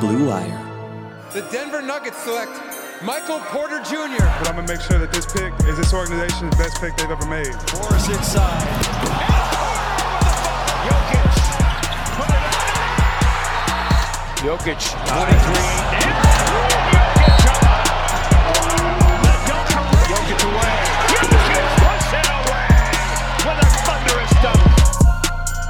Blue 0.00 0.28
Wire. 0.28 0.60
The 1.32 1.42
Denver 1.50 1.82
Nuggets 1.82 2.18
select 2.22 2.50
Michael 3.02 3.38
Porter 3.40 3.80
Jr. 3.80 4.24
But 4.38 4.48
I'm 4.48 4.56
gonna 4.56 4.68
make 4.68 4.80
sure 4.80 4.98
that 4.98 5.12
this 5.12 5.26
pick 5.26 5.52
is 5.68 5.76
this 5.76 5.92
organization's 5.92 6.54
best 6.56 6.80
pick 6.80 6.96
they've 6.96 7.10
ever 7.10 7.26
made. 7.26 7.54
Morris 7.74 8.08
inside. 8.08 8.62
Jokic, 10.86 11.34
23. 14.56 16.18
Jokic 16.18 16.23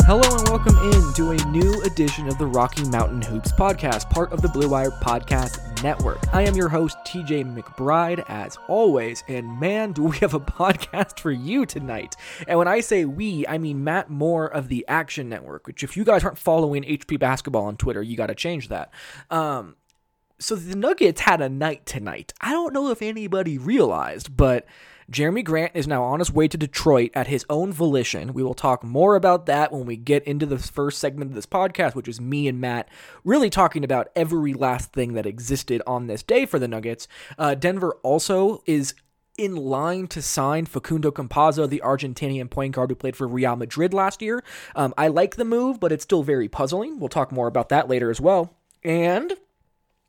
Hello 0.06 0.36
and 0.36 0.46
welcome 0.50 0.76
in 0.92 1.14
to 1.14 1.30
a 1.30 1.46
new 1.46 1.80
edition 1.80 2.28
of 2.28 2.36
the 2.36 2.44
Rocky 2.44 2.84
Mountain 2.90 3.22
Hoops 3.22 3.52
podcast, 3.52 4.10
part 4.10 4.32
of 4.32 4.42
the 4.42 4.48
Blue 4.50 4.68
Wire 4.68 4.90
Podcast 4.90 5.82
Network. 5.82 6.18
I 6.30 6.42
am 6.42 6.54
your 6.54 6.68
host, 6.68 6.98
TJ 7.06 7.58
McBride, 7.58 8.22
as 8.28 8.58
always, 8.68 9.24
and 9.28 9.58
man, 9.58 9.92
do 9.92 10.02
we 10.02 10.18
have 10.18 10.34
a 10.34 10.40
podcast 10.40 11.20
for 11.20 11.30
you 11.30 11.64
tonight. 11.64 12.16
And 12.46 12.58
when 12.58 12.68
I 12.68 12.80
say 12.80 13.06
we, 13.06 13.46
I 13.46 13.56
mean 13.56 13.82
Matt 13.82 14.10
Moore 14.10 14.46
of 14.46 14.68
the 14.68 14.84
Action 14.88 15.30
Network, 15.30 15.66
which 15.66 15.82
if 15.82 15.96
you 15.96 16.04
guys 16.04 16.22
aren't 16.22 16.36
following 16.36 16.82
HP 16.82 17.18
Basketball 17.18 17.64
on 17.64 17.78
Twitter, 17.78 18.02
you 18.02 18.14
got 18.14 18.26
to 18.26 18.34
change 18.34 18.68
that. 18.68 18.92
Um, 19.30 19.74
so 20.38 20.54
the 20.54 20.76
Nuggets 20.76 21.22
had 21.22 21.40
a 21.40 21.48
night 21.48 21.86
tonight. 21.86 22.34
I 22.42 22.52
don't 22.52 22.74
know 22.74 22.90
if 22.90 23.00
anybody 23.00 23.56
realized, 23.56 24.36
but 24.36 24.66
Jerami 25.10 25.44
Grant 25.44 25.72
is 25.74 25.86
now 25.86 26.02
on 26.04 26.18
his 26.18 26.32
way 26.32 26.48
to 26.48 26.56
Detroit 26.56 27.10
at 27.14 27.26
his 27.26 27.44
own 27.50 27.72
volition. 27.72 28.32
We 28.32 28.42
will 28.42 28.54
talk 28.54 28.82
more 28.82 29.16
about 29.16 29.46
that 29.46 29.72
when 29.72 29.86
we 29.86 29.96
get 29.96 30.24
into 30.24 30.46
the 30.46 30.58
first 30.58 30.98
segment 30.98 31.30
of 31.30 31.34
this 31.34 31.46
podcast, 31.46 31.94
which 31.94 32.08
is 32.08 32.20
me 32.20 32.48
and 32.48 32.60
Matt 32.60 32.88
really 33.24 33.50
talking 33.50 33.84
about 33.84 34.08
every 34.16 34.54
last 34.54 34.92
thing 34.92 35.14
that 35.14 35.26
existed 35.26 35.82
on 35.86 36.06
this 36.06 36.22
day 36.22 36.46
for 36.46 36.58
the 36.58 36.68
Nuggets. 36.68 37.06
Uh, 37.38 37.54
Denver 37.54 37.98
also 38.02 38.62
is 38.66 38.94
in 39.36 39.56
line 39.56 40.06
to 40.06 40.22
sign 40.22 40.64
Facundo 40.64 41.10
Campazzo, 41.10 41.68
the 41.68 41.82
Argentinian 41.84 42.48
point 42.48 42.74
guard 42.74 42.90
who 42.90 42.94
played 42.94 43.16
for 43.16 43.26
Real 43.26 43.56
Madrid 43.56 43.92
last 43.92 44.22
year. 44.22 44.44
Um, 44.76 44.94
I 44.96 45.08
like 45.08 45.36
the 45.36 45.44
move, 45.44 45.80
but 45.80 45.92
it's 45.92 46.04
still 46.04 46.22
very 46.22 46.48
puzzling. 46.48 47.00
We'll 47.00 47.08
talk 47.08 47.32
more 47.32 47.48
about 47.48 47.68
that 47.70 47.88
later 47.88 48.10
as 48.10 48.20
well. 48.20 48.54
And 48.84 49.32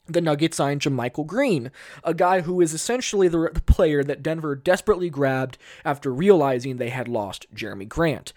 the 0.08 0.22
Nuggets 0.22 0.58
signed 0.58 0.82
JaMychal 0.82 1.26
Green, 1.26 1.72
a 2.04 2.14
guy 2.14 2.42
who 2.42 2.62
is 2.62 2.74
essentially 2.74 3.28
the, 3.28 3.50
the 3.54 3.62
player 3.62 4.04
that 4.04 4.24
Denver 4.24 4.56
desperately 4.56 5.10
grabbed 5.10 5.58
after 5.84 6.14
realizing 6.14 6.78
they 6.78 6.90
had 6.90 7.08
lost 7.08 7.54
Jerami 7.54 7.88
Grant. 7.88 8.34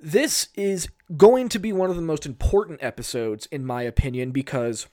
This 0.00 0.48
is 0.54 0.88
going 1.16 1.48
to 1.50 1.58
be 1.58 1.72
one 1.72 1.90
of 1.90 1.96
the 1.96 2.02
most 2.02 2.26
important 2.26 2.82
episodes, 2.82 3.46
in 3.46 3.64
my 3.64 3.82
opinion, 3.82 4.30
because 4.30 4.88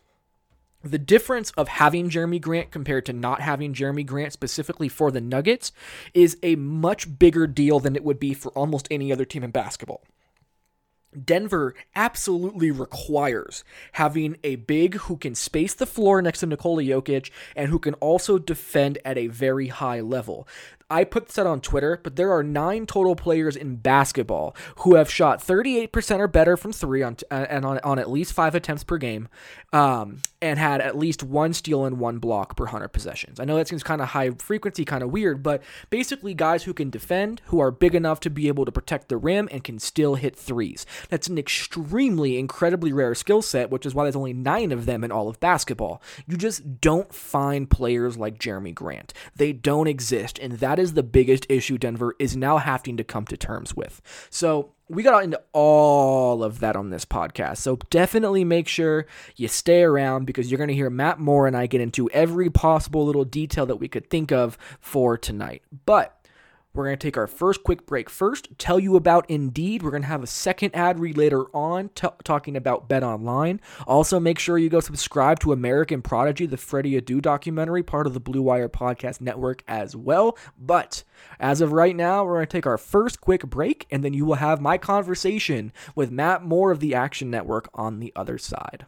the 0.83 0.99
difference 0.99 1.51
of 1.51 1.67
having 1.67 2.09
Jerami 2.09 2.41
Grant 2.41 2.71
compared 2.71 3.05
to 3.07 3.13
not 3.13 3.41
having 3.41 3.73
Jerami 3.73 4.05
Grant 4.05 4.33
specifically 4.33 4.89
for 4.89 5.11
the 5.11 5.21
Nuggets 5.21 5.71
is 6.13 6.37
a 6.43 6.55
much 6.55 7.17
bigger 7.17 7.47
deal 7.47 7.79
than 7.79 7.95
it 7.95 8.03
would 8.03 8.19
be 8.19 8.33
for 8.33 8.51
almost 8.51 8.87
any 8.91 9.11
other 9.11 9.25
team 9.25 9.43
in 9.43 9.51
basketball. 9.51 10.03
Denver 11.25 11.73
absolutely 11.95 12.71
requires 12.71 13.63
having 13.93 14.37
a 14.43 14.55
big 14.55 14.95
who 14.95 15.17
can 15.17 15.35
space 15.35 15.73
the 15.73 15.85
floor 15.85 16.21
next 16.21 16.39
to 16.39 16.45
Nikola 16.45 16.83
Jokic 16.83 17.31
and 17.55 17.69
who 17.69 17.79
can 17.79 17.93
also 17.95 18.37
defend 18.37 18.97
at 19.05 19.17
a 19.17 19.27
very 19.27 19.67
high 19.67 20.01
level. 20.01 20.47
I 20.93 21.05
put 21.05 21.25
this 21.25 21.39
out 21.39 21.47
on 21.47 21.59
Twitter, 21.59 21.99
but 22.03 22.17
there 22.17 22.31
are 22.31 22.43
nine 22.43 22.85
total 22.85 23.15
players 23.15 23.55
in 23.55 23.77
basketball 23.77 24.55
who 24.77 24.93
have 24.93 25.09
shot 25.09 25.39
38% 25.39 26.19
or 26.19 26.27
better 26.27 26.55
from 26.55 26.71
three 26.71 27.01
on 27.01 27.15
t- 27.15 27.25
and 27.31 27.65
on, 27.65 27.79
on 27.79 27.97
at 27.97 28.11
least 28.11 28.31
five 28.31 28.53
attempts 28.53 28.83
per 28.83 28.99
game, 28.99 29.27
um, 29.71 30.21
and 30.39 30.59
had 30.59 30.81
at 30.81 30.95
least 30.95 31.23
one 31.23 31.51
steal 31.51 31.83
and 31.83 31.99
one 31.99 32.19
block 32.19 32.55
per 32.55 32.65
100 32.65 32.89
possessions. 32.89 33.39
I 33.39 33.45
know 33.45 33.55
that 33.55 33.67
seems 33.67 33.81
kind 33.81 34.03
of 34.03 34.09
high 34.09 34.29
frequency, 34.31 34.85
kind 34.85 35.01
of 35.01 35.09
weird, 35.09 35.41
but 35.41 35.63
basically 35.89 36.35
guys 36.35 36.65
who 36.65 36.75
can 36.75 36.91
defend, 36.91 37.41
who 37.45 37.59
are 37.59 37.71
big 37.71 37.95
enough 37.95 38.19
to 38.19 38.29
be 38.29 38.47
able 38.47 38.65
to 38.65 38.71
protect 38.71 39.09
the 39.09 39.17
rim 39.17 39.49
and 39.51 39.63
can 39.63 39.79
still 39.79 40.13
hit 40.13 40.35
threes. 40.35 40.85
That's 41.09 41.27
an 41.27 41.39
extremely, 41.39 42.37
incredibly 42.37 42.93
rare 42.93 43.15
skill 43.15 43.41
set, 43.41 43.71
which 43.71 43.87
is 43.87 43.95
why 43.95 44.03
there's 44.03 44.15
only 44.15 44.33
nine 44.33 44.71
of 44.71 44.85
them 44.85 45.03
in 45.03 45.11
all 45.11 45.27
of 45.27 45.39
basketball. 45.39 46.03
You 46.27 46.37
just 46.37 46.79
don't 46.81 47.11
find 47.11 47.67
players 47.67 48.15
like 48.15 48.37
Jerami 48.37 48.73
Grant. 48.73 49.11
They 49.35 49.53
don't 49.53 49.87
exist, 49.87 50.37
and 50.37 50.53
that 50.59 50.77
is 50.82 50.82
the 50.91 51.03
biggest 51.03 51.45
issue 51.47 51.77
Denver 51.77 52.15
is 52.19 52.35
now 52.35 52.57
having 52.57 52.97
to 52.97 53.05
come 53.05 53.23
to 53.27 53.37
terms 53.37 53.73
with. 53.73 54.01
So 54.29 54.73
we 54.89 55.01
got 55.03 55.23
into 55.23 55.41
all 55.53 56.43
of 56.43 56.59
that 56.59 56.75
on 56.75 56.89
this 56.89 57.05
podcast. 57.05 57.57
So 57.57 57.77
definitely 57.89 58.43
make 58.43 58.67
sure 58.67 59.05
you 59.37 59.47
stay 59.47 59.83
around 59.83 60.25
because 60.25 60.51
you're 60.51 60.57
going 60.57 60.67
to 60.67 60.73
hear 60.73 60.89
Matt 60.89 61.19
Moore 61.19 61.47
and 61.47 61.55
I 61.55 61.67
get 61.67 61.79
into 61.79 62.09
every 62.09 62.49
possible 62.49 63.05
little 63.05 63.23
detail 63.25 63.65
that 63.65 63.77
we 63.77 63.87
could 63.87 64.09
think 64.09 64.31
of 64.31 64.57
for 64.81 65.17
tonight. 65.17 65.63
But 65.85 66.22
we're 66.73 66.85
going 66.85 66.97
to 66.97 67.07
take 67.07 67.17
our 67.17 67.27
first 67.27 67.63
quick 67.63 67.85
break 67.85 68.09
first, 68.09 68.49
tell 68.57 68.79
you 68.79 68.95
about 68.95 69.29
Indeed. 69.29 69.83
We're 69.83 69.91
going 69.91 70.01
to 70.01 70.07
have 70.07 70.23
a 70.23 70.27
second 70.27 70.75
ad 70.75 70.99
read 70.99 71.17
later 71.17 71.45
on 71.55 71.89
t- 71.89 72.07
talking 72.23 72.57
about 72.57 72.89
Bet 72.89 73.03
Online. 73.03 73.61
Also, 73.85 74.19
make 74.19 74.39
sure 74.39 74.57
you 74.57 74.69
go 74.69 74.79
subscribe 74.79 75.39
to 75.41 75.51
American 75.51 76.01
Prodigy, 76.01 76.47
the 76.47 76.57
Freddie 76.57 76.99
Adu 76.99 77.21
documentary, 77.21 77.83
part 77.83 78.07
of 78.07 78.15
the 78.15 78.19
Blue 78.19 78.41
Wire 78.41 78.69
Podcast 78.69 79.21
Network 79.21 79.63
as 79.67 79.95
well. 79.95 80.35
But 80.57 81.03
as 81.39 81.61
of 81.61 81.73
right 81.73 81.95
now, 81.95 82.25
we're 82.25 82.37
going 82.37 82.47
to 82.47 82.51
take 82.51 82.65
our 82.65 82.79
first 82.79 83.21
quick 83.21 83.45
break, 83.45 83.85
and 83.91 84.03
then 84.03 84.13
you 84.13 84.25
will 84.25 84.35
have 84.35 84.59
my 84.59 84.79
conversation 84.79 85.71
with 85.95 86.11
Matt 86.11 86.43
Moore 86.43 86.71
of 86.71 86.79
the 86.79 86.95
Action 86.95 87.29
Network 87.29 87.69
on 87.75 87.99
the 87.99 88.11
other 88.15 88.39
side. 88.39 88.87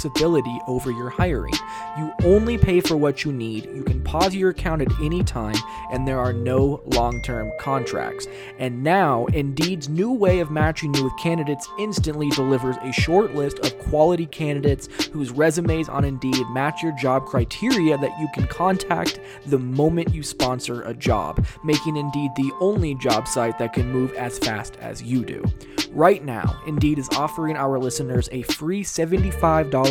over 0.67 0.91
your 0.91 1.09
hiring. 1.09 1.53
You 1.97 2.13
only 2.23 2.57
pay 2.57 2.79
for 2.81 2.95
what 2.95 3.25
you 3.25 3.31
need, 3.31 3.65
you 3.65 3.83
can 3.83 4.01
pause 4.03 4.35
your 4.35 4.49
account 4.49 4.81
at 4.81 4.91
any 5.01 5.23
time, 5.23 5.55
and 5.91 6.07
there 6.07 6.19
are 6.19 6.33
no 6.33 6.81
long 6.85 7.21
term 7.21 7.51
contracts. 7.59 8.27
And 8.59 8.83
now, 8.83 9.25
Indeed's 9.27 9.89
new 9.89 10.11
way 10.11 10.39
of 10.39 10.51
matching 10.51 10.93
you 10.93 11.03
with 11.03 11.17
candidates 11.17 11.67
instantly 11.79 12.29
delivers 12.29 12.77
a 12.81 12.91
short 12.91 13.35
list 13.35 13.59
of 13.59 13.77
quality 13.79 14.25
candidates 14.25 14.87
whose 15.11 15.31
resumes 15.31 15.89
on 15.89 16.05
Indeed 16.05 16.45
match 16.49 16.81
your 16.81 16.93
job 16.93 17.25
criteria 17.25 17.97
that 17.97 18.19
you 18.19 18.27
can 18.33 18.47
contact 18.47 19.19
the 19.45 19.59
moment 19.59 20.13
you 20.13 20.23
sponsor 20.23 20.83
a 20.83 20.93
job, 20.93 21.45
making 21.63 21.97
Indeed 21.97 22.31
the 22.35 22.51
only 22.59 22.95
job 22.95 23.27
site 23.27 23.57
that 23.59 23.73
can 23.73 23.91
move 23.91 24.13
as 24.13 24.39
fast 24.39 24.77
as 24.77 25.03
you 25.03 25.23
do. 25.23 25.43
Right 25.91 26.23
now, 26.23 26.61
Indeed 26.65 26.99
is 26.99 27.09
offering 27.09 27.57
our 27.57 27.77
listeners 27.77 28.29
a 28.31 28.43
free 28.43 28.83
$75 28.83 29.90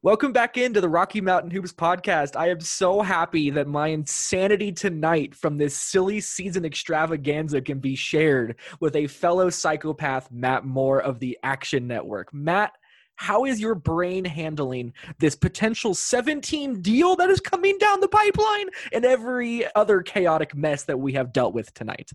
Welcome 0.00 0.32
back 0.32 0.56
into 0.56 0.80
the 0.80 0.88
Rocky 0.88 1.20
Mountain 1.20 1.50
Hoops 1.50 1.72
podcast. 1.72 2.36
I 2.36 2.50
am 2.50 2.60
so 2.60 3.02
happy 3.02 3.50
that 3.50 3.66
my 3.66 3.88
insanity 3.88 4.70
tonight 4.70 5.34
from 5.34 5.58
this 5.58 5.76
silly 5.76 6.20
season 6.20 6.64
extravaganza 6.64 7.60
can 7.60 7.80
be 7.80 7.96
shared 7.96 8.60
with 8.78 8.94
a 8.94 9.08
fellow 9.08 9.50
psychopath, 9.50 10.30
Matt 10.30 10.64
Moore 10.64 11.00
of 11.02 11.18
the 11.18 11.36
Action 11.42 11.88
Network. 11.88 12.32
Matt, 12.32 12.74
how 13.16 13.44
is 13.44 13.60
your 13.60 13.74
brain 13.74 14.24
handling 14.24 14.92
this 15.18 15.34
potential 15.34 15.94
17 15.94 16.80
deal 16.80 17.16
that 17.16 17.28
is 17.28 17.40
coming 17.40 17.76
down 17.78 17.98
the 17.98 18.06
pipeline 18.06 18.68
and 18.92 19.04
every 19.04 19.64
other 19.74 20.00
chaotic 20.02 20.54
mess 20.54 20.84
that 20.84 21.00
we 21.00 21.14
have 21.14 21.32
dealt 21.32 21.54
with 21.54 21.74
tonight? 21.74 22.12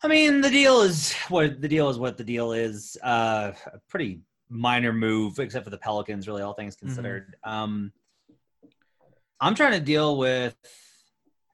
I 0.00 0.06
mean, 0.06 0.42
the 0.42 0.50
deal 0.50 0.82
is 0.82 1.12
what 1.28 1.60
the 1.60 1.68
deal 1.68 1.88
is. 1.88 1.98
What 1.98 2.18
the 2.18 2.24
deal 2.24 2.52
is. 2.52 2.96
Uh, 3.02 3.50
pretty 3.88 4.20
minor 4.48 4.92
move, 4.92 5.38
except 5.38 5.64
for 5.64 5.70
the 5.70 5.78
Pelicans. 5.78 6.26
Really, 6.28 6.42
all 6.42 6.54
things 6.54 6.76
considered. 6.76 7.36
Um, 7.44 7.92
I'm 9.40 9.54
trying 9.54 9.72
to 9.72 9.80
deal 9.80 10.16
with. 10.16 10.54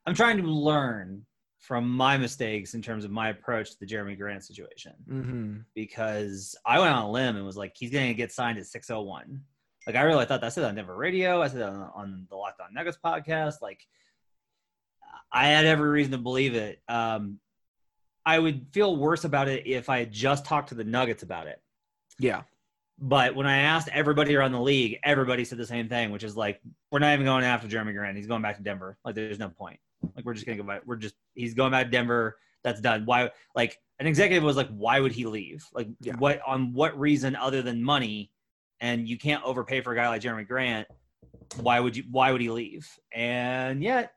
I'm 0.07 0.15
trying 0.15 0.39
to 0.39 0.45
learn 0.45 1.25
from 1.59 1.89
my 1.89 2.17
mistakes 2.17 2.75
in 2.75 2.83
terms 2.83 3.05
of 3.05 3.11
my 3.13 3.29
approach 3.29 3.71
to 3.71 3.77
the 3.79 3.87
Jerami 3.87 4.19
Grant 4.19 4.43
situation 4.45 4.95
Mm-hmm. 5.09 5.57
because 5.77 6.57
I 6.67 6.81
went 6.81 6.93
on 6.93 7.05
a 7.05 7.11
limb 7.11 7.37
and 7.37 7.47
was 7.47 7.57
like, 7.57 7.73
he's 7.77 7.91
going 7.93 8.09
to 8.09 8.15
get 8.15 8.33
signed 8.33 8.59
at 8.59 8.67
601. 8.67 9.41
Like, 9.87 9.95
I 9.97 10.03
really 10.03 10.25
thought 10.27 10.41
that. 10.41 10.47
I 10.47 10.51
said 10.51 10.65
that 10.65 10.69
on 10.71 10.75
Denver 10.75 10.97
Radio. 10.97 11.41
I 11.41 11.47
said 11.49 11.61
that 11.61 11.69
on, 11.69 11.91
on 11.95 12.27
the 12.31 12.37
Locked 12.37 12.61
On 12.61 12.75
Nuggets 12.75 12.99
podcast. 13.05 13.63
Like, 13.63 13.81
I 15.33 15.47
had 15.49 15.65
every 15.65 15.89
reason 15.89 16.13
to 16.13 16.19
believe 16.19 16.55
it. 16.57 16.81
Um, 16.89 17.39
I 18.27 18.39
would 18.39 18.67
feel 18.73 18.97
worse 18.97 19.25
about 19.25 19.49
it 19.49 19.67
if 19.67 19.89
I 19.89 20.01
had 20.01 20.13
just 20.13 20.45
talked 20.45 20.71
to 20.71 20.75
the 20.75 20.85
Nuggets 20.85 21.23
about 21.23 21.47
it. 21.47 21.61
Yeah. 22.19 22.43
But 23.05 23.35
when 23.35 23.47
I 23.49 23.59
asked 23.59 23.89
everybody 23.93 24.37
around 24.37 24.53
the 24.53 24.61
league, 24.61 24.99
everybody 25.03 25.45
said 25.45 25.59
the 25.59 25.67
same 25.67 25.89
thing, 25.89 26.13
which 26.13 26.23
is 26.23 26.37
like, 26.37 26.61
we're 26.93 27.01
not 27.01 27.13
even 27.15 27.27
going 27.27 27.43
after 27.45 27.67
Jerami 27.67 27.93
Grant. 27.93 28.17
He's 28.17 28.29
going 28.29 28.43
back 28.43 28.57
to 28.59 28.63
Denver. 28.63 28.97
Like, 29.05 29.17
there's 29.17 29.41
no 29.41 29.49
point. 29.49 29.81
Like, 30.15 30.25
we're 30.25 30.35
just 30.35 30.47
gonna 30.47 30.57
go 30.57 30.63
back. 30.63 30.83
We're 30.87 30.97
just 30.97 31.17
he's 31.35 31.53
going 31.55 31.73
back 31.73 31.87
to 31.87 31.91
Denver. 31.91 32.37
That's 32.63 32.81
done. 32.81 33.05
Why? 33.05 33.31
Like, 33.57 33.77
an 33.99 34.07
executive 34.07 34.45
was 34.45 34.57
like, 34.57 34.69
why 34.69 35.01
would 35.01 35.11
he 35.11 35.27
leave? 35.27 35.67
Like, 35.75 35.89
Yeah. 36.01 36.15
what 36.17 36.41
on 36.47 36.73
what 36.73 36.97
reason 36.99 37.35
other 37.35 37.61
than 37.61 37.83
money? 37.83 38.31
And 38.81 39.09
you 39.09 39.19
can't 39.19 39.43
overpay 39.43 39.81
for 39.81 39.93
a 39.93 39.97
guy 39.97 40.09
like 40.09 40.23
Jerami 40.23 40.47
Grant. 40.47 40.87
Why 41.57 41.81
would 41.81 41.97
you? 41.97 42.05
Why 42.09 42.31
would 42.31 42.41
he 42.41 42.51
leave? 42.51 42.89
And 43.13 43.83
yet, 43.83 44.13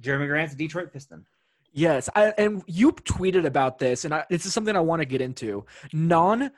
Jerami 0.00 0.28
Grant's 0.28 0.54
a 0.54 0.56
Detroit 0.56 0.92
Piston. 0.92 1.26
Yes, 1.72 2.08
I, 2.14 2.32
and 2.38 2.62
you 2.66 2.92
tweeted 2.92 3.44
about 3.44 3.78
this, 3.78 4.04
and 4.04 4.14
I, 4.14 4.24
this 4.30 4.46
is 4.46 4.54
something 4.54 4.74
I 4.74 4.80
want 4.80 5.02
to 5.02 5.06
get 5.06 5.20
into. 5.20 5.66
Non 5.92 6.50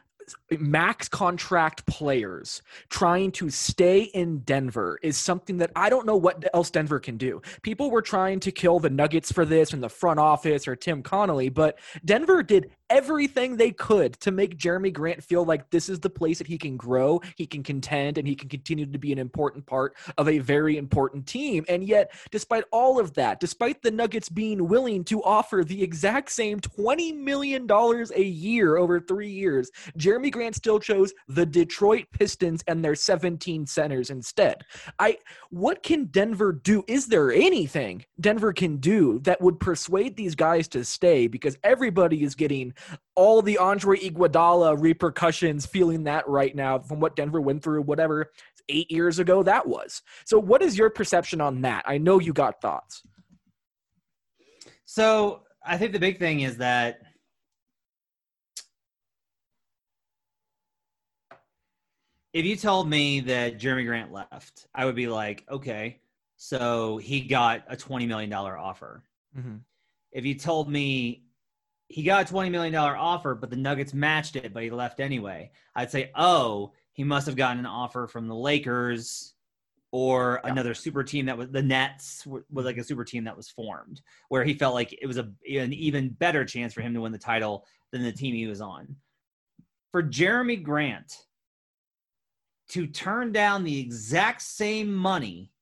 max 0.59 1.09
contract 1.09 1.87
players 1.87 2.63
trying 2.89 3.33
to 3.33 3.51
stay 3.51 4.03
in 4.03 4.39
Denver 4.41 4.99
is 5.03 5.17
something 5.17 5.59
that 5.59 5.71
I 5.77 5.91
don't 5.91 6.07
know 6.07 6.17
what 6.17 6.45
else 6.55 6.71
Denver 6.71 7.01
can 7.01 7.17
do. 7.17 7.41
People 7.63 7.91
were 7.91 8.03
trying 8.03 8.41
to 8.41 8.53
kill 8.53 8.79
the 8.79 8.91
Nuggets 8.91 9.33
for 9.33 9.45
this 9.45 9.73
in 9.73 9.81
the 9.81 9.89
front 9.89 10.21
office 10.21 10.67
or 10.67 10.77
Tim 10.77 11.03
Connolly, 11.03 11.49
but 11.49 11.79
Denver 12.05 12.43
did 12.43 12.71
everything 12.91 13.57
they 13.57 13.71
could 13.71 14.15
to 14.21 14.31
make 14.31 14.59
Jerami 14.59 14.93
Grant 14.93 15.23
feel 15.23 15.45
like 15.45 15.71
this 15.71 15.89
is 15.89 16.01
the 16.01 16.11
place 16.11 16.39
that 16.39 16.47
he 16.47 16.59
can 16.59 16.77
grow, 16.77 17.21
he 17.37 17.47
can 17.47 17.63
contend, 17.63 18.19
and 18.19 18.27
he 18.27 18.35
can 18.35 18.49
continue 18.49 18.87
to 18.87 18.99
be 18.99 19.13
an 19.13 19.19
important 19.19 19.67
part 19.67 19.97
of 20.17 20.29
a 20.29 20.39
very 20.39 20.77
important 20.77 21.27
team. 21.27 21.65
And 21.69 21.85
yet, 21.85 22.13
despite 22.31 22.65
all 22.73 22.99
of 22.99 23.15
that, 23.15 23.41
despite 23.41 23.83
the 23.83 23.91
Nuggets 23.91 24.29
being 24.29 24.69
willing 24.69 25.05
to 25.05 25.23
offer 25.23 25.65
the 25.65 25.83
exact 25.83 26.31
same 26.31 26.61
$20 26.61 27.17
million 27.17 27.67
a 27.71 28.23
year 28.23 28.77
over 28.77 29.01
three 29.01 29.31
years, 29.31 29.71
Jerami 29.99 30.33
Grant 30.33 30.55
still 30.55 30.79
chose 30.79 31.13
the 31.29 31.47
Detroit 31.47 32.07
Pistons 32.13 32.63
and 32.67 32.85
their 32.85 32.95
17 32.95 33.67
centers 33.67 34.11
instead. 34.11 34.65
I 34.99 35.19
what 35.51 35.83
can 35.83 36.07
Denver 36.07 36.53
do? 36.53 36.85
Is 36.87 37.07
there 37.07 37.33
anything 37.33 38.05
Denver 38.21 38.53
can 38.53 38.77
do 38.77 39.19
that 39.21 39.41
would 39.41 39.61
persuade 39.61 40.17
these 40.17 40.35
guys 40.35 40.69
to 40.69 40.85
stay? 40.85 41.27
Because 41.27 41.57
everybody 41.63 42.23
is 42.23 42.35
getting 42.35 42.75
all 43.15 43.43
the 43.43 43.59
Andre 43.59 43.99
Iguodala 43.99 44.81
repercussions, 44.81 45.67
feeling 45.67 46.05
that 46.05 46.29
right 46.29 46.55
now 46.55 46.79
from 46.79 47.01
what 47.01 47.17
Denver 47.17 47.41
went 47.41 47.63
through, 47.63 47.83
whatever 47.83 48.31
eight 48.69 48.91
years 48.91 49.19
ago 49.19 49.43
that 49.43 49.67
was. 49.67 50.03
So, 50.25 50.39
what 50.39 50.63
is 50.63 50.77
your 50.77 50.91
perception 50.91 51.41
on 51.41 51.63
that? 51.63 51.85
I 51.87 51.99
know 51.99 52.19
you 52.19 52.33
got 52.33 52.61
thoughts. 52.61 53.03
So 54.91 55.43
I 55.63 55.77
think 55.77 55.93
the 55.93 55.99
big 55.99 56.19
thing 56.19 56.41
is 56.41 56.57
that 56.57 57.03
if 62.33 62.47
you 62.47 62.57
told 62.57 62.89
me 62.89 63.21
that 63.21 63.59
Jerami 63.59 63.85
Grant 63.85 64.13
left, 64.13 64.67
I 64.75 64.87
would 64.87 64.95
be 64.95 65.07
like, 65.07 65.45
okay, 65.51 66.01
so 66.39 66.97
he 66.97 67.21
got 67.21 67.65
a 67.69 67.77
$20 67.77 68.09
million 68.09 68.33
offer. 68.33 69.03
Mm-hmm. 69.37 69.57
If 70.13 70.25
you 70.25 70.35
told 70.35 70.71
me 70.71 71.25
he 71.89 72.03
got 72.03 72.31
a 72.31 72.33
$20 72.33 72.51
million 72.51 72.75
offer, 72.75 73.35
but 73.35 73.51
the 73.51 73.57
Nuggets 73.57 73.95
matched 73.95 74.37
it, 74.37 74.53
but 74.53 74.63
he 74.63 74.71
left 74.71 75.01
anyway, 75.01 75.51
I'd 75.75 75.91
say, 75.91 76.11
oh, 76.15 76.73
he 76.93 77.03
must 77.03 77.27
have 77.27 77.37
gotten 77.37 77.59
an 77.59 77.67
offer 77.67 78.07
from 78.07 78.29
the 78.29 78.35
Lakers 78.35 79.35
or 79.91 80.41
Yeah. 80.45 80.51
another 80.51 80.75
super 80.75 81.03
team 81.03 81.27
that 81.27 81.39
was 81.39 81.49
the 81.51 81.63
Nets 81.63 82.27
was 82.27 82.67
like 82.67 82.77
a 82.77 82.85
super 82.85 83.05
team 83.05 83.25
that 83.25 83.37
was 83.37 83.49
formed 83.49 84.03
where 84.29 84.45
he 84.45 84.53
felt 84.53 84.75
like 84.75 84.93
it 85.01 85.07
was 85.07 85.17
a 85.17 85.33
an 85.49 85.73
even 85.73 86.11
better 86.11 86.45
chance 86.45 86.75
for 86.75 86.83
him 86.83 86.93
to 86.93 87.01
win 87.01 87.13
the 87.13 87.19
title 87.19 87.65
than 87.91 88.03
the 88.03 88.13
team 88.13 88.35
he 88.35 88.47
was 88.47 88.61
on. 88.61 88.95
For 89.93 90.03
Jerami 90.03 90.63
Grant 90.63 91.17
to 92.71 92.87
turn 92.87 93.33
down 93.33 93.65
the 93.65 93.81
exact 93.81 94.43
same 94.43 94.93
money 94.93 95.53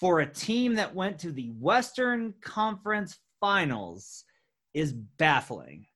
for 0.00 0.20
a 0.20 0.26
team 0.26 0.74
that 0.76 0.94
went 0.94 1.18
to 1.18 1.30
the 1.30 1.50
Western 1.50 2.32
Conference 2.40 3.18
Finals 3.38 4.24
is 4.74 4.92
baffling. 4.92 5.86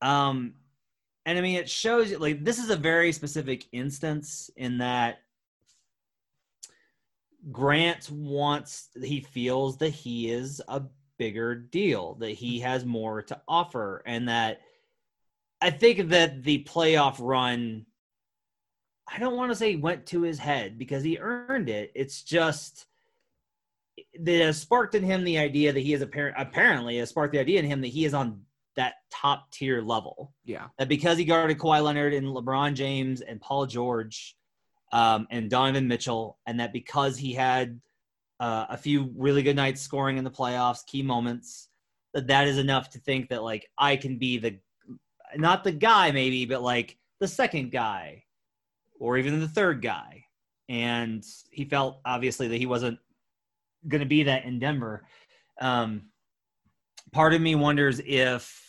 Um 0.00 0.54
and 1.24 1.38
I 1.38 1.40
mean 1.40 1.56
it 1.56 1.70
shows 1.70 2.10
you 2.10 2.18
like 2.18 2.44
this 2.44 2.58
is 2.58 2.70
a 2.70 2.76
very 2.76 3.12
specific 3.12 3.66
instance 3.72 4.50
in 4.56 4.78
that 4.78 5.18
Grant 7.50 8.08
wants 8.10 8.88
he 9.02 9.20
feels 9.20 9.78
that 9.78 9.90
he 9.90 10.30
is 10.30 10.62
a 10.68 10.82
bigger 11.18 11.54
deal, 11.54 12.14
that 12.14 12.30
he 12.30 12.60
has 12.60 12.84
more 12.84 13.22
to 13.22 13.40
offer, 13.48 14.02
and 14.06 14.28
that 14.28 14.60
I 15.60 15.70
think 15.70 16.08
that 16.10 16.42
the 16.42 16.64
playoff 16.64 17.16
run 17.20 17.86
I 19.12 19.18
don't 19.18 19.36
want 19.36 19.50
to 19.50 19.56
say 19.56 19.76
went 19.76 20.06
to 20.06 20.22
his 20.22 20.38
head 20.38 20.78
because 20.78 21.02
he 21.02 21.18
earned 21.18 21.68
it. 21.68 21.92
It's 21.94 22.22
just 22.22 22.86
that 24.20 24.40
has 24.40 24.60
sparked 24.60 24.94
in 24.94 25.02
him 25.02 25.24
the 25.24 25.38
idea 25.38 25.72
that 25.72 25.80
he 25.80 25.92
is 25.92 26.02
apparent 26.02 26.36
apparently 26.38 26.98
has 26.98 27.10
sparked 27.10 27.32
the 27.32 27.40
idea 27.40 27.58
in 27.58 27.64
him 27.64 27.80
that 27.80 27.88
he 27.88 28.04
is 28.04 28.14
on 28.14 28.40
that 28.74 28.94
top 29.10 29.50
tier 29.50 29.82
level 29.82 30.32
Yeah. 30.44 30.68
that 30.78 30.88
because 30.88 31.18
he 31.18 31.24
guarded 31.24 31.58
Kawhi 31.58 31.82
Leonard 31.82 32.14
and 32.14 32.26
LeBron 32.26 32.74
James 32.74 33.20
and 33.20 33.40
Paul 33.40 33.66
George 33.66 34.36
um, 34.92 35.26
and 35.30 35.50
Donovan 35.50 35.88
Mitchell, 35.88 36.38
and 36.46 36.60
that 36.60 36.72
because 36.72 37.16
he 37.16 37.32
had 37.32 37.80
uh, 38.40 38.66
a 38.68 38.76
few 38.76 39.12
really 39.16 39.42
good 39.42 39.56
nights 39.56 39.80
scoring 39.80 40.18
in 40.18 40.24
the 40.24 40.30
playoffs, 40.30 40.84
key 40.86 41.02
moments, 41.02 41.68
that 42.12 42.26
that 42.26 42.46
is 42.46 42.58
enough 42.58 42.90
to 42.90 42.98
think 42.98 43.30
that 43.30 43.42
like 43.42 43.66
I 43.78 43.96
can 43.96 44.18
be 44.18 44.38
the 44.38 44.58
not 45.36 45.64
the 45.64 45.72
guy 45.72 46.10
maybe, 46.10 46.44
but 46.44 46.62
like 46.62 46.98
the 47.20 47.28
second 47.28 47.72
guy 47.72 48.24
or 49.00 49.16
even 49.16 49.40
the 49.40 49.48
third 49.48 49.80
guy. 49.80 50.24
And 50.68 51.24
he 51.50 51.64
felt 51.64 52.00
obviously 52.04 52.48
that 52.48 52.58
he 52.58 52.66
wasn't 52.66 52.98
going 53.86 54.00
to 54.00 54.06
be 54.06 54.24
that 54.24 54.44
in 54.44 54.58
Denver. 54.58 55.04
Um, 55.60 56.06
part 57.12 57.34
of 57.34 57.40
me 57.40 57.54
wonders 57.54 58.00
if 58.04 58.60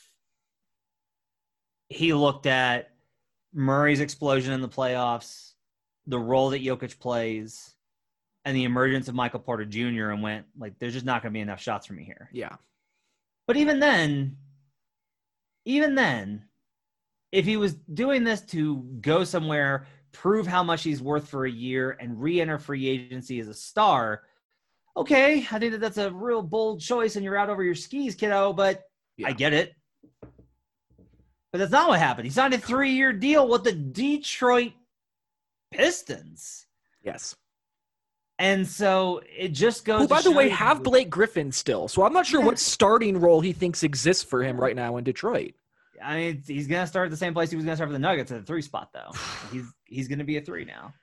he 1.90 2.14
looked 2.14 2.46
at 2.46 2.90
Murray's 3.54 4.00
explosion 4.00 4.54
in 4.54 4.62
the 4.62 4.70
playoffs, 4.70 5.52
the 6.08 6.20
role 6.20 6.50
that 6.50 6.64
Jokic 6.64 7.00
plays, 7.00 7.74
and 8.46 8.56
the 8.56 8.66
emergence 8.66 9.08
of 9.08 9.16
Michael 9.16 9.40
Porter 9.40 9.66
Jr. 9.66 10.10
and 10.10 10.22
went 10.22 10.46
like, 10.58 10.78
"There's 10.80 10.94
just 10.94 11.06
not 11.06 11.22
going 11.22 11.32
to 11.32 11.38
be 11.38 11.42
enough 11.42 11.62
shots 11.62 11.86
for 11.86 11.94
me 11.94 12.04
here." 12.04 12.30
Yeah. 12.34 12.56
But 13.48 13.58
even 13.58 13.80
then, 13.80 14.38
even 15.66 15.96
then, 15.96 16.46
if 17.32 17.46
he 17.46 17.58
was 17.58 17.74
doing 17.74 18.24
this 18.24 18.42
to 18.42 18.78
go 19.02 19.24
somewhere, 19.24 19.88
prove 20.12 20.46
how 20.48 20.64
much 20.64 20.84
he's 20.84 21.02
worth 21.02 21.28
for 21.28 21.46
a 21.46 21.52
year, 21.52 21.98
and 22.00 22.22
re-enter 22.22 22.58
free 22.58 22.88
agency 22.88 23.40
as 23.40 23.48
a 23.48 23.54
star, 23.54 24.24
okay, 24.96 25.46
I 25.52 25.60
think 25.60 25.72
that 25.74 25.82
that's 25.82 25.98
a 25.98 26.12
real 26.12 26.42
bold 26.42 26.82
choice, 26.82 27.16
and 27.16 27.24
you're 27.26 27.38
out 27.38 27.50
over 27.50 27.64
your 27.64 27.76
skis, 27.76 28.16
kiddo. 28.16 28.54
But 28.54 28.84
Yeah. 29.18 29.28
I 29.28 29.32
get 29.34 29.54
it. 29.54 29.74
But 31.52 31.60
that's 31.60 31.72
not 31.72 31.90
what 31.90 32.00
happened. 32.00 32.26
He 32.26 32.32
signed 32.32 32.54
a 32.54 32.58
three-year 32.58 33.14
deal 33.14 33.48
with 33.48 33.64
the 33.64 33.74
Detroit 33.74 34.72
Pistons, 35.72 36.66
Yes. 37.04 37.36
and 38.40 38.68
so 38.68 39.22
it 39.38 39.50
just 39.50 39.86
goes. 39.86 40.02
Who, 40.02 40.08
to 40.08 40.14
by 40.14 40.22
the 40.22 40.32
way, 40.32 40.50
have 40.50 40.78
you- 40.78 40.84
Blake 40.84 41.10
Griffin 41.10 41.52
still. 41.52 41.88
So 41.88 42.04
I'm 42.04 42.14
not 42.14 42.26
sure 42.26 42.42
what 42.42 42.58
starting 42.60 43.20
role 43.20 43.42
he 43.42 43.54
thinks 43.54 43.84
exists 43.84 44.24
for 44.24 44.44
him 44.44 44.60
right 44.60 44.76
now 44.76 44.98
in 44.98 45.04
Detroit. 45.04 45.54
I 46.02 46.16
mean, 46.18 46.44
he's 46.46 46.68
gonna 46.68 46.88
start 46.88 47.06
at 47.06 47.12
the 47.12 47.18
same 47.18 47.34
place 47.34 47.50
he 47.50 47.56
was 47.56 47.66
gonna 47.66 47.76
start 47.78 47.90
for 47.90 47.94
the 47.94 48.00
Nuggets 48.00 48.32
at 48.32 48.40
the 48.42 48.46
three 48.46 48.62
spot, 48.62 48.90
though. 48.94 49.12
he's 49.52 49.66
he's 49.86 50.08
gonna 50.08 50.24
be 50.24 50.38
a 50.38 50.42
three 50.42 50.66
now. 50.66 50.94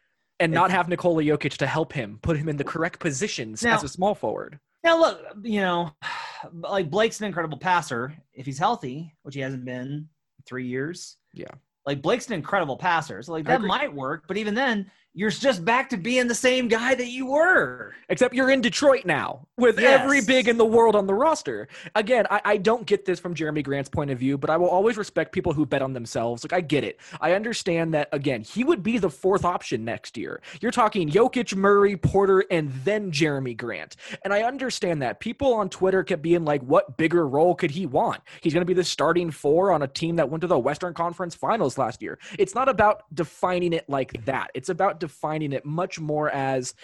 And 0.41 0.53
not 0.53 0.71
have 0.71 0.89
Nikola 0.89 1.23
Jokic 1.23 1.59
to 1.59 1.67
help 1.67 1.93
him, 1.93 2.19
put 2.23 2.37
him 2.37 2.49
in 2.49 2.57
the 2.57 2.65
correct 2.65 2.99
positions 2.99 3.63
Now- 3.63 3.77
as 3.77 3.85
a 3.85 3.89
small 3.89 4.15
forward. 4.15 4.59
Now 4.83 4.99
look, 4.99 5.21
you 5.43 5.61
know, 5.61 5.93
like 6.53 6.91
Blake's 6.91 7.21
an 7.21 7.27
incredible 7.27 7.59
passer 7.59 8.15
if 8.33 8.47
he's 8.47 8.59
healthy, 8.59 9.15
which 9.23 9.35
he 9.35 9.41
hasn't 9.41 9.65
been 9.65 10.09
three 10.47 10.67
years. 10.67 11.19
Yeah. 11.35 11.53
Like 11.87 12.03
Blake's 12.03 12.27
an 12.29 12.35
incredible 12.35 12.77
passer, 12.77 13.23
so 13.23 13.33
like 13.33 13.47
that 13.47 13.61
might 13.63 13.93
work. 13.93 14.25
But 14.27 14.37
even 14.37 14.55
then, 14.55 14.91
you're 15.13 15.31
just 15.31 15.65
back 15.65 15.89
to 15.91 15.97
being 15.97 16.29
the 16.29 16.35
same 16.35 16.69
guy 16.69 16.95
that 16.95 17.09
you 17.09 17.27
were. 17.27 17.95
Except 18.09 18.33
you're 18.35 18.51
in 18.51 18.61
Detroit 18.61 19.05
now 19.05 19.47
with 19.57 19.79
Yes. 19.79 20.01
every 20.01 20.21
big 20.21 20.47
in 20.49 20.57
the 20.57 20.65
world 20.65 20.95
on 20.95 21.07
the 21.07 21.15
roster. 21.15 21.67
Again, 21.97 22.27
I, 22.31 22.41
I 22.45 22.57
don't 22.59 22.87
get 22.87 23.05
this 23.05 23.19
from 23.19 23.35
Jerami 23.35 23.65
Grant's 23.65 23.89
point 23.91 24.11
of 24.11 24.19
view, 24.19 24.39
but 24.39 24.51
I 24.51 24.57
will 24.57 24.69
always 24.69 24.97
respect 24.97 25.33
people 25.33 25.53
who 25.53 25.67
bet 25.67 25.83
on 25.83 25.93
themselves. 25.93 26.45
Like, 26.45 26.53
I 26.53 26.61
get 26.61 26.85
it. 26.85 27.01
I 27.21 27.33
understand 27.33 27.93
that, 27.95 28.09
again, 28.13 28.43
he 28.43 28.63
would 28.63 28.83
be 28.85 28.99
the 28.99 29.11
fourth 29.11 29.45
option 29.45 29.85
next 29.85 30.17
year. 30.17 30.41
You're 30.61 30.71
talking 30.71 31.09
Jokic, 31.11 31.57
Murray, 31.57 31.97
Porter, 31.97 32.45
and 32.51 32.71
then 32.85 33.11
Jerami 33.11 33.57
Grant. 33.57 33.97
And 34.25 34.33
I 34.33 34.43
understand 34.43 35.03
that. 35.03 35.19
People 35.19 35.55
on 35.55 35.69
Twitter 35.69 36.05
kept 36.05 36.23
being 36.23 36.45
like, 36.45 36.63
what 36.63 36.97
bigger 36.97 37.27
role 37.27 37.57
could 37.57 37.73
he 37.73 37.85
want? 37.85 38.21
He's 38.43 38.53
going 38.55 38.63
to 38.63 38.67
be 38.67 38.75
the 38.75 38.85
starting 38.85 39.33
four 39.33 39.73
on 39.73 39.83
a 39.83 39.89
team 39.89 40.17
that 40.17 40.29
went 40.31 40.43
to 40.43 40.47
the 40.47 40.59
Western 40.59 40.95
Conference 40.95 41.35
Finals 41.35 41.79
last 41.79 42.01
year. 42.01 42.19
It's 42.39 42.55
not 42.55 42.69
about 42.69 43.03
defining 43.13 43.73
it 43.73 43.89
like 43.89 44.25
that. 44.27 44.51
It's 44.55 44.69
about 44.69 45.00
defining 45.01 45.53
it 45.53 45.65
much 45.65 45.99
more 45.99 46.31
as 46.31 46.75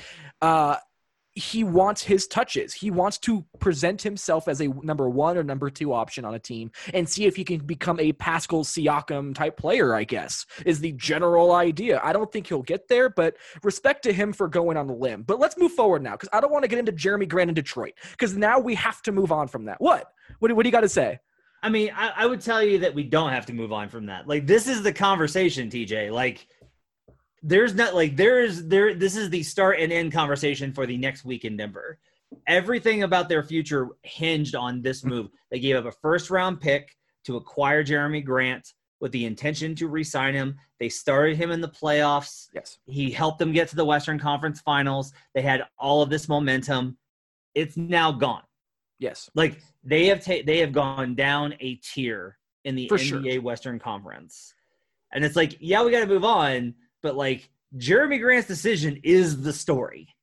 uh, 0.42 0.76
he 1.37 1.62
wants 1.64 2.02
his 2.02 2.26
touches. 2.26 2.73
He 2.73 2.90
wants 2.90 3.18
to 3.18 3.44
present 3.61 4.00
himself 4.00 4.49
as 4.49 4.62
a 4.62 4.68
number 4.68 5.08
one 5.08 5.37
or 5.37 5.44
number 5.44 5.68
two 5.68 5.92
option 5.92 6.25
on 6.25 6.35
a 6.35 6.38
team 6.38 6.73
and 6.94 7.06
see 7.06 7.26
if 7.26 7.37
he 7.37 7.44
can 7.44 7.58
become 7.58 8.00
a 8.00 8.12
Pascal 8.12 8.64
Siakam 8.64 9.35
type 9.35 9.58
player, 9.58 9.94
I 9.94 10.04
guess, 10.04 10.46
is 10.64 10.80
the 10.80 10.92
general 10.92 11.52
idea. 11.52 12.00
I 12.02 12.14
don't 12.14 12.32
think 12.32 12.46
he'll 12.46 12.62
get 12.62 12.88
there, 12.88 13.11
but 13.11 13.37
respect 13.62 14.02
to 14.04 14.14
him 14.14 14.32
for 14.32 14.49
going 14.49 14.78
on 14.78 14.87
the 14.87 14.94
limb. 14.94 15.25
But 15.25 15.38
let's 15.38 15.58
move 15.58 15.73
forward 15.73 16.02
now 16.02 16.12
because 16.12 16.30
I 16.32 16.40
don't 16.40 16.50
want 16.50 16.64
to 16.64 16.68
get 16.68 16.78
into 16.78 16.92
Jerami 16.92 17.28
Grant 17.28 17.50
in 17.50 17.54
Detroit 17.54 17.92
because 18.12 18.35
now 18.35 18.58
we 18.58 18.75
have 18.75 19.02
to 19.02 19.12
move 19.12 19.30
on 19.30 19.46
from 19.46 19.66
that. 19.66 19.78
What? 19.78 20.11
What, 20.38 20.49
do- 20.49 20.54
what 20.54 20.62
do 20.62 20.68
you 20.68 20.73
got 20.73 20.80
to 20.80 20.88
say? 20.88 21.20
I 21.62 21.68
mean, 21.68 21.90
I, 21.94 22.12
I 22.16 22.26
would 22.26 22.40
tell 22.40 22.62
you 22.62 22.78
that 22.78 22.94
we 22.94 23.02
don't 23.02 23.30
have 23.32 23.46
to 23.46 23.52
move 23.52 23.73
on 23.73 23.88
from 23.88 24.06
that. 24.06 24.26
Like, 24.28 24.46
this 24.46 24.68
is 24.68 24.82
the 24.82 24.92
conversation, 24.92 25.68
TJ. 25.68 26.12
Like, 26.12 26.46
there's 27.43 27.75
not 27.75 27.95
like 27.95 28.16
there's 28.16 28.64
there. 28.64 28.95
This 28.95 29.16
is 29.16 29.31
the 29.31 29.43
start 29.43 29.78
and 29.78 29.93
end 29.93 30.12
conversation 30.12 30.73
for 30.73 30.87
the 30.87 30.97
next 30.97 31.25
week 31.25 31.45
in 31.45 31.57
Denver. 31.57 31.99
Everything 32.49 33.02
about 33.02 33.28
their 33.28 33.43
future 33.43 33.88
hinged 34.02 34.55
on 34.55 34.83
this 34.83 35.02
hmm. 35.02 35.11
move. 35.11 35.28
They 35.50 35.61
gave 35.61 35.76
up 35.76 35.87
a 35.87 35.93
first 35.93 36.31
round 36.31 36.61
pick 36.61 36.97
to 37.25 37.37
acquire 37.37 37.85
Jerami 37.85 38.25
Grant 38.25 38.73
with 39.00 39.12
the 39.12 39.26
intention 39.26 39.75
to 39.76 39.88
re-sign 39.88 40.35
him. 40.35 40.57
They 40.81 40.88
started 40.88 41.37
him 41.37 41.50
in 41.50 41.61
the 41.61 41.69
playoffs. 41.69 42.47
Yes. 42.55 42.78
He 42.87 43.11
helped 43.11 43.38
them 43.38 43.52
get 43.52 43.69
to 43.69 43.76
the 43.76 43.85
Western 43.85 44.19
Conference 44.19 44.61
Finals. 44.61 45.12
They 45.35 45.43
had 45.43 45.64
all 45.78 46.02
of 46.02 46.09
this 46.09 46.28
momentum. 46.28 46.97
It's 47.55 47.76
now 47.76 48.12
gone. 48.12 48.43
Yes. 48.99 49.28
Like 49.35 49.61
they 49.85 50.07
have 50.07 50.25
ta- 50.25 50.43
they 50.47 50.59
have 50.59 50.73
gone 50.73 51.14
down 51.14 51.55
a 51.61 51.75
tier 51.76 52.38
in 52.64 52.75
the 52.75 52.88
For 52.88 52.97
NBA 52.99 53.33
sure. 53.33 53.43
Western 53.43 53.78
Conference, 53.78 54.55
and 55.12 55.25
it's 55.25 55.37
like, 55.37 55.57
yeah, 55.61 55.85
we 55.85 55.93
got 55.93 56.00
to 56.00 56.07
move 56.07 56.25
on, 56.25 56.75
but 57.03 57.17
like 57.17 57.49
Jerami 57.76 58.21
Grant's 58.21 58.49
decision 58.49 59.00
is 59.03 59.43
the 59.43 59.53
story. 59.53 60.15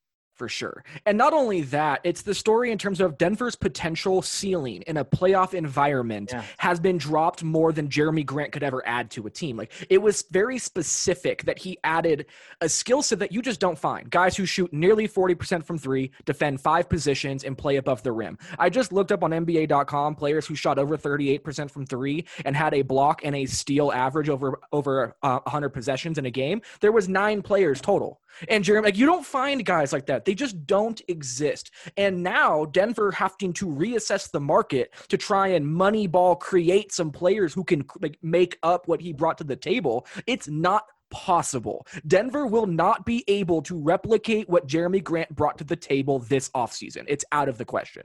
For 0.44 0.50
sure. 0.50 0.84
And 1.06 1.18
not 1.18 1.32
only 1.32 1.62
that, 1.62 2.02
it's 2.04 2.24
the 2.24 2.34
story 2.34 2.70
in 2.72 2.78
terms 2.78 3.00
of 3.00 3.18
Denver's 3.18 3.56
potential 3.56 4.22
ceiling 4.22 4.82
in 4.88 4.98
a 4.98 5.06
playoff 5.06 5.54
environment 5.54 6.32
Yeah. 6.34 6.44
has 6.58 6.82
been 6.82 6.98
dropped 6.98 7.46
more 7.46 7.72
than 7.72 7.88
Jerami 7.88 8.26
Grant 8.26 8.52
could 8.52 8.62
ever 8.62 8.86
add 8.86 9.10
to 9.12 9.26
a 9.26 9.30
team. 9.30 9.56
Like 9.56 9.72
it 9.90 10.02
was 10.02 10.26
very 10.32 10.58
specific 10.58 11.44
that 11.46 11.60
he 11.60 11.78
added 11.86 12.26
a 12.60 12.68
skill 12.68 13.02
set 13.02 13.20
that 13.20 13.32
you 13.32 13.42
just 13.42 13.62
don't 13.62 13.80
find. 13.80 14.10
Guys 14.10 14.36
who 14.36 14.46
shoot 14.46 14.74
nearly 14.74 15.08
40% 15.08 15.64
from 15.64 15.78
3, 15.78 16.12
defend 16.26 16.60
5 16.60 16.90
positions 16.90 17.46
and 17.46 17.58
play 17.58 17.78
above 17.78 18.04
the 18.04 18.12
rim. 18.12 18.38
I 18.60 18.70
just 18.70 18.92
looked 18.92 19.14
up 19.14 19.24
on 19.24 19.32
nba.com 19.32 20.16
players 20.16 20.46
who 20.46 20.56
shot 20.56 20.78
over 20.78 20.98
38% 20.98 21.72
from 21.72 21.86
3 21.86 22.26
and 22.44 22.54
had 22.54 22.74
a 22.74 22.82
block 22.82 23.22
and 23.24 23.34
a 23.34 23.46
steal 23.46 23.94
average 23.94 24.28
over 24.28 24.60
over 24.74 25.16
uh, 25.24 25.40
100 25.46 25.70
possessions 25.70 26.18
in 26.18 26.26
a 26.26 26.32
game. 26.32 26.62
There 26.82 26.92
was 26.92 27.08
9 27.08 27.42
players 27.44 27.80
total. 27.80 28.20
And 28.50 28.64
Jerami, 28.66 28.84
like 28.86 28.98
you 28.98 29.06
don't 29.06 29.24
find 29.26 29.64
guys 29.64 29.94
like 29.94 30.08
that. 30.08 30.26
They 30.26 30.33
just 30.36 30.66
don't 30.66 31.02
exist. 31.08 31.72
And 31.98 32.24
now 32.24 32.66
Denver 32.66 33.12
having 33.12 33.54
to 33.54 33.68
reassess 33.68 34.32
the 34.32 34.40
market 34.40 34.94
to 35.10 35.18
try 35.18 35.48
and 35.50 35.66
moneyball 35.66 36.40
create 36.40 36.92
some 36.92 37.12
players 37.12 37.54
who 37.54 37.64
can 37.64 37.86
like 38.02 38.18
make 38.22 38.58
up 38.64 38.88
what 38.88 39.02
he 39.02 39.14
brought 39.14 39.38
to 39.40 39.44
the 39.44 39.56
table. 39.56 40.06
It's 40.28 40.48
not 40.48 40.84
possible. 41.10 41.86
Denver 42.08 42.48
will 42.48 42.66
not 42.66 43.06
be 43.06 43.24
able 43.28 43.62
to 43.64 43.80
replicate 43.80 44.50
what 44.50 44.68
Jerami 44.68 45.04
Grant 45.04 45.34
brought 45.36 45.58
to 45.60 45.64
the 45.64 45.76
table 45.76 46.20
this 46.20 46.50
offseason. 46.50 47.06
It's 47.08 47.24
out 47.32 47.48
of 47.48 47.58
the 47.58 47.66
question. 47.66 48.04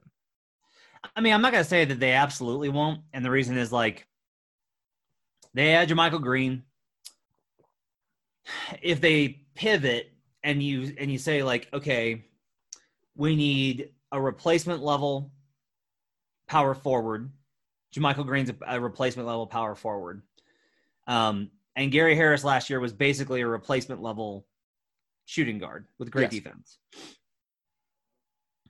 I 1.16 1.20
mean, 1.20 1.32
I'm 1.32 1.42
not 1.42 1.52
gonna 1.52 1.64
say 1.64 1.84
that 1.84 2.00
they 2.00 2.12
absolutely 2.12 2.68
won't, 2.68 3.00
and 3.12 3.24
the 3.24 3.30
reason 3.30 3.56
is 3.56 3.72
like 3.72 4.06
they 5.54 5.70
had 5.70 5.88
JaMychal 5.88 6.22
Green. 6.22 6.64
If 8.82 9.00
they 9.00 9.46
pivot 9.54 10.12
and 10.42 10.62
you 10.62 10.94
and 10.98 11.10
you 11.10 11.18
say 11.18 11.42
like, 11.42 11.68
okay, 11.72 12.24
we 13.16 13.36
need 13.36 13.90
a 14.12 14.20
replacement 14.20 14.82
level 14.82 15.32
power 16.46 16.74
forward. 16.74 17.30
JaMychal 17.94 18.26
Green's 18.26 18.50
a, 18.50 18.56
a 18.66 18.80
replacement 18.80 19.26
level 19.26 19.46
power 19.46 19.74
forward. 19.74 20.22
Um, 21.06 21.50
and 21.76 21.90
Gary 21.90 22.14
Harris 22.14 22.44
last 22.44 22.68
year 22.70 22.80
was 22.80 22.92
basically 22.92 23.40
a 23.40 23.46
replacement 23.46 24.02
level 24.02 24.46
shooting 25.24 25.58
guard 25.58 25.86
with 25.98 26.10
great 26.10 26.32
Yes. 26.32 26.42
defense. 26.42 26.78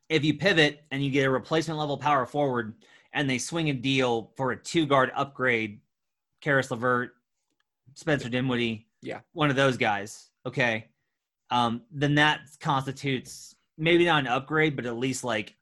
If 0.09 0.25
you 0.25 0.35
pivot 0.35 0.85
and 0.91 1.05
you 1.05 1.11
get 1.11 1.27
a 1.27 1.31
replacement 1.31 1.79
level 1.79 1.99
power 1.99 2.27
forward 2.27 2.75
and 3.13 3.29
they 3.29 3.39
swing 3.39 3.71
a 3.71 3.75
deal 3.75 4.33
for 4.37 4.53
a 4.53 4.57
two 4.57 4.87
guard 4.87 5.11
upgrade, 5.15 5.81
Caris 6.41 6.71
LeVert, 6.71 7.11
Spencer 7.95 8.29
Dinwiddie, 8.29 8.87
Yeah. 9.03 9.21
one 9.33 9.51
of 9.51 9.57
those 9.57 9.77
guys, 9.77 10.31
okay, 10.47 10.89
um, 11.51 11.83
then 11.91 12.15
that 12.17 12.41
constitutes 12.61 13.55
maybe 13.77 14.05
not 14.05 14.21
an 14.21 14.27
upgrade, 14.27 14.77
but 14.77 14.87
at 14.87 14.97
least 14.97 15.25
like 15.25 15.57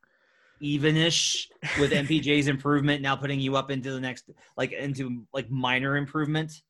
evenish 0.62 1.46
with 1.78 1.90
MPJ's 1.92 2.48
improvement 2.48 3.02
now 3.02 3.14
putting 3.14 3.38
you 3.38 3.56
up 3.56 3.70
into 3.70 3.92
the 3.92 4.00
next 4.00 4.30
like 4.56 4.72
into 4.72 5.24
like 5.34 5.50
minor 5.50 5.96
improvement 5.96 6.62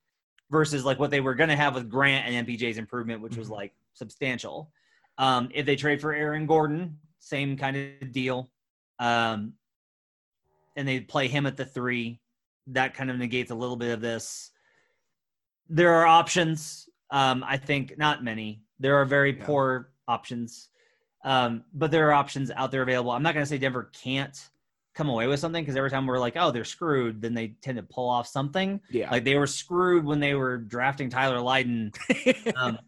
versus 0.50 0.85
like 0.85 0.99
what 0.99 1.11
they 1.11 1.20
were 1.20 1.35
going 1.35 1.49
to 1.49 1.56
have 1.56 1.75
with 1.75 1.88
Grant 1.88 2.26
and 2.26 2.46
MPJ's 2.46 2.78
improvement 2.78 3.20
which 3.20 3.37
was 3.37 3.49
Mhm. 3.49 3.52
like 3.52 3.73
substantial. 3.94 4.73
Um 5.18 5.50
if 5.54 5.64
they 5.66 5.76
trade 5.76 6.00
for 6.00 6.12
Aaron 6.12 6.46
Gordon, 6.46 6.99
same 7.20 7.56
kind 7.56 7.76
of 8.02 8.12
deal. 8.12 8.50
Um 8.99 9.54
and 10.75 10.87
they 10.87 11.00
play 11.00 11.28
him 11.28 11.46
at 11.46 11.56
the 11.56 11.64
3, 11.64 12.20
that 12.68 12.92
kind 12.92 13.11
of 13.11 13.16
negates 13.18 13.50
a 13.50 13.54
little 13.54 13.76
bit 13.76 13.92
of 13.92 14.00
this. 14.00 14.50
There 15.68 15.92
are 15.94 16.06
options. 16.06 16.88
Um 17.11 17.44
I 17.46 17.56
think 17.56 17.96
not 17.99 18.25
many. 18.25 18.62
There 18.78 18.97
are 18.97 19.04
very 19.04 19.37
Yeah. 19.37 19.45
poor 19.45 19.90
options. 20.09 20.68
Um, 21.25 21.64
but 21.75 21.90
there 21.90 22.09
are 22.09 22.12
options 22.12 22.50
out 22.50 22.71
there 22.71 22.83
available. 22.83 23.11
I'm 23.11 23.23
not 23.23 23.35
going 23.35 23.42
to 23.42 23.49
say 23.49 23.59
Denver 23.59 23.90
can't 23.92 24.38
come 24.95 25.09
away 25.09 25.26
with 25.26 25.40
something 25.40 25.62
because 25.62 25.76
every 25.76 25.90
time 25.90 26.06
we're 26.06 26.18
like, 26.18 26.35
oh, 26.37 26.50
they're 26.50 26.64
screwed, 26.64 27.21
then 27.21 27.35
they 27.35 27.49
tend 27.62 27.76
to 27.78 27.83
pull 27.83 28.09
off 28.09 28.26
something. 28.28 28.80
Yeah. 28.90 29.11
Like 29.11 29.25
they 29.25 29.37
were 29.37 29.47
screwed 29.47 30.04
when 30.04 30.21
they 30.21 30.35
were 30.35 30.56
drafting 30.56 31.11
Tyler 31.11 31.40
Lydon, 31.40 31.92
um, 32.56 32.78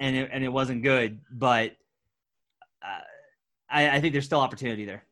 and 0.00 0.16
it, 0.16 0.30
and 0.32 0.42
it 0.42 0.48
wasn't 0.48 0.82
good. 0.82 1.20
But 1.30 1.76
uh, 2.82 3.00
I, 3.68 3.96
I 3.96 4.00
think 4.00 4.12
there's 4.12 4.24
still 4.24 4.40
opportunity 4.40 4.84
there. 4.86 5.04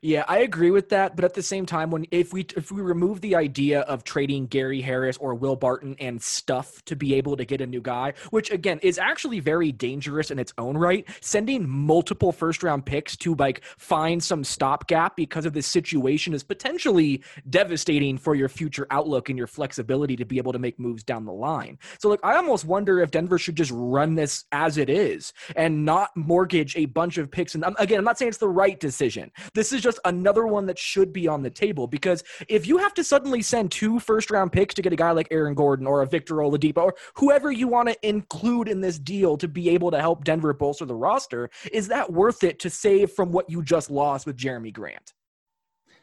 Yeah, 0.00 0.24
I 0.28 0.38
agree 0.38 0.70
with 0.70 0.90
that, 0.90 1.16
but 1.16 1.24
at 1.24 1.34
the 1.34 1.42
same 1.42 1.66
time, 1.66 1.90
when 1.90 2.06
if 2.10 2.32
we 2.32 2.46
if 2.56 2.70
we 2.70 2.82
remove 2.82 3.20
the 3.20 3.34
idea 3.34 3.80
of 3.80 4.04
trading 4.04 4.46
Gary 4.46 4.80
Harris 4.80 5.16
or 5.16 5.34
Will 5.34 5.56
Barton 5.56 5.96
and 5.98 6.22
stuff 6.22 6.84
to 6.84 6.94
be 6.94 7.14
able 7.14 7.36
to 7.36 7.44
get 7.44 7.60
a 7.60 7.66
new 7.66 7.80
guy, 7.80 8.14
which 8.30 8.50
again 8.50 8.78
is 8.82 8.98
actually 8.98 9.40
very 9.40 9.72
dangerous 9.72 10.30
in 10.30 10.38
its 10.38 10.52
own 10.56 10.76
right, 10.76 11.06
sending 11.20 11.68
multiple 11.68 12.30
first 12.30 12.62
round 12.62 12.86
picks 12.86 13.16
to 13.16 13.34
like 13.36 13.64
find 13.76 14.22
some 14.22 14.44
stopgap 14.44 15.16
because 15.16 15.44
of 15.44 15.52
this 15.52 15.66
situation 15.66 16.32
is 16.32 16.44
potentially 16.44 17.22
devastating 17.50 18.18
for 18.18 18.34
your 18.34 18.48
future 18.48 18.86
outlook 18.90 19.28
and 19.28 19.38
your 19.38 19.48
flexibility 19.48 20.14
to 20.16 20.24
be 20.24 20.38
able 20.38 20.52
to 20.52 20.58
make 20.58 20.78
moves 20.78 21.02
down 21.02 21.24
the 21.24 21.32
line. 21.32 21.78
So 21.98 22.08
like 22.08 22.20
I 22.22 22.36
almost 22.36 22.64
wonder 22.64 23.00
if 23.00 23.10
Denver 23.10 23.38
should 23.38 23.56
just 23.56 23.72
run 23.74 24.14
this 24.14 24.44
as 24.52 24.78
it 24.78 24.88
is 24.88 25.32
and 25.56 25.84
not 25.84 26.16
mortgage 26.16 26.76
a 26.76 26.86
bunch 26.86 27.18
of 27.18 27.30
picks 27.30 27.56
and 27.56 27.64
um, 27.64 27.74
again, 27.80 27.98
I'm 27.98 28.04
not 28.04 28.16
saying 28.16 28.28
it's 28.28 28.38
the 28.38 28.48
right 28.48 28.78
decision. 28.78 29.32
This 29.54 29.72
is 29.72 29.87
just 29.88 30.00
another 30.04 30.46
one 30.46 30.66
that 30.66 30.78
should 30.78 31.14
be 31.14 31.26
on 31.26 31.42
the 31.42 31.48
table 31.48 31.86
because 31.86 32.22
if 32.46 32.66
you 32.66 32.76
have 32.76 32.92
to 32.92 33.02
suddenly 33.02 33.40
send 33.40 33.70
two 33.70 33.98
first 33.98 34.30
round 34.30 34.52
picks 34.52 34.74
to 34.74 34.82
get 34.82 34.92
a 34.92 34.96
guy 34.96 35.12
like 35.12 35.28
Aaron 35.30 35.54
Gordon 35.54 35.86
or 35.86 36.02
a 36.02 36.06
Victor 36.06 36.34
Oladipo 36.34 36.84
or 36.84 36.94
whoever 37.14 37.50
you 37.50 37.68
want 37.68 37.88
to 37.88 37.96
include 38.06 38.68
in 38.68 38.82
this 38.82 38.98
deal 38.98 39.38
to 39.38 39.48
be 39.48 39.70
able 39.70 39.90
to 39.90 39.98
help 39.98 40.24
Denver 40.24 40.52
bolster 40.52 40.84
the 40.84 40.94
roster, 40.94 41.48
is 41.72 41.88
that 41.88 42.12
worth 42.12 42.44
it 42.44 42.58
to 42.58 42.68
save 42.68 43.12
from 43.12 43.32
what 43.32 43.48
you 43.48 43.62
just 43.62 43.90
lost 43.90 44.26
with 44.26 44.36
Jerami 44.36 44.74
Grant? 44.74 45.14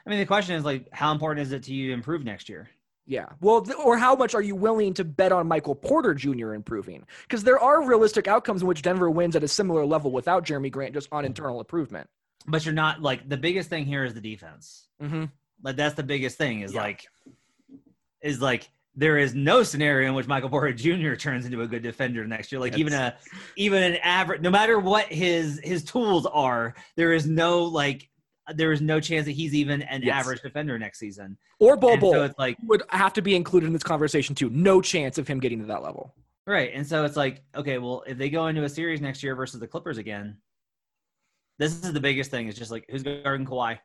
I 0.04 0.10
mean, 0.10 0.18
the 0.18 0.26
question 0.26 0.56
is 0.56 0.66
like, 0.66 0.88
how 0.92 1.12
important 1.12 1.46
is 1.46 1.52
it 1.52 1.62
to 1.64 1.74
you 1.74 1.90
to 1.90 1.94
improve 1.94 2.24
next 2.24 2.50
year? 2.50 2.70
Yeah. 3.06 3.28
Well, 3.40 3.68
or 3.84 3.98
how 3.98 4.16
much 4.16 4.34
are 4.34 4.42
you 4.42 4.56
willing 4.56 4.96
to 4.96 5.04
bet 5.04 5.32
on 5.32 5.48
Michael 5.48 5.76
Porter 5.76 6.16
Jr. 6.16 6.54
improving? 6.54 7.06
Because 7.22 7.44
there 7.44 7.60
are 7.60 7.86
realistic 7.86 8.28
outcomes 8.28 8.64
in 8.64 8.68
which 8.68 8.82
Denver 8.82 9.12
wins 9.12 9.36
at 9.36 9.44
a 9.44 9.48
similar 9.48 9.86
level 9.86 10.12
without 10.12 10.44
Jerami 10.44 10.72
Grant 10.72 10.96
just 10.96 11.10
on 11.12 11.24
internal 11.24 11.60
improvement. 11.60 12.10
But 12.48 12.66
you're 12.66 12.74
not 12.74 13.02
like 13.02 13.28
the 13.28 13.38
biggest 13.38 13.70
thing 13.70 13.86
here 13.86 14.04
is 14.06 14.14
the 14.14 14.22
defense. 14.22 14.88
Mm-hmm. 15.02 15.26
Like 15.64 15.76
that's 15.76 15.96
the 15.96 16.04
biggest 16.04 16.38
thing 16.38 16.62
is 16.62 16.74
Yeah. 16.74 16.82
like 16.82 17.06
is 18.22 18.42
like 18.42 18.70
there 18.96 19.18
is 19.18 19.36
no 19.36 19.62
scenario 19.64 20.08
in 20.10 20.16
which 20.16 20.28
Michael 20.28 20.50
Porter 20.50 20.72
Jr. 20.74 21.16
turns 21.20 21.46
into 21.46 21.62
a 21.62 21.68
good 21.68 21.84
defender 21.84 22.26
next 22.26 22.52
year. 22.52 22.62
Like 22.62 22.78
even 22.78 22.94
a 22.94 23.16
even 23.56 23.84
an 23.84 23.96
average 23.98 24.42
no 24.42 24.50
matter 24.50 24.80
what 24.80 25.06
his 25.08 25.60
his 25.64 25.84
tools 25.84 26.26
are, 26.26 26.76
there 26.96 27.14
is 27.14 27.26
no 27.28 27.64
like 27.64 28.10
there 28.54 28.72
is 28.72 28.80
no 28.80 29.00
chance 29.00 29.26
that 29.26 29.32
he's 29.32 29.56
even 29.56 29.82
an 29.82 30.04
Yes. 30.04 30.16
average 30.22 30.42
defender 30.42 30.78
next 30.78 31.00
season. 31.00 31.38
Or 31.60 31.76
Bol 31.76 31.98
Bol 31.98 32.14
so 32.14 32.24
it's 32.24 32.38
like 32.38 32.58
would 32.64 32.84
have 32.90 33.14
to 33.14 33.22
be 33.22 33.36
included 33.36 33.66
in 33.68 33.74
this 33.74 33.84
conversation 33.84 34.36
too. 34.36 34.50
No 34.52 34.82
chance 34.82 35.18
of 35.18 35.28
him 35.28 35.40
getting 35.40 35.60
to 35.60 35.66
that 35.66 35.82
level. 35.82 36.14
Right. 36.48 36.70
And 36.76 36.86
so 36.86 37.06
it's 37.06 37.18
like, 37.18 37.42
okay, 37.56 37.80
well, 37.80 38.04
if 38.06 38.20
they 38.20 38.30
go 38.30 38.46
into 38.48 38.64
a 38.66 38.70
series 38.70 39.02
next 39.02 39.24
year 39.24 39.34
versus 39.36 39.60
the 39.60 39.66
Clippers 39.68 39.98
again, 39.98 40.38
this 41.60 41.74
is 41.74 41.94
the 41.94 42.00
biggest 42.00 42.32
thing. 42.32 42.48
It's 42.48 42.58
just 42.58 42.72
like 42.72 42.86
who's 42.90 43.04
guarding 43.04 43.46
Kawhi? 43.46 43.78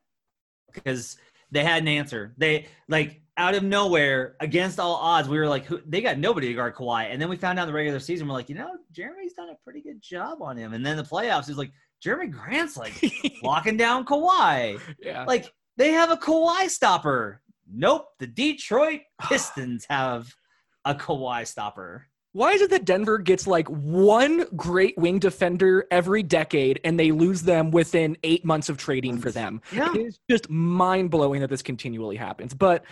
Because 0.73 1.17
they 1.51 1.65
had 1.65 1.83
an 1.83 1.89
answer. 1.89 2.35
They 2.39 2.67
like 2.89 3.23
out 3.37 3.55
of 3.55 3.63
nowhere, 3.63 4.37
against 4.41 4.79
all 4.79 4.97
odds, 4.97 5.29
we 5.29 5.39
were 5.39 5.49
like, 5.49 5.65
who, 5.65 5.81
they 5.87 6.03
got 6.03 6.19
nobody 6.19 6.49
to 6.49 6.55
guard 6.55 6.75
Kawhi. 6.75 7.11
And 7.11 7.21
then 7.21 7.29
we 7.29 7.37
found 7.37 7.59
out 7.59 7.63
in 7.63 7.69
the 7.69 7.75
regular 7.75 7.99
season, 7.99 8.29
we're 8.29 8.35
like, 8.35 8.51
you 8.51 8.55
know, 8.55 8.71
Jerami's 8.93 9.33
done 9.33 9.49
a 9.49 9.57
pretty 9.65 9.81
good 9.81 10.01
job 10.03 10.43
on 10.43 10.57
him. 10.57 10.75
And 10.75 10.85
then 10.85 10.97
the 10.99 11.03
playoffs 11.03 11.49
is 11.49 11.57
like, 11.57 11.73
Jerami 12.05 12.31
Grant's 12.31 12.77
like 12.77 12.93
locking 13.43 13.77
down 13.77 14.05
Kawhi. 14.05 14.79
yeah. 15.01 15.25
Like 15.25 15.51
they 15.77 15.93
have 15.93 16.11
a 16.11 16.17
Kawhi 16.17 16.69
stopper. 16.69 17.41
Nope, 17.73 18.09
the 18.19 18.27
Detroit 18.27 19.01
Pistons 19.23 19.87
have 19.89 20.33
a 20.85 20.95
Kawhi 20.95 21.47
stopper. 21.47 22.09
Why 22.33 22.53
is 22.53 22.63
it 22.63 22.71
that 22.71 22.85
Denver 22.85 23.19
gets 23.19 23.47
like 23.47 23.67
one 23.69 24.45
great 24.55 24.97
wing 24.97 25.19
defender 25.19 25.87
every 25.91 26.23
decade 26.23 26.81
and 26.85 26.99
they 26.99 27.11
lose 27.11 27.43
them 27.43 27.73
within 27.73 28.17
eight 28.23 28.45
months 28.45 28.69
of 28.69 28.77
trading 28.77 29.19
for 29.19 29.33
them? 29.33 29.61
Yeah. 29.73 29.93
It 29.93 30.01
is 30.01 30.21
just 30.31 30.49
mind 30.49 31.11
blowing 31.11 31.41
that 31.41 31.51
this 31.51 31.63
continually 31.63 32.17
happens. 32.17 32.55
But 32.55 32.85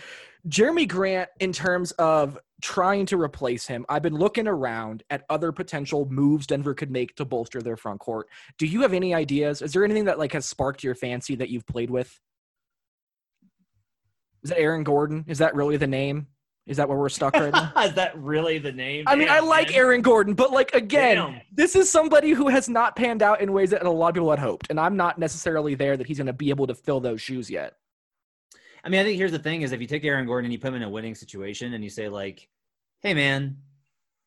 Jerami 0.49 0.87
Grant, 0.87 1.29
in 1.39 1.53
terms 1.53 1.91
of 1.93 2.37
trying 2.61 3.05
to 3.07 3.21
replace 3.21 3.65
him, 3.65 3.85
I've 3.87 4.01
been 4.01 4.15
looking 4.15 4.47
around 4.47 5.03
at 5.09 5.23
other 5.29 5.53
potential 5.53 6.05
moves 6.09 6.45
Denver 6.45 6.73
could 6.73 6.91
make 6.91 7.15
to 7.15 7.23
bolster 7.23 7.61
their 7.61 7.77
front 7.77 8.01
court. 8.01 8.27
Do 8.57 8.65
you 8.65 8.81
have 8.81 8.93
any 8.93 9.13
ideas? 9.13 9.61
Is 9.61 9.71
there 9.71 9.85
anything 9.85 10.05
that 10.05 10.19
like 10.19 10.33
has 10.33 10.45
sparked 10.45 10.83
your 10.83 10.95
fancy 10.95 11.35
that 11.35 11.49
you've 11.49 11.65
played 11.65 11.89
with? 11.89 12.19
Is 14.43 14.49
that 14.49 14.59
Aaron 14.59 14.83
Gordon? 14.83 15.23
Is 15.27 15.37
that 15.37 15.55
really 15.55 15.77
the 15.77 15.87
name? 15.87 16.27
Is 16.67 16.77
that 16.77 16.87
where 16.87 16.97
we're 16.97 17.09
stuck 17.09 17.33
right 17.33 17.51
now? 17.51 17.71
Is 17.83 17.93
that 17.95 18.15
really 18.15 18.59
the 18.59 18.71
name? 18.71 19.05
I 19.07 19.15
mean, 19.15 19.27
I 19.29 19.39
like 19.39 19.69
man. 19.69 19.77
Aaron 19.77 20.01
Gordon, 20.03 20.35
but 20.35 20.51
like 20.51 20.73
again, 20.75 21.15
Damn. 21.15 21.41
this 21.51 21.75
is 21.75 21.89
somebody 21.89 22.29
who 22.31 22.47
has 22.47 22.69
not 22.69 22.95
panned 22.95 23.23
out 23.23 23.41
in 23.41 23.53
ways 23.53 23.71
that 23.71 23.83
a 23.83 23.89
lot 23.89 24.09
of 24.09 24.13
people 24.13 24.29
had 24.29 24.37
hoped, 24.39 24.67
and 24.69 24.79
I'm 24.79 24.95
not 24.95 25.17
necessarily 25.17 25.73
there 25.73 25.97
that 25.97 26.05
he's 26.05 26.17
going 26.17 26.27
to 26.27 26.33
be 26.33 26.51
able 26.51 26.67
to 26.67 26.75
fill 26.75 26.99
those 26.99 27.21
shoes 27.21 27.49
yet. 27.49 27.73
I 28.83 28.89
mean, 28.89 29.01
I 29.01 29.03
think 29.03 29.17
here's 29.17 29.31
the 29.31 29.39
thing: 29.39 29.63
is 29.63 29.71
if 29.71 29.81
you 29.81 29.87
take 29.87 30.05
Aaron 30.05 30.27
Gordon 30.27 30.45
and 30.45 30.53
you 30.53 30.59
put 30.59 30.67
him 30.69 30.75
in 30.75 30.83
a 30.83 30.89
winning 30.89 31.15
situation, 31.15 31.73
and 31.73 31.83
you 31.83 31.89
say 31.89 32.07
like, 32.07 32.47
"Hey, 33.01 33.15
man, 33.15 33.57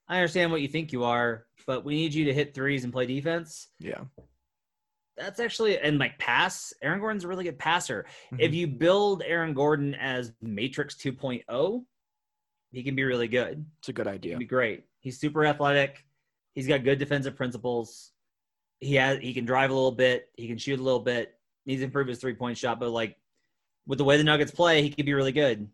I 0.09 0.17
understand 0.17 0.51
what 0.51 0.62
you 0.62 0.69
think 0.69 0.93
you 0.93 1.05
are, 1.05 1.47
but 1.65 1.85
we 1.85 1.95
need 1.95 2.12
you 2.12 2.25
to 2.25 2.35
hit 2.35 2.55
threes 2.55 2.83
and 2.83 2.93
play 2.93 3.07
defense." 3.07 3.69
Yeah, 3.79 4.01
That's 5.17 5.39
actually 5.39 5.79
and 5.79 5.99
like 5.99 6.19
pass. 6.19 6.73
Aaron 6.83 6.99
Gordon's 6.99 7.23
a 7.23 7.29
really 7.29 7.45
good 7.45 7.59
passer. 7.59 8.05
Mm-hmm. 8.27 8.41
If 8.41 8.53
you 8.53 8.67
build 8.67 9.23
Aaron 9.25 9.55
Gordon 9.55 9.95
as 9.95 10.33
Matrix 10.43 10.97
2.0, 10.97 11.85
he 12.73 12.83
can 12.83 12.97
be 12.97 13.05
really 13.05 13.29
good. 13.29 13.64
it's 13.79 13.88
a 13.88 13.93
good 13.93 14.09
idea. 14.09 14.38
Be 14.38 14.45
great. 14.45 14.85
He's 15.00 15.19
super 15.21 15.45
athletic. 15.45 16.05
He's 16.55 16.66
got 16.66 16.85
good 16.85 16.99
defensive 16.99 17.37
principles. 17.37 18.12
He 18.81 18.94
has 18.97 19.18
he 19.18 19.33
can 19.33 19.44
drive 19.44 19.70
a 19.70 19.75
little 19.75 19.92
bit. 19.92 20.29
He 20.37 20.49
can 20.49 20.59
shoot 20.59 20.81
a 20.81 20.83
little 20.83 21.01
bit. 21.01 21.35
Needs 21.66 21.81
to 21.81 21.85
improve 21.85 22.09
his 22.09 22.18
three 22.18 22.35
point 22.35 22.59
shot, 22.59 22.81
but 22.81 22.90
like 22.90 23.16
with 23.87 23.99
the 23.99 24.05
way 24.05 24.16
the 24.16 24.25
Nuggets 24.25 24.51
play, 24.51 24.83
he 24.83 24.90
could 24.90 25.07
be 25.07 25.14
really 25.14 25.33
good. 25.33 25.68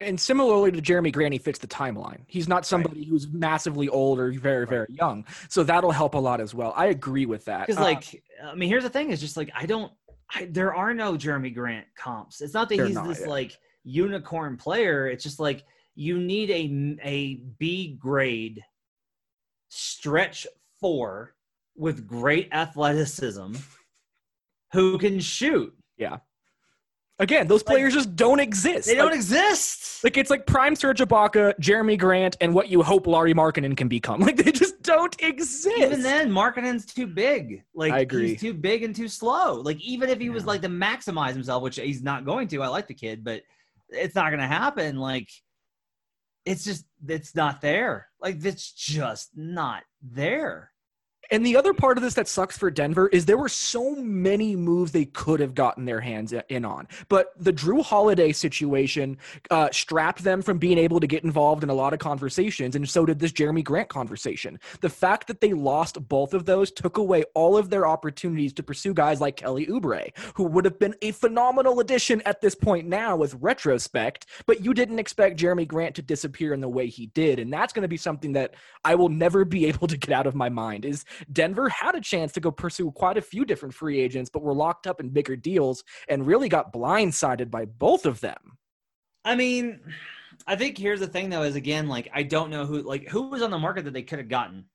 And 0.00 0.20
similarly 0.20 0.70
to 0.72 0.82
Jerami 0.82 1.10
Grant, 1.10 1.32
he 1.32 1.38
fits 1.38 1.58
the 1.58 1.66
timeline. 1.66 2.18
He's 2.26 2.48
not 2.48 2.66
somebody 2.66 3.04
who's 3.04 3.28
massively 3.28 3.88
old 3.88 4.18
or 4.18 4.30
very, 4.32 4.66
very 4.66 4.88
young, 4.90 5.24
so 5.48 5.62
that'll 5.62 5.90
help 5.90 6.14
a 6.14 6.18
lot 6.18 6.38
as 6.38 6.54
well. 6.54 6.74
I 6.76 6.86
agree 6.86 7.24
with 7.24 7.46
that. 7.46 7.66
Because 7.66 7.80
Uh, 7.80 7.84
like 7.84 8.22
I 8.44 8.54
mean, 8.54 8.68
here's 8.68 8.82
the 8.82 8.90
thing: 8.90 9.10
is 9.10 9.20
just 9.20 9.38
like 9.38 9.50
I 9.54 9.64
don't. 9.64 9.90
I, 10.34 10.48
there 10.50 10.74
are 10.74 10.92
no 10.92 11.14
Jerami 11.14 11.54
Grant 11.54 11.86
comps. 11.96 12.42
It's 12.42 12.52
not 12.52 12.68
that 12.68 12.84
he's 12.84 12.96
not, 12.96 13.08
this 13.08 13.20
yeah. 13.20 13.28
like 13.28 13.56
unicorn 13.84 14.58
player. 14.58 15.06
It's 15.06 15.22
just 15.22 15.40
like 15.40 15.64
you 15.96 16.18
need 16.18 16.50
a 16.50 16.98
a 17.08 17.34
B 17.58 17.96
grade 17.98 18.62
stretch 19.68 20.46
four 20.80 21.34
with 21.74 22.06
great 22.06 22.48
athleticism 22.52 23.54
who 24.72 24.98
can 24.98 25.18
shoot. 25.20 25.74
Yeah. 25.96 26.18
Again, 27.18 27.46
those 27.46 27.62
like, 27.66 27.76
players 27.76 27.94
just 27.94 28.14
don't 28.14 28.40
exist. 28.40 28.86
They 28.86 28.94
don't 28.94 29.06
Like- 29.06 29.14
exist. 29.14 30.04
Like 30.04 30.18
it's 30.18 30.28
like 30.28 30.46
prime 30.46 30.76
Serge 30.76 30.98
Ibaka, 31.00 31.54
Jerami 31.58 31.98
Grant, 31.98 32.36
and 32.42 32.52
what 32.54 32.68
you 32.68 32.82
hope 32.82 33.06
Larry 33.06 33.32
Markkanen 33.32 33.74
can 33.74 33.88
become. 33.88 34.20
Like 34.26 34.36
they 34.36 34.52
just 34.52 34.82
don't 34.82 35.16
exist. 35.22 35.78
Even 35.78 36.02
then, 36.02 36.30
Markkanen's 36.30 36.84
too 36.84 37.06
big. 37.06 37.62
Like 37.74 37.92
I 37.92 38.00
agree. 38.00 38.28
he's 38.28 38.40
too 38.40 38.52
big 38.52 38.82
and 38.82 38.94
too 38.94 39.08
slow. 39.08 39.54
Like 39.54 39.80
even 39.80 40.10
if 40.10 40.18
he 40.20 40.28
was 40.28 40.44
like 40.44 40.60
to 40.62 40.68
maximize 40.68 41.32
himself, 41.32 41.62
which 41.62 41.76
he's 41.76 42.02
not 42.02 42.26
going 42.26 42.48
to. 42.48 42.62
I 42.62 42.68
like 42.68 42.86
the 42.86 42.94
kid, 42.94 43.24
but 43.24 43.40
it's 43.88 44.14
not 44.14 44.28
going 44.28 44.40
to 44.40 44.46
happen. 44.46 44.96
Like 44.96 45.30
it's 46.46 46.64
just 46.64 46.86
it's 47.06 47.34
not 47.34 47.60
there. 47.60 48.06
Like 48.20 48.42
it's 48.44 48.72
just 48.72 49.30
not 49.36 49.82
there. 50.00 50.70
And 51.30 51.44
the 51.44 51.56
other 51.56 51.74
part 51.74 51.96
of 51.98 52.02
this 52.02 52.14
that 52.14 52.28
sucks 52.28 52.56
for 52.56 52.70
Denver 52.70 53.08
is 53.08 53.26
there 53.26 53.36
were 53.36 53.48
so 53.48 53.94
many 53.96 54.56
moves 54.56 54.92
they 54.92 55.06
could 55.06 55.40
have 55.40 55.54
gotten 55.54 55.84
their 55.84 56.00
hands 56.00 56.32
in 56.48 56.64
on. 56.64 56.88
But 57.08 57.32
the 57.38 57.52
Jrue 57.52 57.82
Holiday 57.82 58.32
situation 58.32 59.18
uh, 59.50 59.70
strapped 59.72 60.22
them 60.22 60.42
from 60.42 60.58
being 60.58 60.78
able 60.78 61.00
to 61.00 61.06
get 61.06 61.24
involved 61.24 61.62
in 61.62 61.70
a 61.70 61.74
lot 61.74 61.92
of 61.92 61.98
conversations, 61.98 62.76
and 62.76 62.88
so 62.88 63.04
did 63.04 63.18
this 63.18 63.32
Jerami 63.32 63.64
Grant 63.64 63.88
conversation. 63.88 64.58
The 64.80 64.88
fact 64.88 65.26
that 65.28 65.40
they 65.40 65.52
lost 65.52 66.08
both 66.08 66.34
of 66.34 66.44
those 66.44 66.70
took 66.70 66.96
away 66.98 67.24
all 67.34 67.56
of 67.56 67.70
their 67.70 67.86
opportunities 67.86 68.52
to 68.54 68.62
pursue 68.62 68.94
guys 68.94 69.20
like 69.20 69.36
Kelly 69.36 69.66
Oubre, 69.66 70.16
who 70.34 70.44
would 70.44 70.64
have 70.64 70.78
been 70.78 70.94
a 71.02 71.12
phenomenal 71.12 71.80
addition 71.80 72.20
at 72.22 72.40
this 72.40 72.54
point 72.54 72.86
now 72.86 73.16
with 73.16 73.34
retrospect, 73.34 74.26
but 74.46 74.64
you 74.64 74.74
didn't 74.74 74.98
expect 74.98 75.38
Jerami 75.38 75.66
Grant 75.66 75.94
to 75.96 76.02
disappear 76.02 76.52
in 76.52 76.60
the 76.60 76.68
way 76.68 76.86
he 76.86 77.06
did. 77.06 77.38
And 77.38 77.52
that's 77.52 77.72
going 77.72 77.82
to 77.82 77.88
be 77.88 77.96
something 77.96 78.32
that 78.32 78.54
I 78.84 78.94
will 78.94 79.08
never 79.08 79.44
be 79.44 79.66
able 79.66 79.86
to 79.88 79.96
get 79.96 80.12
out 80.12 80.26
of 80.26 80.34
my 80.34 80.48
mind 80.48 80.84
is 80.84 81.04
Denver 81.32 81.68
had 81.68 81.94
a 81.94 82.00
chance 82.00 82.32
to 82.32 82.40
go 82.40 82.50
pursue 82.50 82.90
quite 82.90 83.16
a 83.16 83.22
few 83.22 83.44
different 83.44 83.74
free 83.74 84.00
agents, 84.00 84.30
but 84.32 84.42
were 84.42 84.54
locked 84.54 84.86
up 84.86 85.00
in 85.00 85.08
bigger 85.08 85.36
deals 85.36 85.84
and 86.08 86.26
really 86.26 86.48
got 86.48 86.72
blindsided 86.72 87.50
by 87.50 87.64
both 87.64 88.06
of 88.06 88.20
them. 88.20 88.58
I 89.24 89.34
mean, 89.34 89.80
I 90.46 90.56
think 90.56 90.78
here's 90.78 91.00
the 91.00 91.06
thing 91.06 91.30
though: 91.30 91.42
is 91.42 91.56
again, 91.56 91.88
like 91.88 92.08
I 92.14 92.22
don't 92.22 92.50
know 92.50 92.64
who 92.64 92.82
like 92.82 93.08
who 93.08 93.28
was 93.28 93.42
on 93.42 93.50
the 93.50 93.58
market 93.58 93.84
that 93.84 93.92
they 93.92 94.02
could 94.02 94.18
have 94.18 94.28
gotten. 94.28 94.66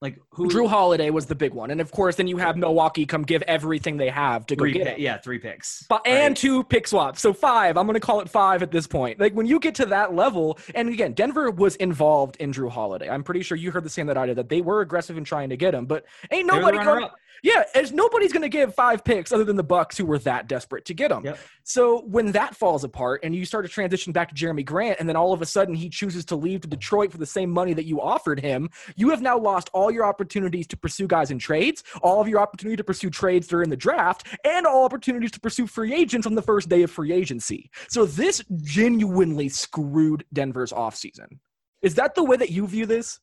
Like 0.00 0.16
who 0.30 0.48
Jrue 0.48 0.68
Holiday 0.68 1.10
was 1.10 1.26
the 1.26 1.34
big 1.34 1.52
one. 1.52 1.72
And 1.72 1.80
of 1.80 1.90
course, 1.90 2.14
then 2.14 2.28
you 2.28 2.36
have 2.36 2.56
Milwaukee 2.56 3.04
come 3.04 3.22
give 3.24 3.42
everything 3.42 3.96
they 3.96 4.10
have 4.10 4.46
to 4.46 4.54
go 4.54 4.62
three 4.62 4.72
get 4.72 4.84
pi- 4.86 4.90
him. 4.92 5.00
yeah 5.00 5.18
three 5.18 5.38
picks 5.40 5.84
But, 5.88 6.02
right? 6.06 6.14
and 6.14 6.36
two 6.36 6.62
pick 6.62 6.86
swaps. 6.86 7.20
So 7.20 7.32
five. 7.32 7.76
I'm 7.76 7.84
going 7.86 7.94
to 7.94 8.00
call 8.00 8.20
it 8.20 8.28
five 8.28 8.62
at 8.62 8.70
this 8.70 8.86
point. 8.86 9.18
Like 9.18 9.32
when 9.32 9.46
you 9.46 9.58
get 9.58 9.74
to 9.76 9.86
that 9.86 10.14
level, 10.14 10.56
and 10.74 10.88
again, 10.88 11.14
Denver 11.14 11.50
was 11.50 11.74
involved 11.76 12.36
in 12.36 12.52
Jrue 12.52 12.70
Holiday. 12.70 13.08
I'm 13.10 13.24
pretty 13.24 13.42
sure 13.42 13.56
you 13.58 13.72
heard 13.72 13.82
the 13.84 13.90
same 13.90 14.06
that 14.06 14.16
I 14.16 14.26
did, 14.26 14.36
that 14.36 14.48
they 14.48 14.60
were 14.60 14.82
aggressive 14.82 15.16
in 15.18 15.24
trying 15.24 15.48
to 15.50 15.56
get 15.56 15.74
him. 15.74 15.86
But 15.86 16.04
ain't 16.30 16.48
They 16.48 16.54
were 16.54 16.60
the 16.60 16.72
nobody 16.72 16.78
runner-up. 16.78 17.16
Yeah, 17.42 17.64
as 17.74 17.92
nobody's 17.92 18.32
going 18.32 18.42
to 18.42 18.48
give 18.48 18.74
five 18.74 19.04
picks 19.04 19.32
other 19.32 19.44
than 19.44 19.56
the 19.56 19.62
Bucks 19.62 19.96
who 19.96 20.04
were 20.04 20.18
that 20.20 20.48
desperate 20.48 20.84
to 20.86 20.94
get 20.94 21.10
him. 21.10 21.24
Yep. 21.24 21.38
So 21.64 22.02
when 22.06 22.32
that 22.32 22.56
falls 22.56 22.84
apart 22.84 23.20
and 23.22 23.34
you 23.34 23.44
start 23.44 23.64
to 23.64 23.70
transition 23.70 24.12
back 24.12 24.28
to 24.28 24.34
Jerami 24.34 24.64
Grant, 24.64 24.98
and 25.00 25.08
then 25.08 25.16
all 25.16 25.32
of 25.32 25.42
a 25.42 25.46
sudden 25.46 25.74
he 25.74 25.88
chooses 25.88 26.24
to 26.26 26.36
leave 26.36 26.62
to 26.62 26.68
Detroit 26.68 27.12
for 27.12 27.18
the 27.18 27.26
same 27.26 27.50
money 27.50 27.74
that 27.74 27.84
you 27.84 28.00
offered 28.00 28.40
him, 28.40 28.70
you 28.96 29.10
have 29.10 29.22
now 29.22 29.38
lost 29.38 29.70
all 29.72 29.90
your 29.90 30.04
opportunities 30.04 30.66
to 30.68 30.76
pursue 30.76 31.06
guys 31.06 31.30
in 31.30 31.38
trades, 31.38 31.84
all 32.02 32.20
of 32.20 32.28
your 32.28 32.40
opportunity 32.40 32.76
to 32.76 32.84
pursue 32.84 33.10
trades 33.10 33.46
during 33.46 33.70
the 33.70 33.76
draft, 33.76 34.26
and 34.44 34.66
all 34.66 34.84
opportunities 34.84 35.30
to 35.32 35.40
pursue 35.40 35.66
free 35.66 35.94
agents 35.94 36.26
on 36.26 36.34
the 36.34 36.42
first 36.42 36.68
day 36.68 36.82
of 36.82 36.90
free 36.90 37.12
agency. 37.12 37.70
So 37.88 38.06
this 38.06 38.42
genuinely 38.62 39.48
screwed 39.48 40.24
Denver's 40.32 40.72
offseason. 40.72 41.38
Is 41.82 41.94
that 41.94 42.14
the 42.14 42.24
way 42.24 42.36
that 42.36 42.50
you 42.50 42.66
view 42.66 42.86
this? 42.86 43.20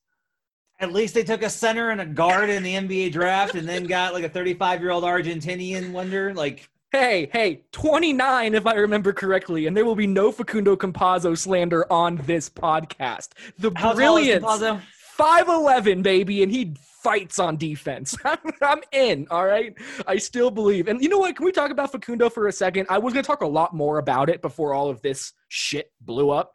At 0.80 0.92
least 0.92 1.14
they 1.14 1.24
took 1.24 1.42
a 1.42 1.50
center 1.50 1.90
and 1.90 2.02
a 2.02 2.06
guard 2.06 2.50
in 2.50 2.64
the 2.64 2.76
NBA 2.76 3.14
draft, 3.14 3.56
and 3.56 3.68
then 3.68 3.86
got 3.86 4.14
like 4.14 4.24
a 4.24 4.30
35 4.30 4.82
year 4.82 4.92
old 4.92 5.04
Argentinian 5.04 5.92
wonder. 5.92 6.34
Like, 6.34 6.70
Hey, 6.92 7.30
hey, 7.34 7.62
29, 7.74 8.54
if 8.54 8.66
I 8.66 8.76
remember 8.76 9.12
correctly, 9.12 9.68
and 9.68 9.76
there 9.76 9.84
will 9.84 9.96
be 9.96 10.08
no 10.08 10.32
Facundo 10.32 10.78
Campazzo 10.78 11.38
slander 11.38 11.92
on 11.92 12.16
this 12.26 12.50
podcast. 12.50 13.30
The 13.58 13.72
how 13.76 13.92
tall 13.92 14.18
is 14.18 14.40
brilliance. 14.40 14.82
5'11, 15.18 16.04
baby, 16.04 16.42
and 16.42 16.52
he 16.52 16.76
fights 17.06 17.38
on 17.38 17.58
defense. 17.58 18.16
I'm 18.62 18.82
in, 18.92 19.28
all 19.30 19.46
right? 19.46 19.76
I 20.08 20.18
still 20.18 20.50
believe. 20.50 20.88
And 20.88 21.02
you 21.02 21.10
know 21.10 21.20
what? 21.20 21.36
Can 21.36 21.46
we 21.46 21.52
talk 21.52 21.70
about 21.70 21.92
Facundo 21.92 22.30
for 22.30 22.48
a 22.48 22.52
second? 22.52 22.88
I 22.90 22.98
was 22.98 23.14
going 23.14 23.24
to 23.24 23.28
talk 23.28 23.42
a 23.42 23.48
lot 23.48 23.74
more 23.74 23.98
about 23.98 24.30
it 24.30 24.42
before 24.42 24.74
all 24.74 24.90
of 24.90 25.02
this 25.02 25.34
shit 25.50 25.92
blew 26.02 26.32
up. 26.32 26.54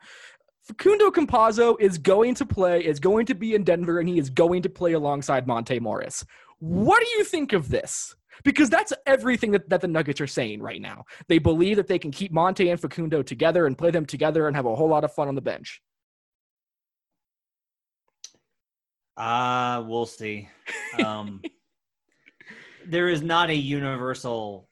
Facundo 0.63 1.11
Campazzo 1.11 1.77
is 1.81 1.99
going 1.99 2.35
to 2.35 2.47
play, 2.47 2.85
is 2.85 3.01
going 3.01 3.27
to 3.27 3.35
be 3.35 3.55
in 3.55 3.65
Denver, 3.65 3.99
and 3.99 4.09
he 4.09 4.19
is 4.19 4.31
going 4.31 4.63
to 4.63 4.69
play 4.69 4.93
alongside 4.93 5.47
Monte 5.47 5.81
Morris. 5.81 6.25
What 6.59 7.01
do 7.01 7.09
you 7.17 7.25
think 7.25 7.53
of 7.53 7.69
this? 7.69 8.15
Because 8.45 8.71
that's 8.71 8.93
everything 9.07 9.51
that, 9.53 9.69
that 9.69 9.81
the 9.81 9.89
Nuggets 9.89 10.21
are 10.21 10.27
saying 10.27 10.63
right 10.63 10.81
now. 10.81 11.05
They 11.29 11.39
believe 11.39 11.77
that 11.77 11.87
they 11.87 11.99
can 11.99 12.11
keep 12.11 12.33
Monte 12.33 12.69
and 12.69 12.81
Facundo 12.81 13.23
together 13.23 13.67
and 13.67 13.77
play 13.77 13.91
them 13.91 14.07
together 14.07 14.47
and 14.47 14.57
have 14.57 14.67
a 14.67 14.75
whole 14.75 14.89
lot 14.89 15.05
of 15.05 15.13
fun 15.13 15.29
on 15.29 15.35
the 15.35 15.41
bench. 15.41 15.83
Uh, 19.17 19.83
we'll 19.87 20.07
see. 20.07 20.49
Um, 21.05 21.43
there 22.87 23.09
is 23.09 23.23
not 23.23 23.51
a 23.51 23.55
universal 23.55 24.69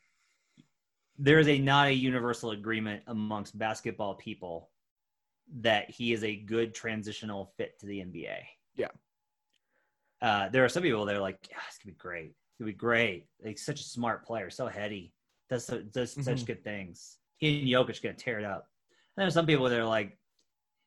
there 1.19 1.41
is 1.41 1.49
a 1.49 1.59
not 1.59 1.89
a 1.89 1.93
universal 1.93 2.53
agreement 2.53 3.03
amongst 3.09 3.59
basketball 3.59 4.15
people 4.15 4.71
that 5.61 5.91
he 5.91 6.13
is 6.13 6.25
a 6.25 6.37
good 6.37 6.75
transitional 6.75 7.53
fit 7.57 7.79
to 7.81 7.87
the 7.87 8.01
NBA. 8.01 8.37
Yeah. 8.77 8.89
Uh, 10.21 10.49
there 10.49 10.65
are 10.65 10.69
some 10.69 10.83
people 10.83 11.05
that 11.05 11.15
are 11.15 11.21
like, 11.21 11.39
yeah, 11.51 11.57
it's 11.69 11.79
gonna 11.79 11.93
be 11.93 11.99
great. 11.99 12.27
It's 12.31 12.59
gonna 12.59 12.73
be 12.73 12.77
great. 12.77 13.27
Like 13.45 13.59
such 13.59 13.81
a 13.81 13.85
smart 13.85 14.27
player, 14.27 14.51
so 14.51 14.67
heady, 14.67 15.13
does 15.49 15.65
so, 15.65 15.81
does 15.81 16.15
Mhm. 16.17 16.25
such 16.25 16.45
good 16.45 16.65
things. 16.65 17.19
He 17.37 17.61
and 17.61 17.69
Jokic 17.69 18.03
gonna 18.03 18.15
tear 18.15 18.39
it 18.39 18.45
up. 18.45 18.69
And 19.17 19.23
there's 19.23 19.35
some 19.35 19.47
people 19.47 19.69
that 19.69 19.79
are 19.79 19.85
like, 19.85 20.19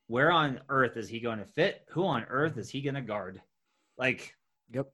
where 0.07 0.31
on 0.31 0.61
earth 0.69 0.97
is 0.97 1.07
he 1.07 1.21
going 1.21 1.39
to 1.39 1.45
fit? 1.45 1.85
Who 1.91 2.05
on 2.05 2.23
earth 2.25 2.57
is 2.57 2.69
he 2.69 2.81
gonna 2.81 3.01
guard? 3.01 3.41
Like, 3.97 4.35
Yep. 4.73 4.91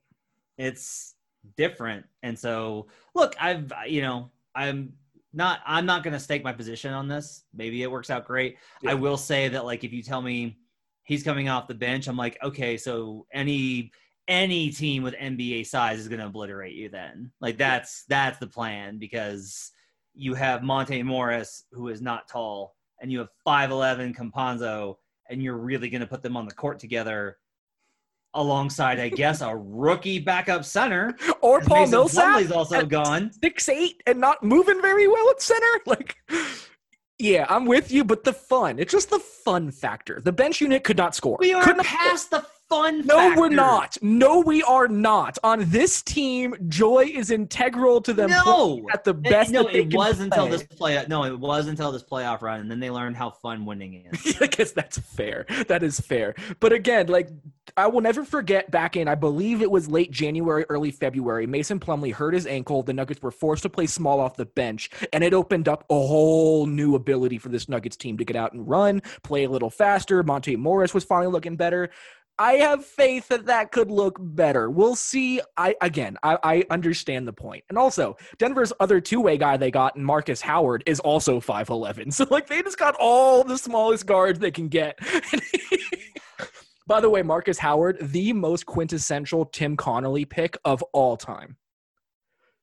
it's 0.58 1.16
different. 1.56 2.06
And 2.22 2.38
so, 2.38 2.88
look, 3.16 3.36
I've 3.42 3.72
you 3.88 4.02
know, 4.02 4.32
I'm 4.54 4.94
not 5.34 5.60
I'm 5.66 5.86
not 5.86 6.04
going 6.04 6.14
to 6.14 6.20
stake 6.20 6.44
my 6.44 6.54
position 6.54 6.94
on 6.94 7.08
this. 7.08 7.44
Maybe 7.54 7.84
it 7.84 7.92
works 7.92 8.10
out 8.10 8.26
great. 8.26 8.58
Yeah. 8.82 8.92
I 8.92 8.94
will 8.96 9.18
say 9.18 9.48
that 9.50 9.66
like 9.66 9.84
if 9.84 9.94
you 9.94 10.02
tell 10.02 10.22
me 10.22 10.58
he's 11.04 11.24
coming 11.24 11.50
off 11.50 11.68
the 11.68 11.76
bench, 11.76 12.08
I'm 12.08 12.18
like, 12.18 12.38
okay, 12.44 12.78
so 12.78 13.26
any 13.34 13.92
any 14.28 14.70
team 14.72 15.04
with 15.04 15.16
NBA 15.16 15.66
size 15.68 16.00
is 16.00 16.08
going 16.08 16.20
to 16.20 16.28
obliterate 16.28 16.74
you 16.74 16.90
then. 16.90 17.32
Like 17.40 17.58
that's 17.58 18.04
that's 18.10 18.40
the 18.40 18.48
plan 18.48 18.98
because 19.00 19.72
you 20.14 20.34
have 20.34 20.64
Monte 20.64 21.04
Morris 21.04 21.64
who 21.72 21.90
is 21.90 22.02
not 22.02 22.28
tall 22.28 22.76
and 23.02 23.12
you 23.12 23.20
have 23.20 23.30
5'11 23.46 24.16
Campazzo 24.16 24.96
and 25.30 25.42
you're 25.42 25.58
really 25.58 25.90
going 25.90 26.02
to 26.02 26.08
put 26.08 26.24
them 26.24 26.36
on 26.36 26.46
the 26.46 26.54
court 26.54 26.80
together 26.80 27.38
alongside 28.38 29.00
I 29.00 29.10
guess 29.10 29.42
a 29.42 29.56
rookie 29.56 30.20
backup 30.20 30.64
center. 30.64 31.16
Or 31.42 31.62
Paul 31.62 31.82
Mason 31.82 31.92
Millsap 31.92 32.24
Plumlee's 32.24 32.52
also 32.52 32.86
gone. 32.86 33.32
six 33.44 33.70
eight 33.70 34.02
and 34.08 34.20
not 34.20 34.44
moving 34.44 34.82
very 34.82 35.08
well 35.08 35.30
at 35.30 35.42
center. 35.42 35.66
Like, 35.86 36.16
yeah, 37.20 37.46
I'm 37.50 37.66
with 37.66 37.92
you, 37.92 38.04
but 38.04 38.24
the 38.24 38.34
fun. 38.34 38.80
It's 38.80 38.92
just 38.92 39.10
the 39.10 39.20
fun 39.20 39.72
factor. 39.72 40.20
The 40.24 40.32
bench 40.34 40.62
unit 40.62 40.84
could 40.84 40.98
not 40.98 41.16
score. 41.16 41.38
We 41.40 41.54
are 41.54 41.64
Could 41.64 41.78
past 41.78 42.32
the 42.32 42.46
fun. 42.70 43.06
No, 43.06 43.34
we're 43.38 43.50
not. 43.50 43.98
No, 44.02 44.40
we 44.40 44.64
are 44.64 44.88
not. 44.88 45.38
On 45.44 45.70
this 45.70 46.02
team, 46.02 46.56
joy 46.68 47.10
is 47.14 47.32
integral 47.32 48.02
to 48.02 48.14
them 48.14 48.30
No, 48.30 48.88
at 48.94 49.04
the 49.04 49.12
It- 49.12 49.24
best. 49.24 49.52
no, 49.52 49.64
that 49.64 49.74
they 49.74 49.80
it 49.82 49.94
was 49.94 50.20
until 50.20 50.48
this 50.48 50.64
play. 50.64 51.04
No, 51.08 51.24
it 51.24 51.38
was 51.40 51.68
until 51.68 51.92
this 51.92 52.04
playoff 52.04 52.42
run, 52.42 52.60
and 52.60 52.70
then 52.70 52.80
they 52.80 52.90
learned 52.90 53.16
how 53.18 53.30
fun 53.30 53.66
winning 53.66 54.06
is. 54.12 54.38
I 54.42 54.48
guess 54.48 54.72
that's 54.72 54.98
fair. 54.98 55.46
That 55.68 55.84
is 55.84 56.00
fair. 56.00 56.36
But 56.60 56.74
again, 56.74 57.08
like 57.08 57.30
I 57.76 57.88
will 57.88 58.02
never 58.02 58.24
forget 58.24 58.72
back 58.72 58.96
in 58.96 59.08
I 59.08 59.16
believe 59.16 59.62
it 59.62 59.70
was 59.70 59.90
late 59.90 60.10
January, 60.12 60.66
early 60.70 60.92
February, 60.92 61.46
Mason 61.48 61.80
Plumlee 61.80 62.14
hurt 62.14 62.34
his 62.34 62.48
ankle. 62.48 62.82
The 62.84 62.94
Nuggets 62.94 63.22
were 63.22 63.32
forced 63.32 63.64
to 63.64 63.70
play 63.70 63.88
small 63.88 64.20
off 64.20 64.36
the 64.36 64.46
bench, 64.46 64.90
and 65.14 65.24
it 65.24 65.34
opened 65.34 65.68
up 65.68 65.84
a 65.90 65.94
whole 65.94 66.66
new 66.66 66.96
ability 66.96 67.38
for 67.38 67.50
this 67.50 67.68
Nuggets 67.70 67.96
team 67.98 68.18
to 68.18 68.26
get 68.26 68.36
out 68.36 68.54
and 68.54 68.68
run, 68.68 69.02
play 69.24 69.44
a 69.44 69.50
little 69.50 69.70
faster. 69.70 70.24
Monte 70.24 70.56
Morris 70.56 70.94
was 70.94 71.04
finally 71.04 71.32
looking 71.32 71.56
better. 71.56 71.90
I 72.40 72.54
have 72.54 72.86
faith 72.86 73.30
that 73.30 73.48
that 73.48 73.72
could 73.72 73.90
look 73.90 74.18
better. 74.20 74.70
We'll 74.70 74.96
see. 74.96 75.42
I 75.58 75.76
again, 75.82 76.18
I, 76.22 76.38
I 76.44 76.64
understand 76.70 77.28
the 77.28 77.34
point. 77.34 77.64
and 77.70 77.78
also 77.78 78.16
Denver's 78.38 78.72
other 78.80 79.02
two-way 79.02 79.38
guy 79.38 79.58
they 79.58 79.72
got, 79.72 79.96
and 79.96 80.06
Marcus 80.06 80.42
Howard, 80.42 80.84
is 80.86 81.00
also 81.00 81.40
five 81.40 81.70
eleven. 81.70 82.12
So 82.18 82.26
like 82.30 82.48
they 82.48 82.62
just 82.64 82.78
got 82.80 82.96
all 83.00 83.44
the 83.44 83.58
smallest 83.58 84.06
guards 84.06 84.40
they 84.40 84.52
can 84.52 84.68
get. 84.68 84.98
By 86.88 87.02
the 87.02 87.10
way, 87.10 87.22
Marcus 87.22 87.58
Howard, 87.58 87.98
the 88.00 88.32
most 88.34 88.66
quintessential 88.66 89.46
Tim 89.46 89.76
Connolly 89.76 90.24
pick 90.26 90.58
of 90.64 90.82
all 90.94 91.18
time. 91.18 91.58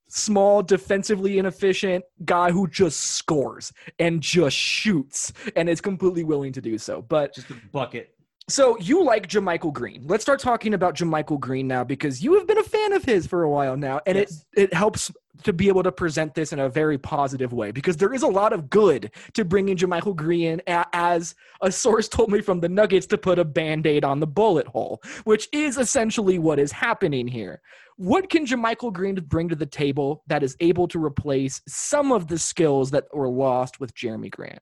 Small, 0.07 0.63
defensively 0.63 1.37
inefficient 1.37 2.03
guy 2.25 2.49
who 2.51 2.67
just 2.67 2.99
scores 3.01 3.71
and 3.99 4.21
just 4.21 4.55
shoots 4.57 5.31
and 5.55 5.69
is 5.69 5.79
completely 5.81 6.23
willing 6.23 6.53
to 6.53 6.61
do 6.61 6.77
so. 6.77 7.01
But 7.03 7.35
Just 7.35 7.49
a 7.51 7.55
bucket. 7.71 8.14
So 8.47 8.77
you 8.77 9.03
like 9.03 9.27
JaMychal 9.27 9.73
Green. 9.73 10.03
Let's 10.05 10.23
start 10.23 10.39
talking 10.39 10.75
about 10.75 10.95
JaMychal 10.95 11.39
Green 11.39 11.67
now 11.67 11.83
because 11.83 12.23
you 12.23 12.35
have 12.35 12.45
been 12.45 12.59
a 12.59 12.63
fan 12.63 12.93
of 12.93 13.03
his 13.03 13.25
for 13.25 13.41
a 13.41 13.49
while 13.49 13.75
now, 13.75 14.01
and 14.05 14.19
Yes. 14.19 14.45
it 14.55 14.65
it 14.65 14.73
helps 14.73 15.11
to 15.43 15.51
be 15.51 15.67
able 15.67 15.81
to 15.81 15.91
present 15.91 16.35
this 16.35 16.53
in 16.53 16.59
a 16.59 16.69
very 16.69 16.97
positive 16.99 17.53
way 17.53 17.71
because 17.71 17.97
there 17.97 18.13
is 18.13 18.21
a 18.21 18.27
lot 18.27 18.53
of 18.53 18.69
good 18.69 19.11
to 19.33 19.43
bringing 19.43 19.75
JaMychal 19.75 20.15
Green 20.15 20.61
as 20.67 21.33
a 21.61 21.71
source 21.71 22.07
told 22.07 22.31
me 22.31 22.39
from 22.39 22.59
the 22.59 22.69
Nuggets 22.69 23.07
to 23.07 23.17
put 23.17 23.39
a 23.39 23.45
band-aid 23.45 24.05
on 24.05 24.19
the 24.19 24.27
bullet 24.27 24.67
hole, 24.67 25.01
which 25.23 25.49
is 25.51 25.77
essentially 25.77 26.37
what 26.37 26.59
is 26.59 26.71
happening 26.71 27.27
here. 27.27 27.61
What 27.97 28.29
can 28.29 28.45
JaMychal 28.45 28.93
Green 28.93 29.15
bring 29.15 29.49
to 29.49 29.55
the 29.55 29.65
table 29.65 30.23
that 30.27 30.43
is 30.43 30.55
able 30.59 30.87
to 30.89 31.03
replace 31.03 31.61
some 31.67 32.11
of 32.11 32.27
the 32.27 32.37
skills 32.37 32.91
that 32.91 33.05
were 33.11 33.27
lost 33.29 33.79
with 33.79 33.95
Jerami 33.95 34.29
Grant? 34.29 34.59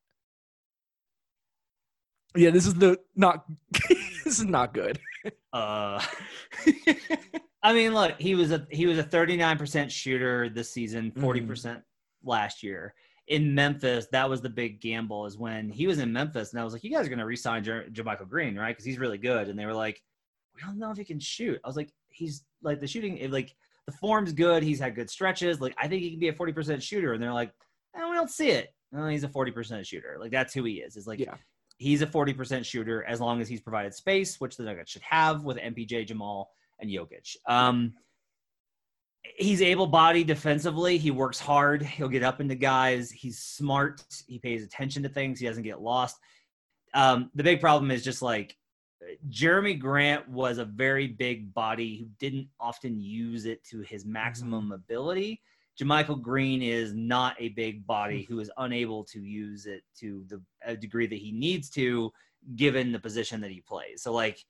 Yeah, 2.35 2.49
this 2.49 2.65
is 2.65 2.73
the 2.73 2.97
not 3.15 3.45
this 4.23 4.39
is 4.39 4.45
not 4.45 4.73
good. 4.73 4.99
Uh, 5.51 6.03
I 7.61 7.73
mean, 7.73 7.93
look, 7.93 8.19
he 8.19 8.35
was 8.35 8.51
a 8.51 8.67
he 8.71 8.85
was 8.85 8.97
a 8.97 9.03
39% 9.03 9.89
shooter 9.89 10.49
this 10.49 10.71
season, 10.71 11.11
40% 11.11 11.81
last 12.23 12.63
year. 12.63 12.93
In 13.27 13.55
Memphis, 13.55 14.07
that 14.11 14.29
was 14.29 14.41
the 14.41 14.49
big 14.49 14.81
gamble. 14.81 15.25
Is 15.25 15.37
when 15.37 15.69
he 15.69 15.87
was 15.87 15.99
in 15.99 16.11
Memphis, 16.11 16.51
and 16.51 16.59
I 16.59 16.63
was 16.65 16.73
like, 16.73 16.83
"You 16.83 16.91
guys 16.91 17.05
are 17.05 17.09
going 17.09 17.19
to 17.19 17.25
resign 17.25 17.63
Jer- 17.63 17.87
Jermichael 17.89 18.27
Green, 18.27 18.57
right? 18.57 18.71
Because 18.75 18.83
he's 18.83 18.99
really 18.99 19.17
good." 19.17 19.47
And 19.47 19.57
they 19.57 19.65
were 19.65 19.73
like, 19.73 20.01
"We 20.55 20.61
don't 20.61 20.77
know 20.77 20.91
if 20.91 20.97
he 20.97 21.05
can 21.05 21.19
shoot." 21.19 21.59
I 21.63 21.67
was 21.67 21.77
like, 21.77 21.93
"He's 22.09 22.43
like 22.61 22.81
the 22.81 22.87
shooting, 22.87 23.31
like 23.31 23.55
the 23.85 23.93
form's 23.93 24.33
good. 24.33 24.61
He's 24.61 24.79
had 24.79 24.93
good 24.95 25.09
stretches. 25.09 25.61
Like 25.61 25.73
I 25.77 25.87
think 25.87 26.01
he 26.01 26.09
can 26.11 26.19
be 26.19 26.27
a 26.27 26.33
40% 26.33 26.81
shooter." 26.81 27.13
And 27.13 27.23
they're 27.23 27.31
like, 27.31 27.53
eh, 27.95 28.09
"We 28.09 28.15
don't 28.15 28.29
see 28.29 28.49
it." 28.49 28.73
No, 28.91 29.07
he's 29.07 29.23
a 29.23 29.29
40% 29.29 29.85
shooter. 29.85 30.17
Like 30.19 30.31
that's 30.31 30.53
who 30.53 30.65
he 30.65 30.73
is. 30.81 30.97
Is 30.97 31.07
like 31.07 31.19
Yeah. 31.19 31.35
He's 31.77 32.01
a 32.01 32.07
40% 32.07 32.63
shooter 32.65 33.03
as 33.03 33.19
long 33.19 33.41
as 33.41 33.47
he's 33.47 33.61
provided 33.61 33.93
space, 33.93 34.39
which 34.39 34.57
the 34.57 34.63
Nuggets 34.63 34.91
should 34.91 35.01
have 35.01 35.43
with 35.43 35.57
MPJ, 35.57 36.07
Jamal, 36.07 36.51
and 36.79 36.89
Jokic. 36.89 37.35
Um, 37.47 37.93
he's 39.35 39.61
able-bodied 39.61 40.27
defensively. 40.27 40.97
He 40.97 41.11
works 41.11 41.39
hard. 41.39 41.81
He'll 41.83 42.09
get 42.09 42.23
up 42.23 42.41
into 42.41 42.55
guys. 42.55 43.11
He's 43.11 43.39
smart. 43.39 44.03
He 44.27 44.39
pays 44.39 44.63
attention 44.63 45.03
to 45.03 45.09
things. 45.09 45.39
He 45.39 45.47
doesn't 45.47 45.63
get 45.63 45.81
lost. 45.81 46.17
Um, 46.93 47.31
the 47.33 47.43
big 47.43 47.59
problem 47.59 47.89
is 47.89 48.03
just 48.03 48.21
like 48.21 48.55
Jerami 49.29 49.79
Grant 49.79 50.29
was 50.29 50.57
a 50.57 50.65
very 50.65 51.07
big 51.07 51.53
body 51.53 51.97
who 51.97 52.05
didn't 52.19 52.47
often 52.59 52.99
use 52.99 53.45
it 53.45 53.63
to 53.65 53.81
his 53.81 54.05
maximum 54.05 54.71
ability. 54.71 55.41
JaMychal 55.79 56.21
Green 56.21 56.61
is 56.61 56.93
not 56.93 57.35
a 57.39 57.49
big 57.49 57.85
body 57.87 58.23
who 58.29 58.39
is 58.39 58.51
unable 58.57 59.03
to 59.05 59.19
use 59.21 59.65
it 59.65 59.83
to 59.99 60.23
the 60.27 60.41
a 60.65 60.75
degree 60.75 61.07
that 61.07 61.17
he 61.17 61.31
needs 61.31 61.69
to, 61.71 62.11
given 62.55 62.91
the 62.91 62.99
position 62.99 63.41
that 63.41 63.51
he 63.51 63.61
plays. 63.61 64.01
So 64.03 64.13
like 64.13 64.43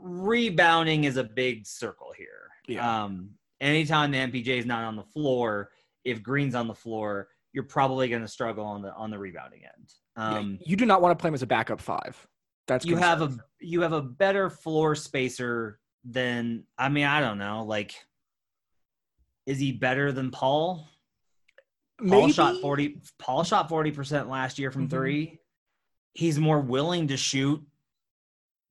rebounding 0.00 1.04
is 1.04 1.16
a 1.16 1.24
big 1.24 1.66
circle 1.66 2.12
here. 2.16 2.50
Yeah. 2.66 3.04
Um, 3.04 3.30
anytime 3.60 4.10
the 4.10 4.18
MPJ 4.18 4.58
is 4.58 4.66
not 4.66 4.84
on 4.84 4.96
the 4.96 5.02
floor, 5.02 5.70
if 6.04 6.22
Green's 6.22 6.54
on 6.54 6.68
the 6.68 6.74
floor, 6.74 7.28
you're 7.52 7.64
probably 7.64 8.08
going 8.08 8.22
to 8.22 8.28
struggle 8.28 8.64
on 8.64 8.82
the 8.82 8.92
on 8.94 9.10
the 9.10 9.18
rebounding 9.18 9.62
end. 9.64 9.92
Yeah, 10.16 10.38
Um, 10.38 10.58
you 10.64 10.76
do 10.76 10.86
not 10.86 11.02
want 11.02 11.16
to 11.16 11.20
play 11.20 11.28
him 11.28 11.34
as 11.34 11.42
a 11.42 11.46
backup 11.46 11.80
five. 11.80 12.26
That's 12.66 12.84
you 12.84 12.96
have 12.96 13.22
a 13.22 13.36
you 13.60 13.80
have 13.82 13.92
a 13.92 14.02
better 14.02 14.48
floor 14.50 14.94
spacer 14.94 15.78
than 16.04 16.64
I 16.78 16.88
mean 16.88 17.04
I 17.04 17.20
don't 17.20 17.38
know 17.38 17.64
like 17.64 17.94
is 19.46 19.58
he 19.58 19.72
better 19.72 20.12
than 20.12 20.30
Paul? 20.30 20.88
Paul 22.06 22.28
shot 22.28 22.60
40 22.60 23.00
Paul 23.18 23.44
shot 23.44 23.68
40% 23.68 24.28
last 24.28 24.58
year 24.58 24.70
from 24.70 24.88
Mhm. 24.88 24.90
3. 24.90 25.38
He's 26.12 26.38
more 26.38 26.60
willing 26.60 27.08
to 27.08 27.16
shoot. 27.16 27.62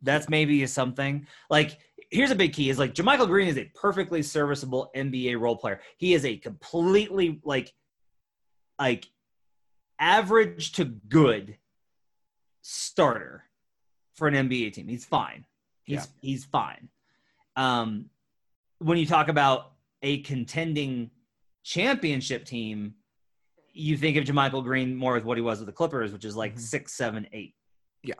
That's 0.01 0.27
maybe 0.29 0.65
something. 0.67 1.27
Like 1.49 1.79
here's 2.11 2.31
a 2.31 2.35
big 2.35 2.53
key 2.53 2.69
is 2.69 2.77
like 2.77 2.93
JaMychal 2.93 3.27
Green 3.27 3.47
is 3.47 3.57
a 3.57 3.65
perfectly 3.73 4.21
serviceable 4.21 4.91
NBA 4.95 5.39
role 5.39 5.55
player. 5.55 5.81
He 5.97 6.13
is 6.13 6.25
a 6.25 6.37
completely 6.37 7.39
like 7.43 7.73
like 8.77 9.07
average 9.99 10.73
to 10.73 10.85
good 10.85 11.57
starter 12.61 13.45
for 14.15 14.27
an 14.27 14.33
NBA 14.35 14.73
team. 14.73 14.87
He's 14.87 15.05
fine. 15.05 15.45
He's 15.83 16.07
he's 16.21 16.45
fine. 16.45 16.89
Um, 17.55 18.09
when 18.79 18.97
you 18.97 19.05
talk 19.05 19.27
about 19.27 19.72
a 20.03 20.19
contending 20.19 21.09
championship 21.63 22.45
team, 22.45 22.93
you 23.71 23.97
think 23.97 24.17
of 24.17 24.25
JaMychal 24.25 24.63
Green 24.63 24.95
more 24.95 25.13
with 25.13 25.23
what 25.23 25.37
he 25.37 25.41
was 25.41 25.59
with 25.59 25.65
the 25.67 25.73
Clippers, 25.73 26.11
which 26.11 26.25
is 26.25 26.35
like 26.35 26.55
Mhm. 26.55 26.59
six, 26.59 26.93
seven, 26.93 27.27
eight. 27.31 27.55
Yeah. 28.03 28.15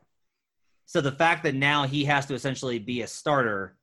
So 0.86 1.02
the 1.02 1.12
fact 1.12 1.44
that 1.44 1.54
now 1.54 1.86
he 1.86 2.06
has 2.06 2.26
to 2.28 2.34
essentially 2.34 2.80
be 2.80 3.02
a 3.02 3.08
starter, 3.08 3.78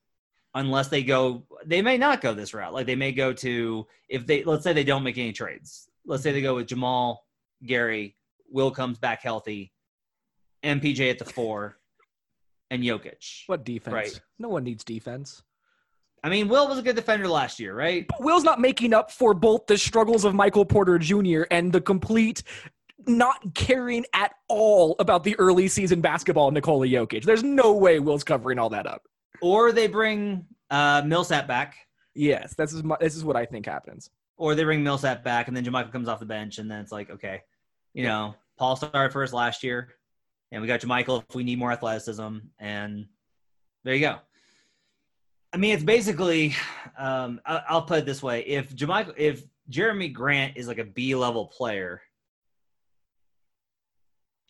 unless 0.55 0.89
they 0.89 1.05
go, 1.05 1.47
they 1.65 1.83
may 1.83 1.97
not 1.99 2.21
go 2.21 2.35
this 2.35 2.55
route. 2.55 2.73
Like 2.73 2.87
they 2.87 2.97
may 2.97 3.13
go 3.13 3.33
to 3.35 3.87
if 4.09 4.27
they 4.27 4.43
let's 4.43 4.65
say 4.65 4.73
they 4.73 4.83
don't 4.85 5.05
make 5.05 5.19
any 5.19 5.33
trades. 5.33 5.89
Let's 6.05 6.23
say 6.23 6.33
they 6.33 6.43
go 6.43 6.57
with 6.57 6.67
Jamal, 6.67 7.25
Gary, 7.65 8.17
Will 8.49 8.71
comes 8.73 8.99
back 8.99 9.23
healthy, 9.23 9.73
MPJ 10.65 11.11
at 11.11 11.19
the 11.19 11.25
four, 11.25 11.79
and 12.71 12.83
Jokic. 12.83 13.45
What 13.47 13.65
defense? 13.65 13.95
Right. 13.95 14.21
No 14.39 14.49
one 14.49 14.65
needs 14.65 14.83
defense. 14.83 15.43
I 16.23 16.29
mean, 16.29 16.49
Will 16.49 16.69
was 16.69 16.79
a 16.79 16.83
good 16.83 16.97
defender 16.97 17.29
last 17.29 17.59
year, 17.59 17.75
right? 17.75 18.07
But 18.07 18.23
Will's 18.23 18.45
not 18.45 18.61
making 18.61 18.93
up 18.93 19.11
for 19.11 19.33
both 19.33 19.67
the 19.67 19.79
struggles 19.79 20.25
of 20.25 20.35
Michael 20.35 20.65
Porter 20.65 20.99
Jr. 20.99 21.43
and 21.51 21.73
the 21.73 21.81
complete 21.81 22.43
not 23.07 23.55
caring 23.55 24.05
at 24.15 24.35
all 24.49 24.97
about 24.99 25.25
the 25.25 25.35
early 25.39 25.67
season 25.69 26.03
basketball 26.03 26.49
of 26.49 26.55
Nikola 26.55 26.87
Jokic. 26.87 27.25
There's 27.25 27.43
no 27.43 27.73
way 27.73 27.99
Will's 27.99 28.25
covering 28.25 28.59
all 28.59 28.69
that 28.71 28.87
up. 28.87 29.03
Or 29.41 29.73
they 29.73 29.87
bring 29.87 30.45
uh, 30.69 31.03
Millsap 31.07 31.47
back, 31.49 31.77
Yes, 32.15 32.55
this 32.55 32.73
is 32.73 32.83
my, 32.83 32.97
this 33.01 33.17
is 33.17 33.25
what 33.25 33.37
I 33.37 33.47
think 33.47 33.67
happens. 33.67 34.11
or 34.37 34.55
they 34.55 34.65
bring 34.65 34.83
Millsap 34.83 35.23
back, 35.23 35.49
and 35.49 35.57
then 35.57 35.65
JaMychal 35.65 35.93
comes 35.93 36.09
off 36.09 36.19
the 36.19 36.27
bench, 36.27 36.59
and 36.59 36.71
then 36.71 36.81
it's 36.81 36.93
like, 36.93 37.09
okay, 37.11 37.43
you 37.95 38.03
know, 38.03 38.35
Paul 38.59 38.77
started 38.77 39.13
first 39.13 39.33
last 39.33 39.63
year, 39.63 39.95
and 40.51 40.61
we 40.61 40.69
got 40.69 40.81
JaMychal 40.81 41.25
if 41.29 41.35
we 41.35 41.45
need 41.45 41.59
more 41.59 41.73
athleticism, 41.73 42.39
and 42.59 43.07
there 43.85 43.95
you 43.95 44.01
go. 44.01 44.19
I 45.53 45.57
mean, 45.57 45.75
it's 45.75 45.83
basically, 45.85 46.55
um, 46.97 47.41
I- 47.45 47.63
I'll 47.69 47.83
put 47.83 47.99
it 48.01 48.07
this 48.07 48.23
way: 48.23 48.41
if 48.47 48.75
JaMychal, 48.75 49.15
if 49.17 49.43
Jerami 49.71 50.13
Grant 50.13 50.57
is 50.57 50.69
like 50.69 50.79
a 50.79 50.85
B 50.85 51.15
level 51.15 51.47
player, 51.47 52.03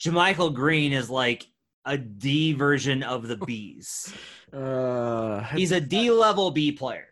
JaMychal 0.00 0.54
Green 0.54 0.92
is 0.92 1.10
like 1.10 1.46
a 1.84 1.96
D 1.98 2.52
version 2.52 3.02
of 3.02 3.26
the 3.28 3.36
B's. 3.36 4.12
Uh, 4.52 5.44
He's 5.54 5.70
a 5.70 5.80
D 5.80 6.10
level 6.10 6.50
B 6.50 6.72
player 6.72 7.06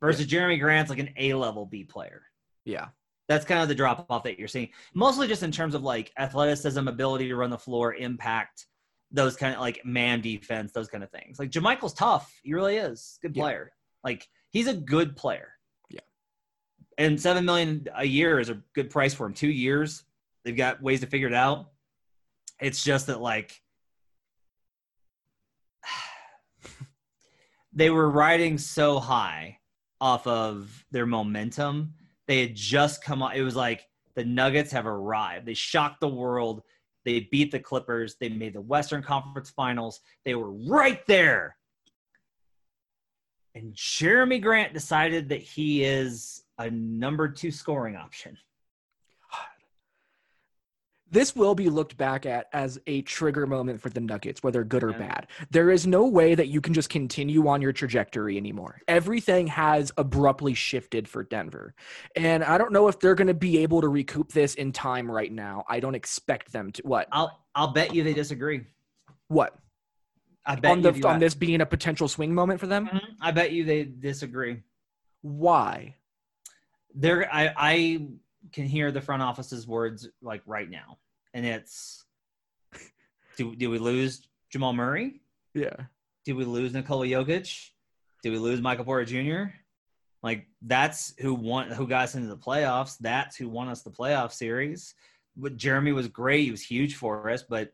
versus 0.00 0.26
Jerami 0.26 0.58
Grant's 0.58 0.88
like 0.88 0.98
an 1.00 1.10
A 1.18 1.34
level 1.34 1.66
B 1.66 1.84
player. 1.84 2.22
yeah. 2.64 2.88
That's 3.28 3.44
kind 3.44 3.60
of 3.62 3.68
the 3.68 3.74
drop 3.74 4.06
off 4.10 4.24
that 4.24 4.38
you're 4.38 4.48
seeing. 4.48 4.70
Mostly 4.94 5.28
just 5.28 5.42
in 5.42 5.52
terms 5.52 5.74
of 5.74 5.82
like 5.82 6.12
athleticism, 6.18 6.88
ability 6.88 7.28
to 7.28 7.36
run 7.36 7.50
the 7.50 7.58
floor, 7.58 7.94
impact, 7.94 8.66
those 9.12 9.36
kind 9.36 9.54
of 9.54 9.60
like 9.60 9.84
man 9.84 10.20
defense, 10.20 10.72
those 10.72 10.88
kind 10.88 11.04
of 11.04 11.10
things. 11.10 11.38
Like 11.38 11.50
JaMychal's 11.50 11.92
tough. 11.92 12.32
He 12.42 12.54
really 12.54 12.76
is. 12.76 13.18
Good 13.22 13.36
Yeah. 13.36 13.42
player. 13.42 13.72
Like 14.02 14.26
he's 14.50 14.66
a 14.66 14.74
good 14.74 15.16
player. 15.16 15.52
Yeah. 15.90 16.00
And 16.98 17.20
seven 17.20 17.44
million 17.44 17.86
a 17.94 18.04
year 18.06 18.40
is 18.40 18.48
a 18.48 18.62
good 18.74 18.90
price 18.90 19.14
for 19.14 19.26
him. 19.26 19.34
Two 19.34 19.50
years. 19.50 20.04
They've 20.44 20.56
got 20.56 20.82
ways 20.82 21.00
to 21.00 21.06
figure 21.06 21.28
it 21.28 21.34
out. 21.34 21.70
It's 22.60 22.82
just 22.82 23.06
that 23.08 23.20
like 23.20 23.60
they 27.72 27.90
were 27.90 28.10
riding 28.10 28.58
so 28.58 28.98
high 28.98 29.58
off 30.00 30.26
of 30.26 30.84
their 30.90 31.06
momentum. 31.06 31.94
They 32.26 32.40
had 32.40 32.54
just 32.56 33.04
come 33.04 33.22
on. 33.22 33.34
It 33.34 33.42
was 33.42 33.56
like 33.56 33.86
the 34.14 34.24
Nuggets 34.24 34.72
have 34.72 34.86
arrived. 34.86 35.46
They 35.46 35.54
shocked 35.54 36.00
the 36.00 36.08
world. 36.08 36.62
They 37.04 37.28
beat 37.30 37.50
the 37.50 37.58
Clippers. 37.58 38.16
They 38.20 38.28
made 38.28 38.54
the 38.54 38.60
Western 38.60 39.02
Conference 39.02 39.50
Finals. 39.50 40.00
They 40.24 40.34
were 40.34 40.50
right 40.50 41.04
there. 41.06 41.56
And 43.54 43.74
Jerami 43.74 44.40
Grant 44.40 44.72
decided 44.72 45.28
that 45.28 45.42
he 45.42 45.84
is 45.84 46.44
a 46.58 46.70
number 46.70 47.28
two 47.28 47.50
scoring 47.50 47.96
option. 47.96 48.38
This 51.12 51.36
will 51.36 51.54
be 51.54 51.68
looked 51.68 51.98
back 51.98 52.24
at 52.24 52.48
as 52.54 52.80
a 52.86 53.02
trigger 53.02 53.46
moment 53.46 53.82
for 53.82 53.90
the 53.90 54.00
Nuggets, 54.00 54.42
whether 54.42 54.64
good 54.64 54.82
or 54.82 54.90
Yeah. 54.92 54.98
bad. 54.98 55.26
There 55.50 55.70
is 55.70 55.86
no 55.86 56.06
way 56.06 56.34
that 56.34 56.48
you 56.48 56.62
can 56.62 56.72
just 56.72 56.88
continue 56.88 57.46
on 57.48 57.60
your 57.60 57.72
trajectory 57.72 58.38
anymore. 58.38 58.80
Everything 58.88 59.46
has 59.48 59.92
abruptly 59.98 60.54
shifted 60.54 61.06
for 61.06 61.22
Denver. 61.22 61.74
And 62.16 62.42
I 62.42 62.56
don't 62.56 62.72
know 62.72 62.88
if 62.88 62.98
they're 62.98 63.14
going 63.14 63.28
to 63.28 63.34
be 63.34 63.58
able 63.58 63.82
to 63.82 63.88
recoup 63.88 64.32
this 64.32 64.54
in 64.54 64.72
time 64.72 65.10
right 65.10 65.30
now. 65.30 65.64
I 65.68 65.80
don't 65.80 65.94
expect 65.94 66.50
them 66.50 66.72
to. 66.72 66.82
What? 66.82 67.08
I'll 67.12 67.44
I'll 67.54 67.72
bet 67.72 67.94
you 67.94 68.02
they 68.02 68.14
disagree. 68.14 68.62
What? 69.28 69.54
I 70.46 70.56
bet 70.56 70.70
On, 70.72 70.82
you 70.82 70.92
the, 70.92 71.08
on 71.08 71.20
this 71.20 71.34
being 71.34 71.60
a 71.60 71.66
potential 71.66 72.08
swing 72.08 72.34
moment 72.34 72.58
for 72.58 72.66
them? 72.66 72.86
Mhm. 72.88 73.00
I 73.20 73.32
bet 73.32 73.52
you 73.52 73.64
they 73.64 73.84
disagree. 73.84 74.62
Why? 75.20 75.96
They're 76.94 77.32
I 77.32 77.52
I 77.56 78.06
can 78.52 78.64
hear 78.66 78.90
the 78.90 79.00
front 79.00 79.22
office's 79.22 79.66
words 79.68 80.08
like 80.20 80.42
right 80.46 80.68
now, 80.68 80.98
and 81.34 81.46
it's 81.46 82.04
do 83.36 83.54
do 83.56 83.70
we 83.70 83.78
lose 83.78 84.26
Jamal 84.50 84.72
Murray? 84.72 85.20
Yeah. 85.54 85.76
Did 86.24 86.36
we 86.36 86.44
lose 86.44 86.72
Nikola 86.72 87.06
Jokic? 87.06 87.70
Did 88.22 88.30
we 88.30 88.38
lose 88.38 88.60
Michael 88.60 88.84
Porter 88.84 89.04
Jr.? 89.04 89.54
Like 90.22 90.46
that's 90.62 91.14
who 91.18 91.34
won 91.34 91.70
who 91.70 91.86
got 91.86 92.04
us 92.04 92.14
into 92.14 92.28
the 92.28 92.36
playoffs. 92.36 92.96
That's 92.98 93.36
who 93.36 93.48
won 93.48 93.68
us 93.68 93.82
the 93.82 93.90
playoff 93.90 94.32
series. 94.32 94.94
But 95.36 95.56
Jerami 95.56 95.94
was 95.94 96.08
great. 96.08 96.44
He 96.44 96.50
was 96.50 96.62
huge 96.62 96.96
for 96.96 97.28
us, 97.30 97.42
but 97.42 97.72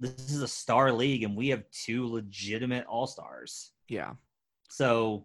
this 0.00 0.30
is 0.30 0.42
a 0.42 0.48
star 0.48 0.92
league 0.92 1.22
and 1.22 1.36
we 1.36 1.48
have 1.48 1.64
two 1.70 2.06
legitimate 2.06 2.86
all-stars. 2.86 3.72
Yeah. 3.88 4.12
So 4.70 5.24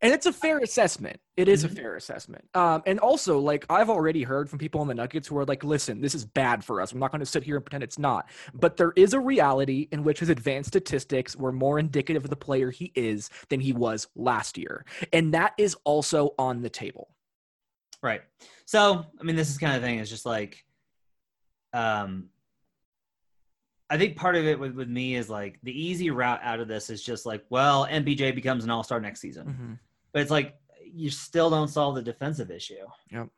And 0.00 0.12
it's 0.12 0.26
a 0.26 0.32
fair 0.32 0.58
assessment. 0.58 1.20
It 1.36 1.48
is 1.48 1.64
Mhm. 1.64 1.72
a 1.72 1.74
fair 1.74 1.96
assessment. 1.96 2.48
Um, 2.54 2.82
and 2.86 3.00
also, 3.00 3.38
like 3.40 3.66
I've 3.68 3.90
already 3.90 4.22
heard 4.22 4.48
from 4.48 4.60
people 4.60 4.80
in 4.80 4.86
the 4.86 4.94
Nuggets 4.94 5.26
who 5.26 5.36
are 5.38 5.44
like, 5.44 5.64
"Listen, 5.64 6.00
this 6.00 6.14
is 6.14 6.24
bad 6.24 6.64
for 6.64 6.80
us. 6.80 6.92
I'm 6.92 7.00
not 7.00 7.10
going 7.10 7.18
to 7.18 7.26
sit 7.26 7.42
here 7.42 7.56
and 7.56 7.64
pretend 7.64 7.82
it's 7.82 7.98
not." 7.98 8.28
But 8.54 8.76
there 8.76 8.92
is 8.94 9.12
a 9.12 9.18
reality 9.18 9.88
in 9.90 10.04
which 10.04 10.20
his 10.20 10.28
advanced 10.28 10.68
statistics 10.68 11.34
were 11.34 11.50
more 11.50 11.80
indicative 11.80 12.22
of 12.22 12.30
the 12.30 12.36
player 12.36 12.70
he 12.70 12.92
is 12.94 13.28
than 13.48 13.58
he 13.58 13.72
was 13.72 14.06
last 14.14 14.56
year, 14.56 14.84
and 15.12 15.34
that 15.34 15.54
is 15.58 15.76
also 15.84 16.34
on 16.38 16.62
the 16.62 16.70
table. 16.70 17.08
Right. 18.00 18.22
So, 18.66 19.04
I 19.20 19.24
mean, 19.24 19.34
this 19.34 19.50
is 19.50 19.58
kind 19.58 19.74
of 19.76 19.82
thing 19.82 19.98
is 19.98 20.08
just 20.08 20.24
like, 20.24 20.64
um, 21.72 22.30
I 23.90 23.98
think 23.98 24.16
part 24.16 24.36
of 24.36 24.44
it 24.44 24.60
with, 24.60 24.74
with 24.74 24.88
me 24.88 25.16
is 25.16 25.28
like 25.28 25.58
the 25.62 25.72
easy 25.72 26.10
route 26.10 26.40
out 26.42 26.60
of 26.60 26.68
this 26.68 26.90
is 26.90 27.02
just 27.02 27.26
like, 27.26 27.44
well, 27.48 27.86
MPJ 27.86 28.34
becomes 28.34 28.62
an 28.62 28.70
all 28.70 28.84
star 28.84 29.00
next 29.00 29.20
season. 29.20 29.78
But 30.12 30.22
it's 30.22 30.30
like, 30.30 30.56
you 30.92 31.10
still 31.10 31.50
don't 31.50 31.68
solve 31.68 31.94
the 31.96 32.02
defensive 32.02 32.50
issue. 32.50 32.86
Yep. 33.12 33.28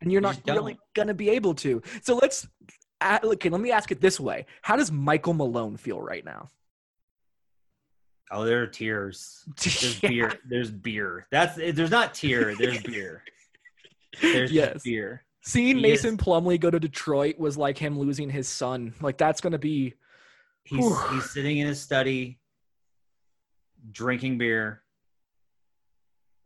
And 0.00 0.12
you're 0.12 0.20
not 0.20 0.38
really 0.46 0.74
don't. 0.74 0.94
going 0.94 1.08
to 1.08 1.14
be 1.14 1.30
able 1.30 1.54
to. 1.56 1.82
So 2.02 2.16
let's. 2.16 2.46
Okay, 3.02 3.50
let 3.50 3.60
me 3.60 3.70
ask 3.70 3.90
it 3.92 4.00
this 4.00 4.18
way: 4.18 4.46
How 4.62 4.74
does 4.76 4.90
Michael 4.90 5.34
Malone 5.34 5.76
feel 5.76 6.00
right 6.00 6.24
now? 6.24 6.48
Oh, 8.30 8.44
there 8.44 8.62
are 8.62 8.66
tears. 8.66 9.44
There's 9.62 10.02
Yeah. 10.02 10.08
beer. 10.08 10.32
There's 10.48 10.70
beer. 10.70 11.26
That's 11.30 11.56
there's 11.56 11.90
not 11.90 12.14
tear. 12.14 12.54
There's 12.56 12.82
beer. 12.82 13.22
There's 14.20 14.50
Yes. 14.50 14.72
just 14.74 14.84
beer. 14.84 15.24
Seeing 15.42 15.76
He 15.76 15.82
Mason 15.82 16.16
Plumlee 16.16 16.58
go 16.58 16.70
to 16.70 16.80
Detroit 16.80 17.38
was 17.38 17.56
like 17.56 17.78
him 17.78 17.98
losing 17.98 18.28
his 18.30 18.48
son. 18.48 18.94
Like 19.00 19.16
that's 19.18 19.40
gonna 19.40 19.58
be 19.58 19.94
He's 20.64 20.80
Whew. 20.84 20.96
he's 21.12 21.30
sitting 21.30 21.58
in 21.58 21.68
his 21.68 21.80
study, 21.80 22.40
drinking 23.92 24.38
beer, 24.38 24.82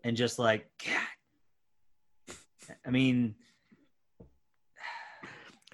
and 0.05 0.17
just 0.17 0.39
like, 0.39 0.69
God. 0.87 2.37
I 2.87 2.91
mean, 2.91 3.35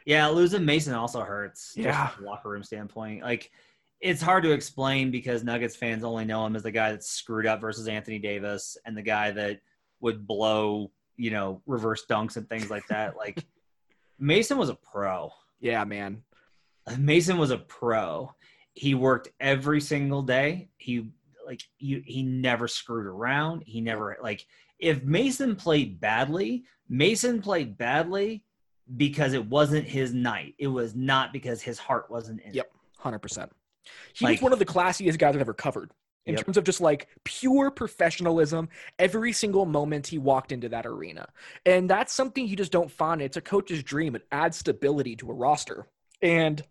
yeah, 0.05 0.29
losing 0.29 0.65
Mason 0.65 0.95
also 0.95 1.21
hurts. 1.23 1.75
just 1.75 1.79
Yeah. 1.85 2.09
from 2.09 2.25
a 2.25 2.27
locker 2.29 2.49
room 2.51 2.62
standpoint, 2.62 3.23
like 3.23 3.51
it's 4.01 4.23
hard 4.23 4.43
to 4.45 4.53
explain 4.53 5.11
because 5.11 5.43
Nuggets 5.43 5.75
fans 5.75 6.05
only 6.05 6.25
know 6.25 6.45
him 6.47 6.55
as 6.55 6.62
the 6.62 6.71
guy 6.71 6.93
that's 6.93 7.09
screwed 7.11 7.47
up 7.47 7.61
versus 7.61 7.89
Anthony 7.89 8.19
Davis 8.19 8.77
and 8.85 8.97
the 8.97 9.03
guy 9.03 9.31
that 9.33 9.61
would 10.01 10.27
blow, 10.27 10.93
you 11.17 11.31
know, 11.31 11.62
reverse 11.67 12.05
dunks 12.09 12.37
and 12.37 12.49
things 12.49 12.71
like 12.71 12.87
that. 12.89 13.17
like 13.19 13.45
Mason 14.19 14.59
was 14.59 14.69
a 14.69 14.75
pro. 14.75 15.31
yeah, 15.61 15.83
man. 15.85 16.23
Mason 16.99 17.37
was 17.39 17.51
a 17.51 17.59
pro. 17.59 18.33
He 18.75 18.95
worked 18.95 19.29
every 19.41 19.81
single 19.81 20.23
day. 20.23 20.69
He 20.77 21.09
like 21.47 21.63
you 21.79 22.03
he 22.05 22.23
never 22.23 22.69
screwed 22.69 23.07
around. 23.07 23.63
He 23.67 23.81
never 23.81 24.17
like 24.23 24.47
if 24.79 25.03
Mason 25.05 25.57
played 25.57 26.01
badly, 26.01 26.65
Mason 26.89 27.41
played 27.41 27.79
badly 27.79 28.45
because 28.97 29.33
it 29.33 29.47
wasn't 29.47 29.87
his 29.87 30.13
night. 30.13 30.55
It 30.59 30.67
was 30.69 30.95
not 30.95 31.33
because 31.33 31.63
his 31.63 31.79
heart 31.79 32.11
wasn't 32.11 32.41
in 32.43 32.53
Yep. 32.55 32.67
it. 32.67 32.73
Hundred 33.01 33.21
percent. 33.21 33.53
He 34.15 34.25
Like- 34.25 34.35
was 34.39 34.43
one 34.43 34.53
of 34.53 34.59
the 34.59 34.67
classiest 34.67 35.19
guys 35.19 35.35
I've 35.35 35.41
ever 35.41 35.55
covered 35.55 35.93
in 36.27 36.35
Yep. 36.35 36.45
terms 36.45 36.57
of 36.57 36.65
just 36.65 36.81
like 36.81 37.09
pure 37.25 37.71
professionalism. 37.71 38.69
Every 38.99 39.33
single 39.33 39.65
moment 39.67 40.09
he 40.09 40.19
walked 40.19 40.53
into 40.53 40.69
that 40.71 40.85
arena, 40.87 41.29
and 41.65 41.89
that's 41.89 42.13
something 42.13 42.47
you 42.47 42.57
just 42.57 42.73
don't 42.73 42.91
find. 42.91 43.23
It's 43.23 43.37
a 43.37 43.41
coach's 43.41 43.83
dream. 43.83 44.15
It 44.17 44.27
adds 44.31 44.57
stability 44.59 45.17
to 45.17 45.31
a 45.31 45.35
roster, 45.35 45.87
and 46.21 46.63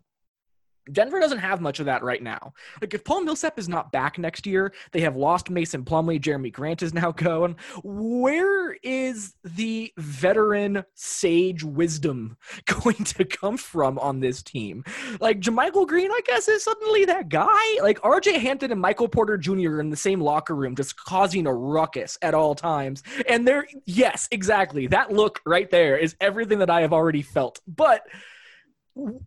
Denver 0.92 1.20
doesn't 1.20 1.38
have 1.38 1.60
much 1.60 1.80
of 1.80 1.86
that 1.86 2.02
right 2.02 2.22
now. 2.22 2.52
Like 2.80 2.94
if 2.94 3.04
Paul 3.04 3.22
Millsap 3.22 3.58
is 3.58 3.68
not 3.68 3.92
back 3.92 4.18
next 4.18 4.46
year, 4.46 4.72
they 4.92 5.00
have 5.00 5.16
lost 5.16 5.50
Mason 5.50 5.84
Plumlee. 5.84 6.20
Jerami 6.20 6.52
Grant 6.52 6.82
is 6.82 6.94
now 6.94 7.12
going. 7.16 7.56
Where 7.82 8.72
is 8.82 9.34
the 9.44 9.92
veteran 9.96 10.84
sage 10.94 11.64
wisdom 11.64 12.36
going 12.66 13.04
to 13.04 13.24
come 13.24 13.56
from 13.56 13.98
on 13.98 14.20
this 14.20 14.42
team? 14.42 14.84
Like 15.20 15.40
JaMychal 15.40 15.86
Green, 15.86 16.10
I 16.10 16.20
guess, 16.24 16.48
is 16.48 16.64
suddenly 16.64 17.04
that 17.06 17.28
guy. 17.28 17.80
Like 17.82 18.00
RJ 18.00 18.38
Hampton 18.38 18.72
and 18.72 18.80
Michael 18.80 19.08
Porter 19.08 19.36
Jr. 19.36 19.76
are 19.76 19.80
in 19.80 19.90
the 19.90 19.96
same 19.96 20.20
locker 20.20 20.54
room, 20.54 20.76
just 20.76 20.96
causing 20.96 21.46
a 21.46 21.52
ruckus 21.52 22.18
at 22.22 22.34
all 22.34 22.54
times. 22.54 23.02
And 23.28 23.46
they're 23.46 23.66
yes, 23.86 24.28
exactly. 24.30 24.86
That 24.86 25.12
look 25.12 25.40
right 25.44 25.70
there 25.70 25.96
is 25.96 26.16
everything 26.20 26.58
that 26.60 26.70
I 26.70 26.82
have 26.82 26.92
already 26.92 27.22
felt. 27.22 27.60
But 27.66 28.06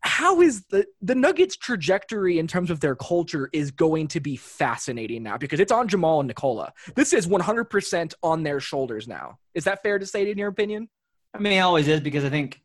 how 0.02 0.42
is 0.42 0.64
the 0.66 0.86
the 1.02 1.16
Nuggets 1.16 1.56
trajectory 1.56 2.40
in 2.40 2.48
terms 2.48 2.72
of 2.72 2.80
their 2.80 2.96
culture 2.96 3.50
is 3.54 3.72
going 3.72 4.08
to 4.10 4.20
be 4.20 4.36
fascinating 4.36 5.24
now 5.24 5.38
because 5.38 5.60
it's 5.60 5.72
on 5.72 5.88
Jamal 5.88 6.20
and 6.20 6.28
Nikola. 6.28 6.74
This 6.96 7.14
is 7.14 7.28
100% 7.28 8.14
on 8.24 8.44
their 8.44 8.60
shoulders 8.60 9.08
now. 9.08 9.38
Is 9.54 9.66
that 9.66 9.84
fair 9.84 10.00
to 10.00 10.06
say 10.06 10.30
in 10.30 10.38
your 10.38 10.50
opinion? 10.50 10.90
I 11.34 11.40
mean, 11.40 11.54
it 11.54 11.60
always 11.60 11.88
is 11.88 12.02
because 12.02 12.26
I 12.26 12.30
think 12.30 12.62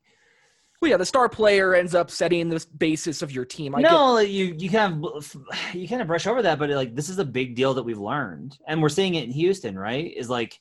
Well, 0.81 0.91
yeah, 0.91 0.97
the 0.97 1.05
star 1.05 1.29
player 1.29 1.75
ends 1.75 1.95
up 1.95 2.11
setting 2.11 2.49
the 2.49 2.65
basis 2.79 3.21
of 3.21 3.31
your 3.31 3.45
team. 3.45 3.75
I 3.75 3.83
no, 3.83 4.15
like, 4.15 4.31
you 4.31 4.55
you 4.59 4.71
kind 4.71 5.05
of 5.05 5.37
you 5.75 5.87
kind 5.87 6.01
of 6.01 6.07
brush 6.07 6.27
over 6.27 6.41
that, 6.43 6.59
but 6.59 6.71
like 6.71 6.95
this 6.95 7.11
is 7.11 7.19
a 7.19 7.25
big 7.25 7.55
deal 7.55 7.75
that 7.75 7.83
we've 7.83 7.99
learned, 7.99 8.59
and 8.67 8.81
we're 8.81 8.89
seeing 8.89 9.15
it 9.15 9.25
in 9.25 9.31
Houston, 9.31 9.79
right? 9.79 10.13
Is 10.17 10.31
like 10.31 10.59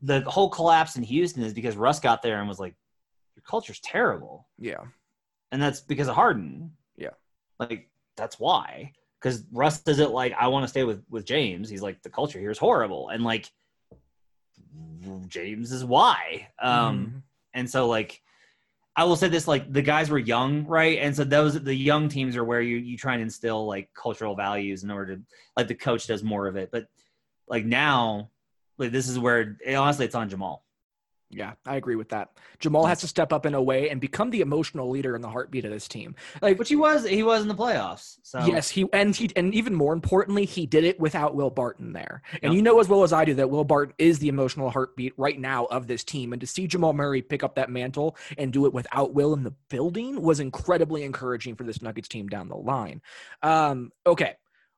the 0.00 0.20
whole 0.20 0.50
collapse 0.50 0.94
in 0.94 1.02
Houston 1.02 1.42
is 1.42 1.54
because 1.54 1.76
Russ 1.76 1.98
got 1.98 2.22
there 2.22 2.38
and 2.38 2.48
was 2.48 2.60
like, 2.60 2.76
"Your 3.34 3.42
culture's 3.42 3.80
terrible." 3.80 4.46
yeah. 4.58 4.84
And 5.52 5.60
that's 5.62 5.80
because 5.80 6.08
of 6.08 6.14
Harden. 6.14 6.72
Yeah. 6.96 7.10
like 7.58 7.88
that's 8.16 8.38
why. 8.38 8.92
Because 9.20 9.44
Russ 9.52 9.82
isn't 9.86 10.10
like 10.12 10.34
I 10.38 10.48
want 10.48 10.64
to 10.64 10.68
stay 10.68 10.84
with 10.84 11.02
with 11.10 11.24
James. 11.24 11.68
He's 11.68 11.82
like 11.82 12.02
the 12.02 12.10
culture 12.10 12.38
here 12.38 12.50
is 12.50 12.58
horrible, 12.58 13.08
and 13.08 13.24
like 13.24 13.50
James 15.28 15.72
is 15.72 15.84
why. 15.84 16.48
Um, 16.60 17.06
Mhm. 17.06 17.22
and 17.54 17.70
so 17.70 17.86
like 17.88 18.22
I 18.98 19.04
will 19.04 19.16
say 19.16 19.28
this: 19.28 19.46
like 19.46 19.72
the 19.72 19.82
guys 19.82 20.10
were 20.10 20.18
young, 20.18 20.66
right? 20.66 20.98
And 20.98 21.14
so 21.14 21.22
those 21.24 21.60
the 21.62 21.74
young 21.74 22.08
teams 22.08 22.36
are 22.36 22.44
where 22.44 22.60
you 22.62 22.76
you 22.76 22.96
try 22.96 23.14
and 23.14 23.22
instill 23.22 23.66
like 23.66 23.90
cultural 23.94 24.34
values 24.34 24.84
in 24.84 24.90
order 24.90 25.16
to 25.16 25.22
like 25.56 25.68
the 25.68 25.74
coach 25.74 26.06
does 26.06 26.22
more 26.22 26.46
of 26.46 26.56
it. 26.56 26.70
But 26.70 26.86
like 27.48 27.64
now, 27.64 28.30
like 28.78 28.92
this 28.92 29.08
is 29.08 29.18
where 29.18 29.58
honestly 29.76 30.04
it's 30.06 30.14
on 30.14 30.28
Jamal. 30.28 30.64
Yeah, 31.28 31.54
I 31.66 31.76
agree 31.76 31.96
with 31.96 32.10
that. 32.10 32.30
Jamal 32.60 32.86
has 32.86 33.00
to 33.00 33.08
step 33.08 33.32
up 33.32 33.46
in 33.46 33.54
a 33.54 33.62
way 33.62 33.90
and 33.90 34.00
become 34.00 34.30
the 34.30 34.40
emotional 34.42 34.88
leader 34.88 35.16
and 35.16 35.24
the 35.24 35.28
heartbeat 35.28 35.64
of 35.64 35.72
this 35.72 35.88
team. 35.88 36.14
Like 36.40 36.58
Which 36.58 36.68
he 36.68 36.76
was 36.76 37.04
he 37.06 37.22
was 37.24 37.42
in 37.42 37.48
the 37.48 37.54
playoffs. 37.54 38.18
So 38.22 38.38
Yes, 38.46 38.70
he 38.70 38.86
and 38.92 39.14
he 39.14 39.30
and 39.34 39.52
even 39.52 39.74
more 39.74 39.92
importantly, 39.92 40.44
he 40.44 40.66
did 40.66 40.84
it 40.84 41.00
without 41.00 41.34
Will 41.34 41.50
Barton 41.50 41.92
there. 41.92 42.22
And 42.42 42.52
Yep. 42.52 42.56
you 42.56 42.62
know 42.62 42.78
as 42.78 42.88
well 42.88 43.02
as 43.02 43.12
I 43.12 43.24
do 43.24 43.34
that 43.34 43.50
Will 43.50 43.64
Barton 43.64 43.94
is 43.98 44.20
the 44.20 44.28
emotional 44.28 44.70
heartbeat 44.70 45.14
right 45.16 45.38
now 45.38 45.64
of 45.66 45.88
this 45.88 46.04
team. 46.04 46.32
And 46.32 46.40
to 46.40 46.46
see 46.46 46.68
Jamal 46.68 46.92
Murray 46.92 47.22
pick 47.22 47.42
up 47.42 47.56
that 47.56 47.70
mantle 47.70 48.16
and 48.38 48.52
do 48.52 48.64
it 48.66 48.72
without 48.72 49.12
Will 49.12 49.34
in 49.34 49.42
the 49.42 49.54
building 49.68 50.22
was 50.22 50.38
incredibly 50.38 51.02
encouraging 51.02 51.56
for 51.56 51.64
this 51.64 51.82
Nuggets 51.82 52.08
team 52.08 52.28
down 52.28 52.48
the 52.48 52.56
line. 52.56 53.02
Um, 53.42 53.90
okay. 54.06 54.36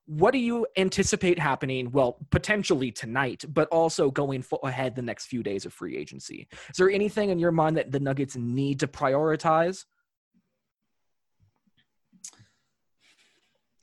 What 0.08 0.30
do 0.32 0.38
you 0.38 0.66
anticipate 0.78 1.38
happening? 1.38 1.90
Well, 1.90 2.16
potentially 2.30 2.90
tonight, 2.90 3.44
but 3.46 3.68
also 3.68 4.10
going 4.10 4.42
ahead 4.62 4.96
the 4.96 5.02
next 5.02 5.26
few 5.26 5.42
days 5.42 5.66
of 5.66 5.74
free 5.74 5.98
agency. 5.98 6.48
Is 6.70 6.78
there 6.78 6.88
anything 6.88 7.28
in 7.28 7.38
your 7.38 7.52
mind 7.52 7.76
that 7.76 7.92
the 7.92 8.00
Nuggets 8.00 8.34
need 8.34 8.80
to 8.80 8.86
prioritize? 8.86 9.84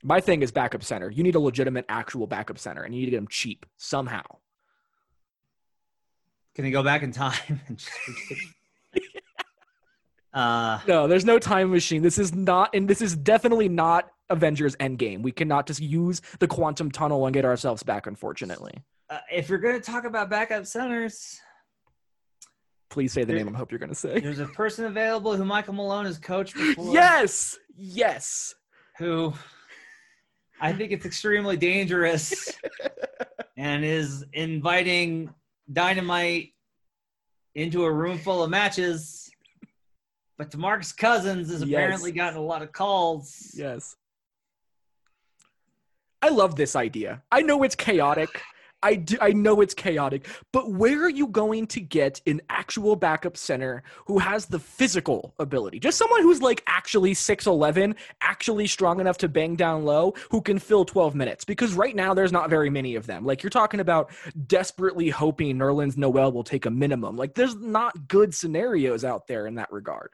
My 0.02 0.20
thing 0.20 0.42
is 0.42 0.50
backup 0.50 0.82
center. 0.82 1.08
You 1.12 1.22
need 1.22 1.36
a 1.36 1.40
legitimate, 1.40 1.84
actual 1.88 2.26
backup 2.26 2.58
center, 2.58 2.82
and 2.82 2.92
you 2.92 3.02
need 3.02 3.06
to 3.06 3.10
get 3.12 3.18
them 3.18 3.28
cheap 3.28 3.64
somehow. 3.76 4.24
Can 6.56 6.64
he 6.64 6.72
go 6.72 6.82
back 6.82 7.04
in 7.04 7.12
time? 7.12 7.60
and 7.68 7.78
just- 7.78 7.92
uh, 10.34 10.80
No, 10.88 11.06
there's 11.06 11.24
no 11.24 11.38
time 11.38 11.70
machine. 11.70 12.02
This 12.02 12.18
is 12.18 12.34
not, 12.34 12.70
and 12.74 12.88
this 12.88 13.00
is 13.00 13.14
definitely 13.16 13.68
not 13.68 14.10
Avengers 14.30 14.74
Endgame. 14.76 15.22
We 15.22 15.32
cannot 15.32 15.66
just 15.66 15.80
use 15.80 16.20
the 16.40 16.48
quantum 16.48 16.90
tunnel 16.90 17.26
and 17.26 17.34
get 17.34 17.44
ourselves 17.44 17.82
back. 17.82 18.06
Unfortunately, 18.06 18.74
uh, 19.10 19.18
if 19.32 19.48
you're 19.48 19.58
going 19.58 19.80
to 19.80 19.80
talk 19.80 20.04
about 20.04 20.28
backup 20.30 20.66
centers, 20.66 21.40
please 22.90 23.12
say 23.12 23.22
the 23.22 23.28
There- 23.34 23.36
name 23.44 23.54
I 23.54 23.58
hope 23.58 23.70
you're 23.70 23.78
going 23.78 23.88
to 23.90 23.94
say. 23.94 24.20
there's 24.20 24.38
a 24.40 24.46
person 24.46 24.86
available 24.86 25.36
who 25.36 25.44
Michael 25.44 25.74
Malone 25.74 26.06
has 26.06 26.18
coached 26.18 26.54
before. 26.54 26.92
Yes, 26.92 27.56
yes. 27.76 28.54
Who 28.98 29.32
I 30.60 30.72
think 30.72 30.90
it's 30.92 31.04
extremely 31.04 31.56
dangerous 31.58 32.50
and 33.58 33.84
is 33.84 34.24
inviting 34.32 35.32
dynamite 35.72 36.54
into 37.54 37.84
a 37.84 37.92
room 37.92 38.18
full 38.18 38.42
of 38.42 38.48
matches. 38.50 39.30
But 40.38 40.50
DeMarcus 40.50 40.96
Cousins 40.96 41.50
has 41.50 41.62
Yes. 41.62 41.68
apparently 41.78 42.12
gotten 42.12 42.38
a 42.38 42.42
lot 42.42 42.62
of 42.62 42.72
calls. 42.72 43.52
Yes. 43.54 43.96
I 46.26 46.30
love 46.30 46.56
this 46.56 46.74
idea. 46.74 47.22
I 47.30 47.42
know 47.42 47.62
it's 47.62 47.76
chaotic. 47.76 48.42
I 48.82 48.96
do, 48.96 49.16
I 49.20 49.32
know 49.32 49.60
it's 49.60 49.74
chaotic, 49.74 50.26
but 50.52 50.72
where 50.72 51.04
are 51.04 51.08
you 51.08 51.28
going 51.28 51.68
to 51.68 51.80
get 51.80 52.20
an 52.26 52.40
actual 52.50 52.96
backup 52.96 53.36
center 53.36 53.84
who 54.06 54.18
has 54.18 54.46
the 54.46 54.58
physical 54.58 55.34
ability? 55.38 55.78
Just 55.78 55.98
someone 55.98 56.22
who's 56.22 56.42
like 56.42 56.64
actually 56.66 57.14
6'11, 57.14 57.94
actually 58.22 58.66
strong 58.66 58.98
enough 58.98 59.18
to 59.18 59.28
bang 59.28 59.54
down 59.54 59.84
low, 59.84 60.14
who 60.32 60.42
can 60.42 60.58
fill 60.58 60.84
12 60.84 61.14
minutes. 61.14 61.44
Because 61.44 61.74
right 61.74 61.94
now 61.94 62.12
there's 62.12 62.32
not 62.32 62.50
very 62.50 62.70
many 62.70 62.96
of 62.96 63.06
them. 63.06 63.24
Like 63.24 63.44
you're 63.44 63.50
talking 63.50 63.78
about 63.78 64.10
desperately 64.48 65.10
hoping 65.10 65.56
Nerlens 65.56 65.96
Noel 65.96 66.32
will 66.32 66.44
take 66.44 66.66
a 66.66 66.70
minimum. 66.70 67.16
Like 67.16 67.34
there's 67.34 67.54
not 67.54 68.08
good 68.08 68.34
scenarios 68.34 69.04
out 69.04 69.28
there 69.28 69.46
in 69.46 69.54
that 69.54 69.70
regard 69.72 70.10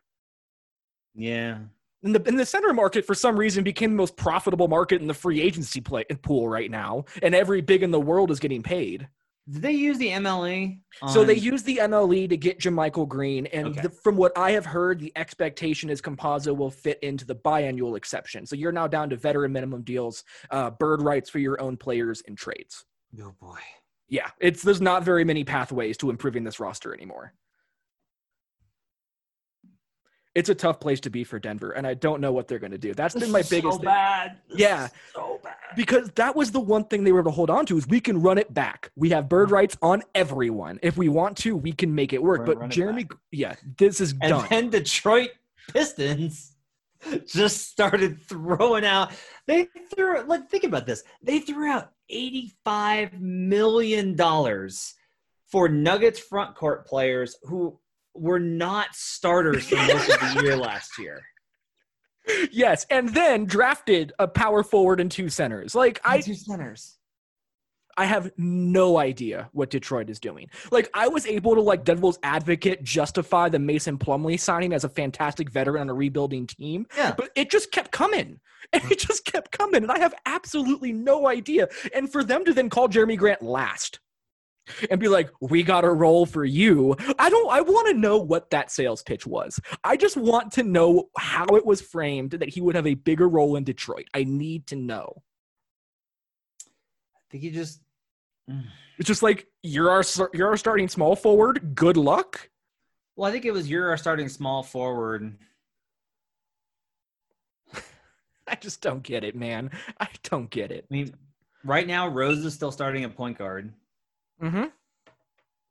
Yeah. 1.15 1.59
In 2.03 2.13
the 2.13 2.19
the 2.19 2.45
center 2.47 2.73
market 2.73 3.05
for 3.07 3.15
some 3.15 3.37
reason 3.39 3.63
became 3.63 3.91
the 3.91 3.97
most 3.97 4.17
profitable 4.17 4.67
market 4.67 5.01
in 5.01 5.07
the 5.07 5.15
free 5.15 5.41
agency 5.41 5.81
play 5.81 6.05
pool 6.23 6.49
right 6.49 6.71
now, 6.71 7.05
and 7.23 7.35
every 7.35 7.61
big 7.61 7.83
in 7.83 7.91
the 7.93 8.01
world 8.01 8.31
is 8.31 8.41
getting 8.41 8.63
paid. 8.63 9.09
Did 9.49 9.63
they 9.63 9.73
use 9.73 9.99
the 9.99 10.09
MLE? 10.09 10.79
So 11.09 11.25
they 11.25 11.35
use 11.35 11.65
the 11.65 11.79
MLE 11.79 12.29
to 12.29 12.37
get 12.37 12.61
JaMychal 12.61 13.09
Green, 13.09 13.47
and 13.47 13.69
Okay. 13.69 13.83
the, 13.83 13.91
from 13.91 14.17
what 14.17 14.37
I 14.39 14.53
have 14.53 14.65
heard, 14.65 15.01
the 15.01 15.13
expectation 15.17 15.91
is 15.91 16.01
Campazzo 16.01 16.57
will 16.57 16.71
fit 16.71 17.01
into 17.03 17.25
the 17.25 17.35
biannual 17.35 17.97
exception. 17.97 18.47
So 18.47 18.55
you're 18.55 18.71
now 18.71 18.87
down 18.87 19.11
to 19.11 19.17
veteran 19.17 19.53
minimum 19.53 19.83
deals, 19.83 20.23
uh, 20.51 20.71
bird 20.71 21.03
rights 21.03 21.29
for 21.29 21.41
your 21.41 21.61
own 21.61 21.77
players, 21.77 22.23
and 22.29 22.39
trades. 22.39 22.85
Oh 23.21 23.33
boy. 23.41 23.59
Yeah, 24.09 24.31
it's 24.41 24.63
there's 24.63 24.81
not 24.81 25.03
very 25.05 25.25
many 25.25 25.43
pathways 25.45 25.97
to 25.99 26.11
improving 26.11 26.45
this 26.45 26.61
roster 26.61 26.95
anymore. 26.95 27.33
It's 30.35 30.49
a 30.49 30.55
tough 30.55 30.81
place 30.81 30.99
to 31.01 31.11
be 31.11 31.25
for 31.25 31.39
Denver, 31.39 31.73
and 31.73 31.87
I 31.87 31.93
don't 31.93 32.21
know 32.23 32.33
what 32.33 32.49
they're 32.49 32.59
going 32.59 32.73
to 32.73 32.79
do. 32.79 32.95
That's 32.95 33.15
been 33.15 33.31
my 33.31 33.43
biggest 33.51 33.63
so 33.65 33.71
thing. 33.73 33.85
bad. 33.85 34.39
This 34.49 34.61
Yeah. 34.61 34.89
so 35.15 35.39
bad. 35.45 35.55
because 35.77 36.09
that 36.15 36.35
was 36.35 36.51
the 36.51 36.61
one 36.61 36.85
thing 36.85 37.05
they 37.05 37.13
were 37.13 37.21
able 37.21 37.31
to 37.33 37.35
hold 37.35 37.51
on 37.51 37.67
to 37.67 37.77
is 37.77 37.87
we 37.87 38.01
can 38.01 38.21
run 38.23 38.39
it 38.39 38.53
back. 38.55 38.91
We 38.97 39.11
have 39.11 39.29
bird 39.29 39.51
rights 39.51 39.77
on 39.83 40.03
everyone. 40.15 40.79
If 40.83 40.97
we 40.97 41.11
want 41.11 41.37
to, 41.39 41.55
we 41.55 41.73
can 41.73 41.95
make 41.95 42.15
it 42.15 42.23
work. 42.23 42.47
But 42.47 42.59
Jerami, 42.71 43.11
yeah, 43.31 43.57
this 43.77 44.01
is 44.01 44.13
And 44.23 44.31
done. 44.31 44.47
then 44.49 44.71
Detroit 44.71 45.31
Pistons 45.71 46.53
just 47.27 47.69
started 47.69 48.19
throwing 48.23 48.87
out. 48.87 49.13
They 49.47 49.69
threw 49.95 50.23
like 50.23 50.49
think 50.49 50.65
about 50.65 50.87
this. 50.87 51.03
They 51.23 51.41
threw 51.41 51.69
out 51.71 51.91
eighty-five 52.09 53.21
million 53.21 54.17
dollars 54.17 54.95
for 55.51 55.69
Nuggets 55.69 56.19
front 56.21 56.55
court 56.55 56.87
players 56.87 57.37
who 57.43 57.79
were 58.15 58.39
not 58.41 58.95
starters 58.95 59.69
for 59.69 59.77
most 59.77 60.09
of 60.11 60.21
the 60.35 60.41
year 60.43 60.57
last 60.57 60.99
year. 60.99 61.21
yes, 62.53 62.87
and 62.91 63.09
then 63.11 63.45
drafted 63.47 64.13
a 64.19 64.29
power 64.29 64.63
forward 64.63 65.01
and 65.01 65.11
two 65.11 65.29
centers. 65.29 65.75
Like 65.75 66.01
I, 66.05 66.21
two 66.21 66.35
centers. 66.35 66.99
I 67.99 68.07
have 68.07 68.31
no 68.39 68.97
idea 68.99 69.51
what 69.53 69.69
Detroit 69.69 70.09
is 70.09 70.19
doing. 70.19 70.49
Like 70.71 70.89
I 70.95 71.09
was 71.09 71.27
able 71.27 71.55
to 71.55 71.61
like 71.61 71.85
Devil's 71.85 72.19
advocate 72.23 72.83
justify 72.83 73.51
the 73.51 73.59
Mason 73.59 73.99
Plumlee 73.99 74.41
signing 74.41 74.73
as 74.73 74.85
a 74.85 74.89
fantastic 74.89 75.51
veteran 75.51 75.83
on 75.83 75.91
a 75.91 75.95
rebuilding 75.95 76.47
team, 76.47 76.87
Yeah. 76.97 77.13
but 77.15 77.31
it 77.37 77.51
just 77.51 77.71
kept 77.71 77.91
coming. 77.91 78.41
And 78.73 78.83
it 78.91 78.99
just 78.99 79.27
kept 79.27 79.51
coming. 79.53 79.83
And 79.83 79.93
I 79.93 79.99
have 79.99 80.15
absolutely 80.25 80.93
no 80.93 81.27
idea. 81.29 81.69
And 81.95 82.11
for 82.11 82.25
them 82.25 82.47
to 82.47 82.55
then 82.55 82.71
call 82.71 82.89
Jerami 82.89 83.19
Grant 83.19 83.43
last 83.43 84.01
and 84.91 85.01
be 85.01 85.09
like, 85.09 85.31
we 85.41 85.63
got 85.63 85.85
a 85.85 85.91
role 85.91 86.27
for 86.27 86.45
you. 86.45 86.97
I 87.19 87.31
don't, 87.31 87.51
I 87.51 87.61
want 87.61 87.89
to 87.89 87.95
know 87.95 88.19
what 88.19 88.51
that 88.51 88.71
sales 88.71 89.03
pitch 89.03 89.27
was. 89.27 89.59
I 89.83 89.97
just 89.97 90.17
want 90.17 90.53
to 90.53 90.63
know 90.63 91.09
how 91.19 91.47
it 91.47 91.67
was 91.67 91.81
framed 91.81 92.33
that 92.33 92.49
he 92.49 92.61
would 92.61 92.75
have 92.75 92.87
a 92.87 92.95
bigger 92.95 93.29
role 93.29 93.57
in 93.57 93.65
Detroit. 93.65 94.07
I 94.15 94.25
need 94.25 94.67
to 94.69 94.77
know. 94.77 95.23
I 97.17 97.21
think 97.31 97.43
he 97.43 97.51
just 97.51 97.81
mm. 98.51 98.65
It's 98.99 99.09
just 99.09 99.23
like, 99.23 99.47
you're 99.63 99.91
our, 99.91 100.05
you're 100.33 100.49
our 100.49 100.57
starting 100.57 100.89
small 100.89 101.17
forward. 101.17 101.75
Good 101.75 101.97
luck. 101.97 102.49
well, 103.17 103.29
I 103.29 103.33
think 103.33 103.45
it 103.45 103.53
was 103.53 103.69
you're 103.69 103.89
our 103.89 103.97
starting 103.97 104.29
small 104.29 104.63
forward. 104.63 105.37
I 108.47 108.55
just 108.57 108.81
don't 108.81 109.03
get 109.03 109.25
it, 109.25 109.35
man. 109.35 109.71
I 109.99 110.09
don't 110.25 110.51
get 110.51 110.71
it. 110.71 110.87
I 110.89 110.95
mean, 110.95 111.15
right 111.65 111.87
now 111.87 112.07
Rose 112.07 112.45
is 112.45 112.55
still 112.55 112.71
starting 112.71 113.03
at 113.05 113.17
point 113.17 113.39
guard. 113.39 113.73
Mm-hmm. 114.43 114.65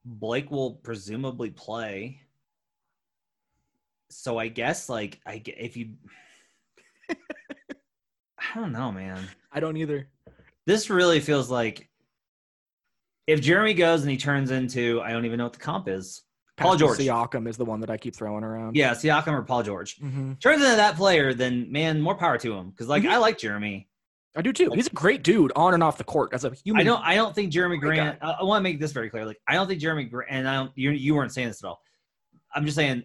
Blake 0.05 0.49
will 0.49 0.75
presumably 0.75 1.49
play. 1.51 2.21
So 4.09 4.37
I 4.37 4.47
guess 4.47 4.89
like 4.89 5.19
I 5.25 5.41
if 5.45 5.77
you 5.77 5.93
I 7.09 7.15
don't 8.55 8.71
know, 8.71 8.91
man. 8.91 9.27
I 9.51 9.59
don't 9.59 9.77
either. 9.77 10.07
This 10.65 10.89
really 10.89 11.19
feels 11.19 11.49
like 11.49 11.89
if 13.27 13.41
Jerami 13.41 13.77
goes 13.77 14.01
and 14.01 14.09
he 14.11 14.17
turns 14.17 14.51
into 14.51 15.01
I 15.01 15.11
don't 15.11 15.25
even 15.25 15.37
know 15.37 15.45
what 15.45 15.53
the 15.53 15.59
comp 15.59 15.87
is. 15.87 16.23
Paul 16.57 16.75
George. 16.75 16.99
Siakam 16.99 17.47
is 17.47 17.57
the 17.57 17.65
one 17.65 17.79
that 17.79 17.89
I 17.89 17.97
keep 17.97 18.15
throwing 18.15 18.43
around. 18.43 18.75
Yeah, 18.75 18.91
Siakam 18.91 19.33
or 19.33 19.41
Paul 19.41 19.63
George. 19.63 19.97
hmm 19.99 20.33
Turns 20.33 20.61
into 20.61 20.75
that 20.75 20.95
player, 20.95 21.33
then 21.33 21.71
man, 21.71 21.99
more 22.01 22.15
power 22.15 22.37
to 22.37 22.53
him. 22.53 22.69
Because 22.69 22.87
like 22.87 23.03
Mhm. 23.03 23.09
I 23.09 23.17
like 23.17 23.37
Jerami. 23.39 23.87
I 24.35 24.41
do 24.41 24.53
too. 24.53 24.71
He's 24.73 24.87
a 24.87 24.91
great 24.91 25.23
dude 25.23 25.51
on 25.55 25.73
and 25.73 25.83
off 25.83 25.97
the 25.97 26.03
court 26.05 26.29
as 26.33 26.45
a 26.45 26.51
human. 26.53 26.81
I 26.81 26.83
don't. 26.85 27.03
I 27.03 27.15
don't 27.15 27.35
think 27.35 27.51
Jerami 27.51 27.79
Grant. 27.79 28.17
I, 28.21 28.31
I 28.39 28.43
want 28.43 28.59
to 28.59 28.63
make 28.63 28.79
this 28.79 28.91
very 28.93 29.09
clear. 29.09 29.25
Like, 29.25 29.41
I 29.47 29.55
don't 29.55 29.67
think 29.67 29.81
Jerami 29.81 30.09
Grant. 30.09 30.31
And 30.31 30.47
I 30.47 30.55
don't. 30.55 30.71
You, 30.75 30.91
you 30.91 31.15
weren't 31.15 31.33
saying 31.33 31.49
this 31.49 31.63
at 31.63 31.67
all. 31.67 31.81
I'm 32.55 32.63
just 32.65 32.75
saying, 32.75 33.03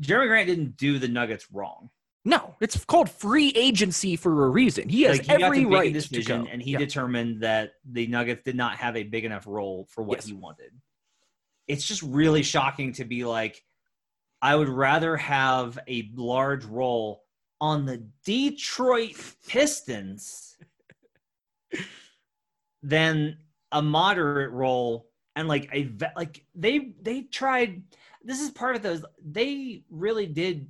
Jerami 0.00 0.26
Grant 0.28 0.46
didn't 0.46 0.76
do 0.76 0.98
the 0.98 1.08
Nuggets 1.08 1.46
wrong. 1.52 1.88
No, 2.24 2.54
it's 2.60 2.84
called 2.84 3.08
free 3.08 3.52
agency 3.56 4.14
for 4.16 4.44
a 4.44 4.50
reason. 4.50 4.88
He 4.90 5.02
has 5.02 5.18
like, 5.18 5.22
he 5.22 5.28
got 5.28 5.42
every 5.42 5.64
to 5.64 5.70
right 5.70 5.92
decision, 5.92 6.40
to 6.40 6.46
go. 6.46 6.52
and 6.52 6.60
he 6.60 6.72
Yeah. 6.72 6.78
determined 6.78 7.42
that 7.42 7.72
the 7.90 8.06
Nuggets 8.06 8.42
did 8.44 8.56
not 8.56 8.76
have 8.76 8.96
a 8.96 9.04
big 9.04 9.24
enough 9.24 9.46
role 9.46 9.86
for 9.88 10.02
what 10.02 10.18
Yes. 10.18 10.26
he 10.26 10.32
wanted. 10.34 10.72
It's 11.66 11.86
just 11.86 12.02
really 12.02 12.42
shocking 12.42 12.92
to 12.94 13.04
be 13.06 13.24
like, 13.24 13.62
I 14.42 14.54
would 14.56 14.68
rather 14.68 15.16
have 15.16 15.78
a 15.88 16.10
large 16.14 16.64
role 16.66 17.22
on 17.60 17.84
the 17.84 18.02
Detroit 18.24 19.14
Pistons 19.46 20.56
than 22.82 23.38
a 23.72 23.82
moderate 23.82 24.52
role. 24.52 25.08
And 25.36 25.46
like 25.46 25.68
a 25.72 25.90
like 26.16 26.44
they 26.54 26.92
they 27.00 27.22
tried 27.22 27.82
this 28.24 28.40
is 28.40 28.50
part 28.50 28.74
of 28.74 28.82
those 28.82 29.04
they 29.24 29.84
really 29.88 30.26
did 30.26 30.68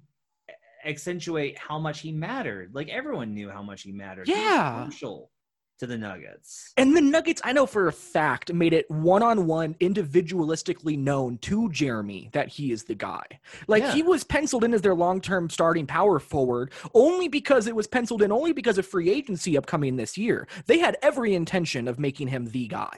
accentuate 0.84 1.58
how 1.58 1.78
much 1.78 2.00
he 2.00 2.12
mattered. 2.12 2.74
Like 2.74 2.88
everyone 2.88 3.32
knew 3.32 3.48
how 3.48 3.62
much 3.62 3.82
he 3.82 3.92
mattered. 3.92 4.26
He 4.26 4.34
Yeah. 4.34 4.82
crucial 4.82 5.30
to 5.78 5.86
the 5.86 5.96
nuggets 5.98 6.72
And 6.76 6.96
the 6.96 7.00
Nuggets, 7.00 7.40
I 7.44 7.52
know 7.52 7.66
for 7.66 7.88
a 7.88 7.92
fact, 7.92 8.52
made 8.52 8.72
it 8.72 8.90
one 8.90 9.22
on 9.22 9.46
one, 9.46 9.74
individualistically 9.74 10.98
known 10.98 11.38
to 11.38 11.68
Jerami 11.70 12.30
that 12.32 12.48
he 12.48 12.72
is 12.72 12.84
the 12.84 12.94
guy. 12.94 13.24
Like 13.66 13.82
Yeah. 13.82 13.92
he 13.92 14.02
was 14.02 14.24
penciled 14.24 14.64
in 14.64 14.74
as 14.74 14.82
their 14.82 14.94
long 14.94 15.20
term 15.20 15.48
starting 15.50 15.86
power 15.86 16.18
forward 16.18 16.72
only 16.94 17.28
because 17.28 17.66
it 17.66 17.76
was 17.76 17.86
penciled 17.86 18.22
in 18.22 18.32
only 18.32 18.52
because 18.52 18.78
of 18.78 18.86
free 18.86 19.10
agency 19.10 19.56
upcoming 19.56 19.96
this 19.96 20.18
year. 20.18 20.46
They 20.66 20.78
had 20.78 20.96
every 21.02 21.34
intention 21.34 21.88
of 21.88 21.98
making 21.98 22.28
him 22.28 22.46
the 22.46 22.66
guy. 22.68 22.96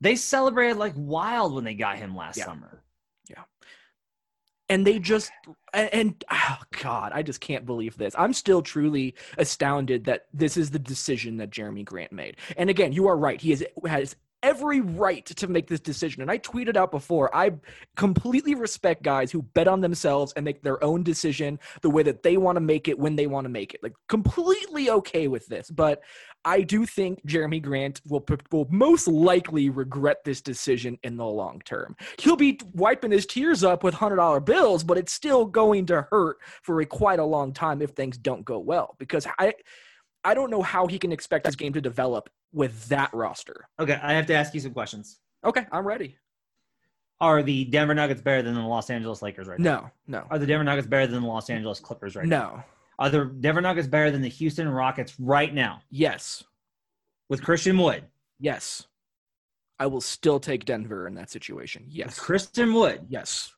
they 0.00 0.14
celebrated 0.14 0.76
like 0.76 0.92
wild 0.96 1.52
when 1.54 1.64
they 1.64 1.74
got 1.74 1.98
him 1.98 2.14
last 2.16 2.36
Yeah. 2.38 2.44
summer 2.44 2.82
and 4.68 4.86
they 4.86 4.98
just 4.98 5.30
and, 5.72 5.88
and 5.92 6.24
oh 6.30 6.58
god 6.82 7.12
i 7.14 7.22
just 7.22 7.40
can't 7.40 7.66
believe 7.66 7.96
this. 7.96 8.14
I'm 8.18 8.32
still 8.32 8.62
truly 8.62 9.14
astounded 9.36 10.04
that 10.04 10.26
this 10.32 10.56
is 10.56 10.70
the 10.70 10.78
decision 10.78 11.36
that 11.38 11.50
jerami 11.50 11.84
grant 11.84 12.12
made. 12.12 12.36
And 12.56 12.70
again 12.70 12.92
you 12.92 13.06
are 13.08 13.16
right. 13.16 13.40
He 13.40 13.52
is, 13.52 13.64
has 13.86 14.16
every 14.42 14.80
right 14.80 15.24
to 15.26 15.48
make 15.48 15.66
this 15.66 15.80
decision. 15.80 16.22
And 16.22 16.30
i 16.30 16.38
tweeted 16.38 16.76
out 16.76 16.90
before 16.90 17.34
i 17.34 17.50
completely 17.96 18.54
respect 18.54 19.02
guys 19.02 19.30
who 19.30 19.42
bet 19.42 19.68
on 19.68 19.80
themselves 19.80 20.32
and 20.36 20.44
make 20.44 20.62
their 20.62 20.82
own 20.82 21.02
decision 21.02 21.58
the 21.82 21.90
way 21.90 22.02
that 22.02 22.22
they 22.22 22.36
want 22.36 22.56
to 22.56 22.60
make 22.60 22.88
it 22.88 22.98
when 22.98 23.16
they 23.16 23.26
want 23.26 23.44
to 23.44 23.48
make 23.48 23.74
it. 23.74 23.82
Like 23.82 23.94
completely 24.08 24.90
okay 24.90 25.28
with 25.28 25.46
this 25.46 25.70
but 25.70 26.02
i 26.44 26.62
do 26.62 26.86
think 26.86 27.24
jerami 27.26 27.60
grant 27.60 28.00
will, 28.08 28.24
will 28.50 28.68
most 28.70 29.08
likely 29.08 29.70
regret 29.70 30.18
this 30.24 30.40
decision 30.40 30.98
in 31.02 31.16
the 31.16 31.24
long 31.24 31.60
term. 31.64 31.96
He'll 32.18 32.36
be 32.36 32.60
wiping 32.74 33.10
his 33.10 33.26
tears 33.26 33.64
up 33.64 33.82
with 33.82 33.94
hundred 33.94 34.16
dollar 34.16 34.40
bills, 34.40 34.84
but 34.84 34.98
it's 34.98 35.12
still 35.12 35.44
going 35.44 35.86
to 35.86 36.06
hurt 36.10 36.38
for 36.62 36.80
a 36.80 36.86
quite 36.86 37.18
a 37.18 37.24
long 37.24 37.52
time 37.52 37.82
if 37.82 37.90
things 37.90 38.18
don't 38.18 38.44
go 38.44 38.58
well. 38.58 38.96
Because 38.98 39.26
I, 39.38 39.54
I 40.24 40.34
don't 40.34 40.50
know 40.50 40.62
how 40.62 40.86
he 40.86 40.98
can 40.98 41.12
expect 41.12 41.46
his 41.46 41.56
game 41.56 41.72
to 41.72 41.80
develop 41.80 42.28
with 42.52 42.86
that 42.88 43.12
roster. 43.12 43.68
okay 43.78 43.98
i 44.02 44.12
have 44.14 44.26
to 44.26 44.34
ask 44.34 44.54
you 44.54 44.60
some 44.60 44.72
questions 44.72 45.18
Okay, 45.44 45.64
I'm 45.70 45.86
ready. 45.86 46.16
are 47.20 47.42
the 47.42 47.64
denver 47.66 47.94
nuggets 47.94 48.20
better 48.22 48.42
than 48.42 48.54
the 48.54 48.60
los 48.62 48.88
angeles 48.90 49.20
lakers 49.22 49.46
right 49.48 49.58
now 49.58 49.92
No, 50.06 50.18
no, 50.20 50.26
are 50.30 50.38
the 50.38 50.46
denver 50.46 50.64
nuggets 50.64 50.86
better 50.88 51.06
than 51.06 51.20
the 51.22 51.28
los 51.28 51.50
angeles 51.50 51.78
clippers 51.80 52.16
right 52.16 52.26
now 52.26 52.56
no. 52.56 52.62
are 52.98 53.10
the 53.10 53.24
denver 53.26 53.60
nuggets 53.60 53.86
better 53.86 54.10
than 54.10 54.22
the 54.22 54.28
houston 54.30 54.68
rockets 54.68 55.14
right 55.20 55.52
now 55.52 55.82
Yes, 55.90 56.42
with 57.28 57.42
christian 57.42 57.76
wood 57.78 58.04
yes. 58.38 58.86
I 59.80 59.86
will 59.86 60.00
still 60.00 60.40
take 60.40 60.64
Denver 60.64 61.06
in 61.06 61.14
that 61.14 61.30
situation. 61.30 61.84
with 61.86 61.94
Yes, 61.94 62.18
christian 62.18 62.74
wood 62.74 63.06
yes. 63.08 63.54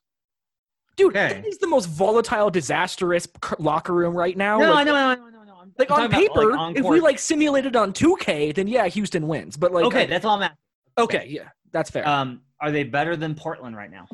Dude, 0.97 1.17
Okay. 1.17 1.33
that 1.41 1.47
is 1.47 1.57
the 1.59 1.67
most 1.67 1.87
volatile, 1.87 2.51
disastrous 2.51 3.27
locker 3.59 3.95
room 3.95 4.15
right 4.15 4.37
now. 4.37 4.59
no, 4.59 4.71
like, 4.75 4.85
no, 4.87 4.93
no, 4.93 5.15
no, 5.15 5.31
no, 5.31 5.31
no. 5.31 5.40
Like 5.79 5.91
on 5.91 6.11
talking 6.11 6.27
about, 6.27 6.37
paper, 6.37 6.57
on 6.57 6.77
if 6.77 6.85
we 6.85 7.01
like 7.01 7.19
simulated 7.19 7.77
on 7.77 7.93
2K, 7.93 8.55
then 8.55 8.67
yeah, 8.67 8.87
Houston 8.87 9.27
wins. 9.29 9.57
But 9.57 9.73
like, 9.73 9.85
okay, 9.85 10.07
that's 10.07 10.25
all 10.25 10.37
I'm 10.37 10.43
asking. 10.43 10.59
okay, 10.99 11.27
yeah, 11.29 11.49
that's 11.73 11.91
fair. 11.91 12.07
Um, 12.07 12.43
are 12.61 12.71
they 12.71 12.85
better 12.85 13.17
than 13.17 13.35
Portland 13.35 13.77
right 13.77 13.91
now? 13.91 14.07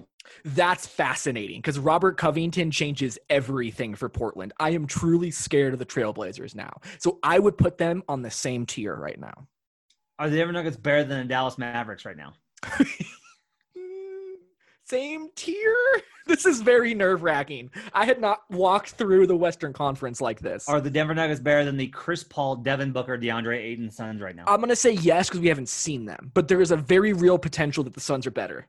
That's 0.45 0.87
fascinating 0.87 1.59
because 1.59 1.79
Robert 1.79 2.17
Covington 2.17 2.71
changes 2.71 3.19
everything 3.31 3.95
for 3.95 4.09
Portland. 4.09 4.53
I 4.59 4.71
am 4.71 4.87
truly 4.87 5.31
scared 5.31 5.73
of 5.73 5.79
the 5.79 5.87
Trailblazers 5.87 6.55
now. 6.55 6.81
So 6.99 7.19
I 7.23 7.39
would 7.39 7.57
put 7.57 7.79
them 7.79 8.03
on 8.09 8.23
the 8.23 8.31
same 8.31 8.67
tier 8.67 8.95
right 8.95 9.19
now. 9.19 9.47
Are 10.19 10.31
the 10.31 10.37
Denver 10.37 10.53
Nuggets 10.53 10.77
better 10.77 11.05
than 11.05 11.19
the 11.19 11.25
Dallas 11.29 11.59
Mavericks 11.59 12.05
right 12.05 12.17
now? 12.17 12.33
Same 14.91 15.29
tier? 15.35 15.77
This 16.29 16.45
is 16.45 16.61
very 16.61 16.93
nerve 16.93 17.23
wracking. 17.23 17.71
I 17.93 18.05
had 18.05 18.21
not 18.21 18.41
walked 18.51 18.91
through 18.91 19.29
the 19.29 19.37
Western 19.37 19.73
Conference 19.73 20.21
like 20.21 20.41
this. 20.41 20.69
Are 20.69 20.81
the 20.81 20.91
Denver 20.91 21.15
Nuggets 21.15 21.39
better 21.39 21.65
than 21.65 21.77
the 21.77 21.87
Chris 21.87 22.25
Paul, 22.25 22.57
Devin 22.57 22.91
Booker, 22.91 23.17
DeAndre 23.17 23.57
Ayton 23.59 23.93
Suns 23.93 24.21
right 24.21 24.35
now? 24.35 24.43
I'm 24.49 24.57
going 24.57 24.71
to 24.71 24.75
say 24.75 24.95
yes 24.95 25.29
because 25.29 25.39
we 25.41 25.47
haven't 25.47 25.69
seen 25.69 26.05
them, 26.05 26.33
but 26.35 26.49
there 26.49 26.61
is 26.61 26.73
a 26.73 26.77
very 26.77 27.13
real 27.13 27.39
potential 27.39 27.85
that 27.85 27.95
the 27.95 28.01
Suns 28.01 28.27
are 28.27 28.33
better. 28.33 28.67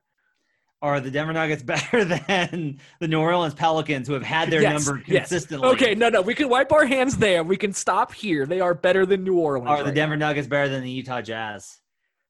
are 0.83 0.99
the 0.99 1.09
Denver 1.09 1.33
Nuggets 1.33 1.63
better 1.63 2.05
than 2.05 2.79
the 2.99 3.07
New 3.07 3.19
Orleans 3.19 3.55
Pelicans, 3.55 4.07
who 4.07 4.13
have 4.13 4.21
had 4.21 4.51
their 4.51 4.61
Yes, 4.61 4.85
number 4.85 5.01
yes. 5.07 5.29
consistently? 5.29 5.67
Okay, 5.69 5.95
no, 5.95 6.09
no, 6.09 6.21
we 6.21 6.35
can 6.35 6.49
wipe 6.49 6.71
our 6.71 6.85
hands 6.85 7.17
there. 7.17 7.43
We 7.43 7.57
can 7.57 7.73
stop 7.73 8.13
here. 8.13 8.45
They 8.45 8.59
are 8.61 8.75
better 8.75 9.03
than 9.07 9.23
New 9.23 9.39
Orleans. 9.39 9.67
Are 9.67 9.79
the 9.79 9.85
right 9.85 9.95
Denver 9.95 10.15
Nuggets 10.15 10.47
better 10.47 10.69
than 10.69 10.83
the 10.83 10.91
Utah 10.91 11.21
Jazz? 11.23 11.79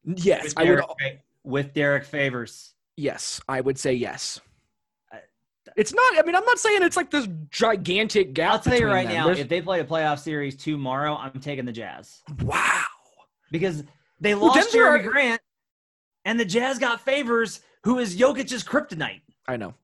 Yes, 0.05 0.43
With 0.45 0.53
I 0.57 0.61
would. 0.63 0.83
Derek, 0.99 1.21
with 1.43 1.73
Derek 1.73 2.05
Favors. 2.05 2.71
Yes, 2.97 3.39
I 3.47 3.61
would 3.61 3.77
say 3.77 3.93
yes. 3.93 4.41
It's 5.75 5.93
not. 5.93 6.17
I 6.17 6.23
mean, 6.23 6.33
I'm 6.33 6.45
not 6.45 6.57
saying 6.57 6.81
it's 6.81 6.97
like 6.97 7.11
this 7.11 7.27
gigantic 7.51 8.33
gap. 8.33 8.51
I'll 8.53 8.59
tell 8.59 8.79
you 8.79 8.87
right 8.87 9.05
them. 9.05 9.13
now, 9.15 9.25
There's- 9.25 9.39
if 9.39 9.47
they 9.49 9.61
play 9.61 9.79
a 9.79 9.85
playoff 9.85 10.17
series 10.19 10.55
tomorrow, 10.55 11.15
I'm 11.15 11.39
taking 11.39 11.65
the 11.65 11.71
Jazz 11.71 12.23
wow. 12.41 12.81
because 13.51 13.83
they 14.19 14.33
Well, 14.33 14.47
lost 14.47 14.71
Denver 14.71 14.97
Jerami 14.97 15.05
are- 15.05 15.09
Grant, 15.11 15.41
and 16.25 16.39
the 16.39 16.45
Jazz 16.45 16.79
got 16.79 17.01
Favors, 17.01 17.59
who 17.83 17.99
is 17.99 18.15
Jokic's 18.17 18.63
kryptonite. 18.63 19.21
I 19.47 19.57
know. 19.57 19.75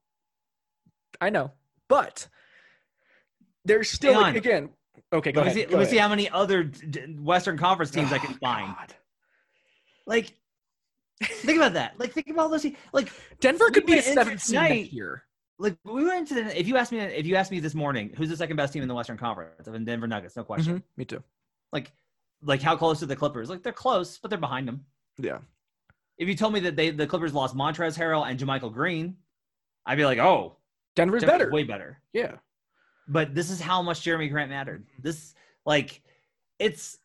I 1.21 1.29
know, 1.29 1.51
but 1.87 2.27
there's 3.65 3.89
still 3.91 4.19
like, 4.19 4.35
again. 4.35 4.69
Okay, 5.11 5.31
go 5.31 5.41
Let 5.41 5.45
me 5.47 5.51
ahead. 5.51 5.67
see. 5.69 5.71
go 5.71 5.77
Let 5.77 5.83
me 5.85 5.89
see 5.91 5.97
how 5.97 6.07
many 6.07 6.27
other 6.29 6.71
Western 7.19 7.57
Conference 7.57 7.91
teams 7.91 8.11
I 8.11 8.17
can 8.17 8.33
Oh, 8.33 8.37
find. 8.41 8.73
God. 8.75 8.95
Like, 10.07 10.33
think 11.21 11.57
about 11.57 11.73
that. 11.73 11.99
Like, 11.99 12.13
think 12.13 12.27
about 12.29 12.43
all 12.43 12.49
those. 12.49 12.65
Like, 12.91 13.11
Denver 13.39 13.65
We 13.65 13.71
could 13.71 13.85
be 13.85 13.97
a 13.97 14.01
seventh 14.01 14.41
seed 14.41 14.87
here. 14.87 15.23
like 15.59 15.77
we 15.83 16.05
went 16.05 16.27
to 16.29 16.35
the. 16.35 16.59
If 16.59 16.67
you 16.67 16.77
asked 16.77 16.91
me, 16.91 16.99
if 16.99 17.25
you 17.25 17.35
asked 17.35 17.51
me 17.51 17.59
this 17.59 17.75
morning, 17.75 18.11
who's 18.17 18.29
the 18.29 18.37
second 18.37 18.55
best 18.57 18.73
team 18.73 18.81
in 18.81 18.87
the 18.87 18.95
Western 18.95 19.17
Conference? 19.17 19.67
I've 19.67 19.73
been 19.73 19.85
Denver 19.85 20.07
Nuggets, 20.07 20.35
no 20.35 20.43
question. 20.43 20.79
Mhm, 20.79 20.83
Me 20.97 21.05
too. 21.05 21.23
Like, 21.71 21.91
like 22.41 22.61
how 22.61 22.75
close 22.75 23.01
are 23.03 23.05
the 23.07 23.15
Clippers? 23.15 23.49
Like, 23.49 23.63
they're 23.63 23.71
close, 23.73 24.17
but 24.17 24.29
they're 24.29 24.37
behind 24.39 24.67
them. 24.67 24.85
Yeah. 25.17 25.39
If 26.17 26.27
you 26.27 26.35
told 26.35 26.53
me 26.53 26.59
that 26.61 26.75
they 26.75 26.89
the 26.91 27.07
Clippers 27.07 27.33
lost 27.33 27.55
Montrezl 27.55 27.97
Harrell 27.97 28.27
and 28.29 28.39
JaMychal 28.39 28.73
Green, 28.73 29.15
I'd 29.85 29.97
be 29.97 30.05
like, 30.05 30.19
oh, 30.19 30.57
Denver's 30.95 31.21
Denver's 31.21 31.39
better. 31.39 31.51
way 31.51 31.63
better. 31.63 31.99
Yeah. 32.13 32.35
But 33.07 33.33
this 33.35 33.49
is 33.49 33.59
how 33.59 33.81
much 33.81 34.01
Jerami 34.01 34.29
Grant 34.29 34.49
mattered. 34.49 34.85
This, 34.99 35.33
like, 35.65 36.01
it's 36.59 36.97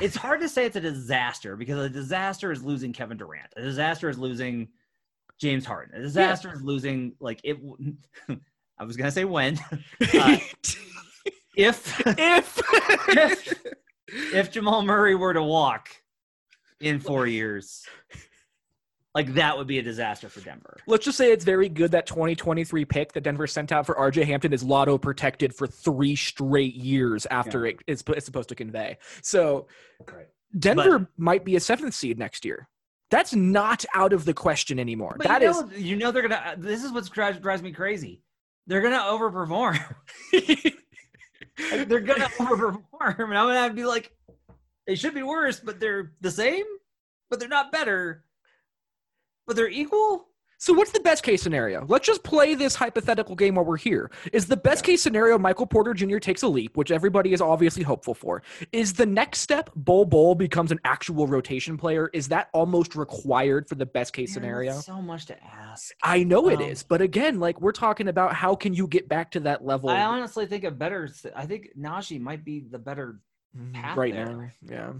it's 0.00 0.16
hard 0.16 0.40
to 0.40 0.48
say 0.48 0.64
it's 0.64 0.76
a 0.76 0.80
disaster 0.80 1.56
because 1.56 1.78
a 1.78 1.88
disaster 1.88 2.52
is 2.52 2.62
losing 2.62 2.92
Kevin 2.92 3.16
Durant. 3.16 3.52
A 3.56 3.62
disaster 3.62 4.08
is 4.08 4.18
losing 4.18 4.68
James 5.38 5.64
Harden. 5.64 5.94
A 5.98 6.02
disaster 6.02 6.52
is 6.52 6.62
losing 6.62 7.14
like 7.20 7.40
it. 7.44 7.58
I 8.78 8.84
was 8.84 8.96
gonna 8.96 9.10
say 9.10 9.24
when 9.24 9.58
Uh, 10.14 10.38
if 11.56 12.00
if 12.06 12.60
if 13.08 13.54
if 14.32 14.50
Jamal 14.50 14.82
Murray 14.82 15.14
were 15.14 15.34
to 15.34 15.42
walk 15.42 15.88
in 16.80 17.00
four 17.00 17.26
years, 17.26 17.84
Like 19.18 19.34
that 19.34 19.58
would 19.58 19.66
be 19.66 19.80
a 19.80 19.82
disaster 19.82 20.28
for 20.28 20.38
Denver. 20.38 20.76
Let's 20.86 21.04
just 21.04 21.18
say 21.18 21.32
it's 21.32 21.44
very 21.44 21.68
good 21.68 21.90
that 21.90 22.06
2023 22.06 22.84
pick 22.84 23.14
that 23.14 23.22
Denver 23.22 23.48
sent 23.48 23.72
out 23.72 23.84
for 23.84 23.96
RJ 23.96 24.26
Hampton 24.26 24.52
is 24.52 24.62
lotto 24.62 24.96
protected 24.96 25.52
for 25.52 25.66
three 25.66 26.14
straight 26.14 26.76
years 26.76 27.26
after 27.26 27.66
it 27.66 27.80
is 27.88 28.04
it's 28.06 28.24
supposed 28.24 28.48
to 28.50 28.54
convey. 28.54 28.96
So 29.22 29.66
Right. 30.06 30.28
Denver 30.56 31.10
might 31.16 31.44
be 31.44 31.56
a 31.56 31.60
seventh 31.60 31.94
seed 31.94 32.16
next 32.16 32.44
year. 32.44 32.68
That's 33.10 33.34
not 33.34 33.84
out 33.92 34.12
of 34.12 34.24
the 34.24 34.34
question 34.34 34.78
anymore. 34.78 35.16
But 35.18 35.26
That 35.26 35.42
you 35.42 35.50
is 35.50 35.60
know, 35.62 35.70
you 35.76 35.96
know 35.96 36.12
they're 36.12 36.22
gonna. 36.22 36.40
Uh, 36.52 36.54
this 36.56 36.84
is 36.84 36.92
what 36.92 37.10
drives, 37.10 37.40
drives 37.40 37.60
me 37.60 37.72
crazy. 37.72 38.22
They're 38.68 38.82
gonna 38.82 38.98
overperform. 38.98 39.84
Like, 40.32 40.76
they're 41.88 41.98
gonna 41.98 42.28
overperform, 42.38 42.84
and 43.18 43.36
I'm 43.36 43.48
gonna 43.48 43.58
have 43.58 43.72
to 43.72 43.74
be 43.74 43.84
like, 43.84 44.12
it 44.86 44.96
should 44.96 45.14
be 45.14 45.24
worse, 45.24 45.58
but 45.58 45.80
they're 45.80 46.12
the 46.20 46.30
same, 46.30 46.66
but 47.30 47.40
they're 47.40 47.48
not 47.48 47.72
better, 47.72 48.22
but 49.48 49.56
they're 49.56 49.68
equal. 49.68 50.26
So 50.60 50.72
what's 50.72 50.90
the 50.90 50.98
best 51.00 51.22
case 51.22 51.40
scenario? 51.40 51.84
Let's 51.86 52.04
just 52.04 52.24
play 52.24 52.56
this 52.56 52.74
hypothetical 52.74 53.36
game 53.36 53.54
while 53.54 53.64
we're 53.64 53.76
here. 53.76 54.10
Is 54.32 54.46
the 54.46 54.56
best 54.56 54.82
case 54.84 55.00
scenario 55.00 55.38
Michael 55.38 55.66
Porter 55.66 55.94
Jr. 55.94 56.18
takes 56.18 56.42
a 56.42 56.48
leap, 56.48 56.76
which 56.76 56.90
everybody 56.90 57.32
is 57.32 57.40
obviously 57.40 57.84
hopeful 57.84 58.12
for? 58.12 58.42
Is 58.72 58.92
the 58.92 59.06
next 59.06 59.38
step 59.38 59.70
Bol 59.76 60.04
Bol 60.04 60.34
becomes 60.34 60.72
an 60.72 60.80
actual 60.84 61.28
rotation 61.28 61.76
player? 61.78 62.10
Is 62.12 62.26
that 62.28 62.48
almost 62.52 62.96
required 62.96 63.68
for 63.68 63.76
the 63.76 63.86
best 63.86 64.12
case 64.12 64.30
Man, 64.30 64.34
scenario? 64.34 64.72
so 64.80 65.00
much 65.00 65.26
to 65.26 65.44
ask. 65.44 65.94
I 66.02 66.24
know 66.24 66.48
it 66.48 66.56
Um, 66.60 66.62
is, 66.62 66.82
but 66.82 67.00
again, 67.02 67.38
like 67.38 67.60
we're 67.60 67.70
talking 67.70 68.08
about 68.08 68.34
how 68.34 68.56
can 68.56 68.74
you 68.74 68.88
get 68.88 69.08
back 69.08 69.30
to 69.32 69.40
that 69.40 69.64
level 69.64 69.90
I 69.90 70.02
honestly 70.02 70.46
think 70.46 70.64
a 70.64 70.72
better. 70.72 71.08
I 71.36 71.46
think 71.46 71.68
Nnaji 71.78 72.20
might 72.20 72.44
be 72.44 72.66
the 72.68 72.80
better, 72.80 73.20
path 73.74 73.96
right 73.96 74.12
there. 74.12 74.26
now. 74.26 74.50
Yeah, 74.74 74.92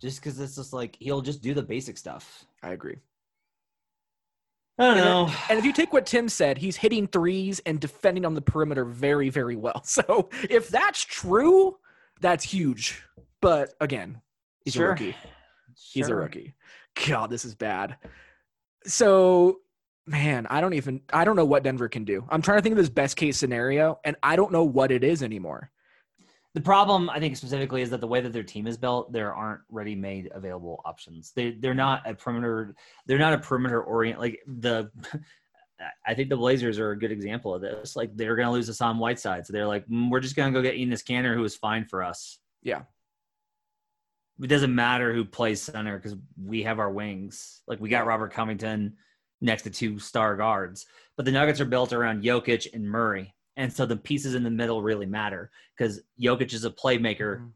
just 0.00 0.20
because 0.20 0.40
it's 0.40 0.56
just 0.56 0.72
like 0.72 0.96
he'll 0.98 1.22
just 1.22 1.42
do 1.42 1.54
the 1.54 1.62
basic 1.62 1.96
stuff. 1.96 2.44
I 2.60 2.72
agree. 2.72 2.96
I 4.78 4.84
don't 4.84 4.96
And, 4.96 5.04
know. 5.04 5.32
and 5.50 5.58
if 5.58 5.64
you 5.64 5.72
take 5.72 5.92
what 5.92 6.04
Tim 6.06 6.28
said, 6.28 6.58
he's 6.58 6.76
hitting 6.76 7.06
threes 7.06 7.60
and 7.64 7.78
defending 7.80 8.24
on 8.24 8.34
the 8.34 8.40
perimeter 8.42 8.84
very, 8.84 9.28
very 9.28 9.56
well. 9.56 9.82
So 9.84 10.28
if 10.50 10.68
that's 10.68 11.02
true, 11.02 11.78
that's 12.20 12.44
huge. 12.44 13.02
But 13.40 13.74
again, 13.80 14.20
he's 14.64 14.74
Sure. 14.74 14.86
a 14.86 14.90
rookie. 14.90 15.16
He's 15.92 16.08
a 16.08 16.14
rookie. 16.16 16.54
God, 17.06 17.30
this 17.30 17.44
is 17.44 17.54
bad. 17.54 17.96
So, 18.86 19.60
man, 20.06 20.46
I 20.50 20.60
don't 20.60 20.74
even 20.74 21.00
I 21.12 21.24
don't 21.24 21.36
know 21.36 21.44
what 21.44 21.62
Denver 21.62 21.88
can 21.88 22.04
do. 22.04 22.24
I'm 22.30 22.42
trying 22.42 22.58
to 22.58 22.62
think 22.62 22.72
of 22.74 22.76
this 22.78 22.88
best 22.90 23.16
case 23.16 23.36
scenario, 23.36 23.98
and 24.04 24.16
I 24.22 24.36
don't 24.36 24.52
know 24.52 24.64
what 24.64 24.90
it 24.92 25.02
is 25.04 25.22
anymore. 25.22 25.70
The 26.54 26.60
problem, 26.60 27.10
I 27.10 27.18
think, 27.18 27.36
specifically, 27.36 27.82
is 27.82 27.90
that 27.90 28.00
the 28.00 28.06
way 28.06 28.20
that 28.20 28.32
their 28.32 28.44
team 28.44 28.68
is 28.68 28.76
built, 28.76 29.12
there 29.12 29.34
aren't 29.34 29.62
ready-made 29.68 30.30
available 30.32 30.80
options. 30.84 31.32
They 31.32 31.50
they're 31.50 31.74
not 31.74 32.08
a 32.08 32.14
perimeter. 32.14 32.76
They're 33.06 33.18
not 33.18 33.32
a 33.32 33.38
perimeter 33.38 33.82
orient. 33.82 34.20
Like 34.20 34.38
the, 34.46 34.88
I 36.06 36.14
think 36.14 36.28
the 36.28 36.36
Blazers 36.36 36.78
are 36.78 36.92
a 36.92 36.98
good 36.98 37.10
example 37.10 37.52
of 37.52 37.60
this. 37.60 37.96
Like 37.96 38.16
they're 38.16 38.36
going 38.36 38.46
to 38.46 38.52
lose 38.52 38.68
Hassan 38.68 38.98
Whiteside, 38.98 39.46
so 39.46 39.52
they're 39.52 39.66
like, 39.66 39.84
"Mm, 39.88 40.10
we're 40.10 40.20
just 40.20 40.36
going 40.36 40.52
to 40.52 40.56
go 40.56 40.62
get 40.62 40.76
Enes 40.76 41.04
Kanter, 41.04 41.34
who 41.34 41.42
is 41.42 41.56
fine 41.56 41.86
for 41.86 42.04
us. 42.04 42.38
Yeah. 42.62 42.82
It 44.40 44.46
doesn't 44.46 44.74
matter 44.74 45.12
who 45.12 45.24
plays 45.24 45.60
center 45.60 45.96
because 45.96 46.16
we 46.40 46.62
have 46.62 46.78
our 46.78 46.90
wings. 46.90 47.62
Like 47.66 47.80
we 47.80 47.88
got 47.88 48.06
Robert 48.06 48.32
Covington 48.32 48.96
next 49.40 49.62
to 49.62 49.70
two 49.70 49.98
star 49.98 50.36
guards, 50.36 50.86
but 51.16 51.24
the 51.24 51.32
Nuggets 51.32 51.60
are 51.60 51.64
built 51.64 51.92
around 51.92 52.22
Jokic 52.22 52.72
and 52.72 52.88
Murray. 52.88 53.34
And 53.56 53.72
so 53.72 53.86
the 53.86 53.96
pieces 53.96 54.34
in 54.34 54.42
the 54.42 54.50
middle 54.50 54.82
really 54.82 55.06
matter 55.06 55.50
because 55.76 56.00
Jokic 56.20 56.52
is 56.52 56.64
a 56.64 56.70
playmaker 56.70 57.40
Mhm. 57.40 57.52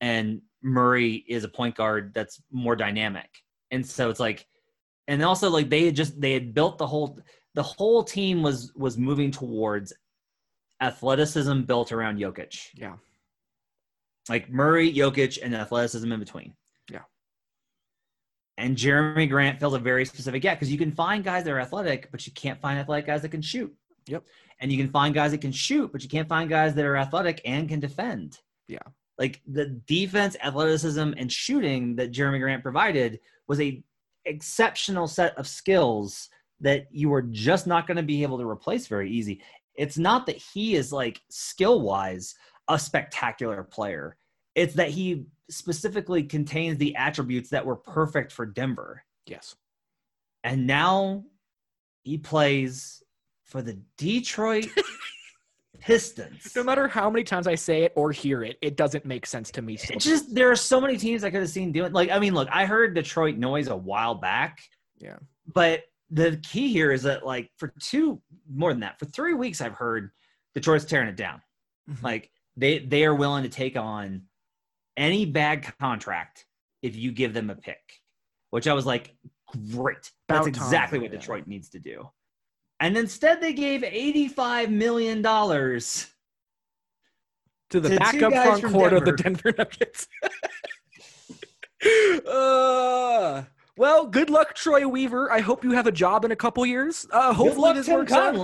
and 0.00 0.42
Murray 0.62 1.24
is 1.26 1.44
a 1.44 1.48
point 1.48 1.74
guard 1.74 2.12
that's 2.12 2.42
more 2.50 2.76
dynamic. 2.76 3.30
And 3.70 3.86
so 3.86 4.10
it's 4.10 4.20
like, 4.20 4.46
and 5.08 5.22
also 5.24 5.48
like 5.48 5.70
they 5.70 5.86
had 5.86 5.96
just 5.96 6.20
they 6.20 6.32
had 6.32 6.52
built 6.54 6.76
the 6.78 6.86
whole 6.86 7.18
the 7.54 7.62
whole 7.62 8.04
team 8.04 8.42
was 8.42 8.72
was 8.74 8.96
moving 8.98 9.30
towards 9.30 9.92
athleticism 10.80 11.62
built 11.62 11.92
around 11.92 12.18
Jokic. 12.18 12.68
Yeah. 12.74 12.96
Like 14.28 14.50
Murray, 14.50 14.92
Jokic, 14.92 15.38
and 15.42 15.54
athleticism 15.54 16.10
in 16.12 16.20
between. 16.20 16.54
Yeah. 16.90 17.02
And 18.56 18.76
Jerami 18.76 19.28
Grant 19.28 19.58
fills 19.58 19.74
a 19.74 19.78
very 19.78 20.04
specific 20.04 20.42
gap 20.42 20.58
because 20.58 20.70
you 20.70 20.78
can 20.78 20.92
find 20.92 21.24
guys 21.24 21.44
that 21.44 21.50
are 21.50 21.60
athletic, 21.60 22.10
but 22.10 22.26
you 22.26 22.32
can't 22.32 22.60
find 22.60 22.78
athletic 22.78 23.06
guys 23.06 23.22
that 23.22 23.30
can 23.30 23.42
shoot. 23.42 23.74
Yep. 24.06 24.24
And 24.60 24.70
you 24.70 24.78
can 24.78 24.90
find 24.90 25.14
guys 25.14 25.30
that 25.30 25.40
can 25.40 25.52
shoot, 25.52 25.90
but 25.92 26.02
you 26.02 26.08
can't 26.08 26.28
find 26.28 26.48
guys 26.48 26.74
that 26.74 26.84
are 26.84 26.96
athletic 26.96 27.40
and 27.44 27.68
can 27.68 27.80
defend. 27.80 28.40
Yeah. 28.68 28.78
Like 29.18 29.40
the 29.46 29.66
defense, 29.66 30.36
athleticism, 30.42 31.12
and 31.16 31.30
shooting 31.30 31.96
that 31.96 32.12
Jerami 32.12 32.40
Grant 32.40 32.62
provided 32.62 33.20
was 33.48 33.60
a 33.60 33.82
exceptional 34.24 35.08
set 35.08 35.36
of 35.36 35.48
skills 35.48 36.28
that 36.60 36.86
you 36.90 37.08
were 37.08 37.22
just 37.22 37.66
not 37.66 37.86
going 37.86 37.96
to 37.96 38.02
be 38.02 38.22
able 38.22 38.38
to 38.38 38.48
replace 38.48 38.86
very 38.86 39.10
easy. 39.10 39.42
It's 39.74 39.98
not 39.98 40.26
that 40.26 40.36
he 40.36 40.74
is 40.74 40.92
like 40.92 41.20
skill 41.30 41.80
wise 41.80 42.34
a 42.68 42.78
spectacular 42.78 43.62
player. 43.64 44.16
It's 44.54 44.74
that 44.74 44.90
he 44.90 45.24
specifically 45.48 46.22
contains 46.22 46.78
the 46.78 46.94
attributes 46.96 47.50
that 47.50 47.64
were 47.64 47.76
perfect 47.76 48.32
for 48.32 48.46
Denver. 48.46 49.02
Yes. 49.26 49.56
And 50.44 50.66
now 50.66 51.24
he 52.02 52.18
plays 52.18 53.02
for 53.50 53.62
the 53.62 53.78
Detroit 53.98 54.68
Pistons. 55.80 56.52
No 56.54 56.62
matter 56.62 56.86
how 56.88 57.10
many 57.10 57.24
times 57.24 57.46
I 57.46 57.54
say 57.54 57.82
it 57.82 57.92
or 57.96 58.12
hear 58.12 58.42
it, 58.42 58.58
it 58.62 58.76
doesn't 58.76 59.04
make 59.04 59.26
sense 59.26 59.50
to 59.52 59.62
me. 59.62 59.76
Still. 59.76 59.96
It's 59.96 60.04
just 60.04 60.34
there 60.34 60.50
are 60.50 60.56
so 60.56 60.80
many 60.80 60.96
teams 60.96 61.24
I 61.24 61.30
could 61.30 61.40
have 61.40 61.50
seen 61.50 61.72
doing 61.72 61.92
like 61.92 62.10
I 62.10 62.18
mean, 62.18 62.34
look, 62.34 62.48
I 62.52 62.64
heard 62.66 62.94
Detroit 62.94 63.36
noise 63.36 63.68
a 63.68 63.76
while 63.76 64.14
back. 64.14 64.60
Yeah. 64.98 65.16
But 65.52 65.82
the 66.10 66.38
key 66.42 66.72
here 66.72 66.92
is 66.92 67.02
that 67.04 67.24
like 67.24 67.50
for 67.56 67.72
two 67.80 68.20
more 68.52 68.72
than 68.72 68.80
that, 68.80 68.98
for 68.98 69.06
three 69.06 69.34
weeks 69.34 69.60
I've 69.60 69.74
heard 69.74 70.10
Detroit's 70.54 70.84
tearing 70.84 71.08
it 71.08 71.16
down. 71.16 71.40
Mhm. 71.90 72.02
Like 72.02 72.30
they 72.56 72.80
they 72.80 73.04
are 73.04 73.14
willing 73.14 73.42
to 73.42 73.48
take 73.48 73.76
on 73.76 74.22
any 74.96 75.24
bad 75.24 75.66
contract 75.78 76.44
if 76.82 76.94
you 76.94 77.10
give 77.10 77.32
them 77.32 77.50
a 77.50 77.56
pick. 77.56 77.80
Which 78.50 78.66
I 78.68 78.74
was 78.74 78.84
like, 78.84 79.14
great. 79.72 80.10
That's 80.28 80.46
exactly 80.46 80.98
what. 80.98 81.10
Detroit 81.12 81.46
needs 81.46 81.68
to 81.70 81.78
do. 81.78 82.10
And 82.80 82.96
instead 82.96 83.42
they 83.42 83.52
gave 83.52 83.82
$85 83.82 84.70
million 84.70 85.22
to 85.22 85.30
the 87.80 87.90
to 87.90 87.98
backup 87.98 88.32
front 88.32 88.64
court 88.64 88.94
of 88.94 89.04
the 89.04 89.12
Denver. 89.12 89.52
Nuggets. 89.56 90.08
uh, 92.26 93.42
well, 93.76 94.06
good 94.06 94.30
luck, 94.30 94.54
Troy 94.54 94.88
Weaver. 94.88 95.30
I 95.30 95.40
hope 95.40 95.62
you 95.62 95.72
have 95.72 95.86
a 95.86 95.92
job 95.92 96.24
in 96.24 96.32
a 96.32 96.36
couple 96.36 96.64
years. 96.64 97.06
Uh, 97.10 97.34
hopefully 97.34 97.68
luck, 97.68 97.76
this 97.76 97.86
Tim 97.86 97.96
works 97.96 98.12
out. 98.12 98.34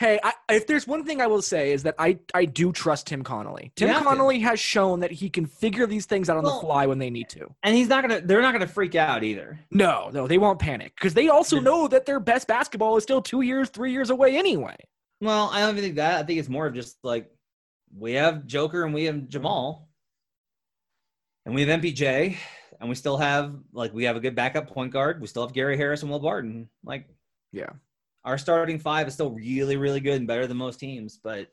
Hey, 0.00 0.18
I, 0.24 0.32
if 0.48 0.66
there's 0.66 0.86
one 0.86 1.04
thing 1.04 1.20
I 1.20 1.26
will 1.26 1.42
say 1.42 1.72
is 1.72 1.82
that 1.82 1.94
I 1.98 2.18
I 2.32 2.46
do 2.46 2.72
trust 2.72 3.06
Tim 3.08 3.22
Connolly. 3.22 3.70
Tim 3.76 3.90
to. 3.92 4.00
Connolly 4.02 4.40
has 4.40 4.58
shown 4.58 5.00
that 5.00 5.10
he 5.12 5.28
can 5.28 5.44
figure 5.44 5.86
these 5.86 6.06
things 6.06 6.30
out 6.30 6.38
on 6.38 6.42
Well- 6.44 6.54
the 6.54 6.60
fly 6.66 6.86
when 6.86 6.98
they 6.98 7.10
need 7.10 7.28
to. 7.28 7.54
And 7.62 7.76
he's 7.76 7.88
not 7.88 8.00
gonna 8.02 8.22
they're 8.22 8.40
not 8.40 8.52
gonna 8.52 8.66
freak 8.66 8.94
out 8.94 9.22
either. 9.22 9.60
No, 9.70 10.08
no, 10.10 10.26
they 10.26 10.38
won't 10.38 10.58
panic 10.58 10.94
because 10.94 11.12
they 11.12 11.28
also 11.28 11.56
The- 11.56 11.62
know 11.62 11.86
that 11.88 12.06
their 12.06 12.18
best 12.18 12.48
basketball 12.48 12.96
is 12.96 13.02
still 13.02 13.20
two 13.20 13.42
years, 13.42 13.68
three 13.68 13.92
years 13.92 14.08
away 14.08 14.38
anyway. 14.38 14.74
Well, 15.20 15.50
I 15.52 15.60
don't 15.60 15.72
even 15.72 15.84
think 15.84 15.96
that. 15.96 16.18
I 16.18 16.22
think 16.22 16.38
it's 16.40 16.48
more 16.48 16.66
of 16.66 16.72
just 16.72 16.96
like 17.04 17.30
we 17.94 18.14
have 18.14 18.46
Joker 18.46 18.84
and 18.86 18.94
we 18.94 19.04
have 19.04 19.28
Jamal. 19.28 19.86
And 21.44 21.54
we 21.54 21.60
have 21.60 21.80
MPJ. 21.80 22.38
And 22.80 22.88
we 22.88 22.94
still 22.94 23.18
have 23.18 23.54
like 23.74 23.92
we 23.92 24.04
have 24.04 24.16
a 24.16 24.20
good 24.20 24.34
backup 24.34 24.68
point 24.68 24.94
guard. 24.94 25.20
We 25.20 25.26
still 25.26 25.44
have 25.46 25.52
Gary 25.52 25.76
Harris 25.76 26.00
and 26.00 26.10
Will 26.10 26.20
Barton. 26.20 26.70
Like 26.82 27.06
Yeah. 27.52 27.68
Our 28.24 28.38
starting 28.38 28.78
five 28.78 29.08
is 29.08 29.14
still 29.14 29.30
really, 29.30 29.76
really 29.76 30.00
good 30.00 30.16
and 30.16 30.26
better 30.26 30.46
than 30.46 30.56
most 30.56 30.78
teams. 30.80 31.18
But 31.22 31.48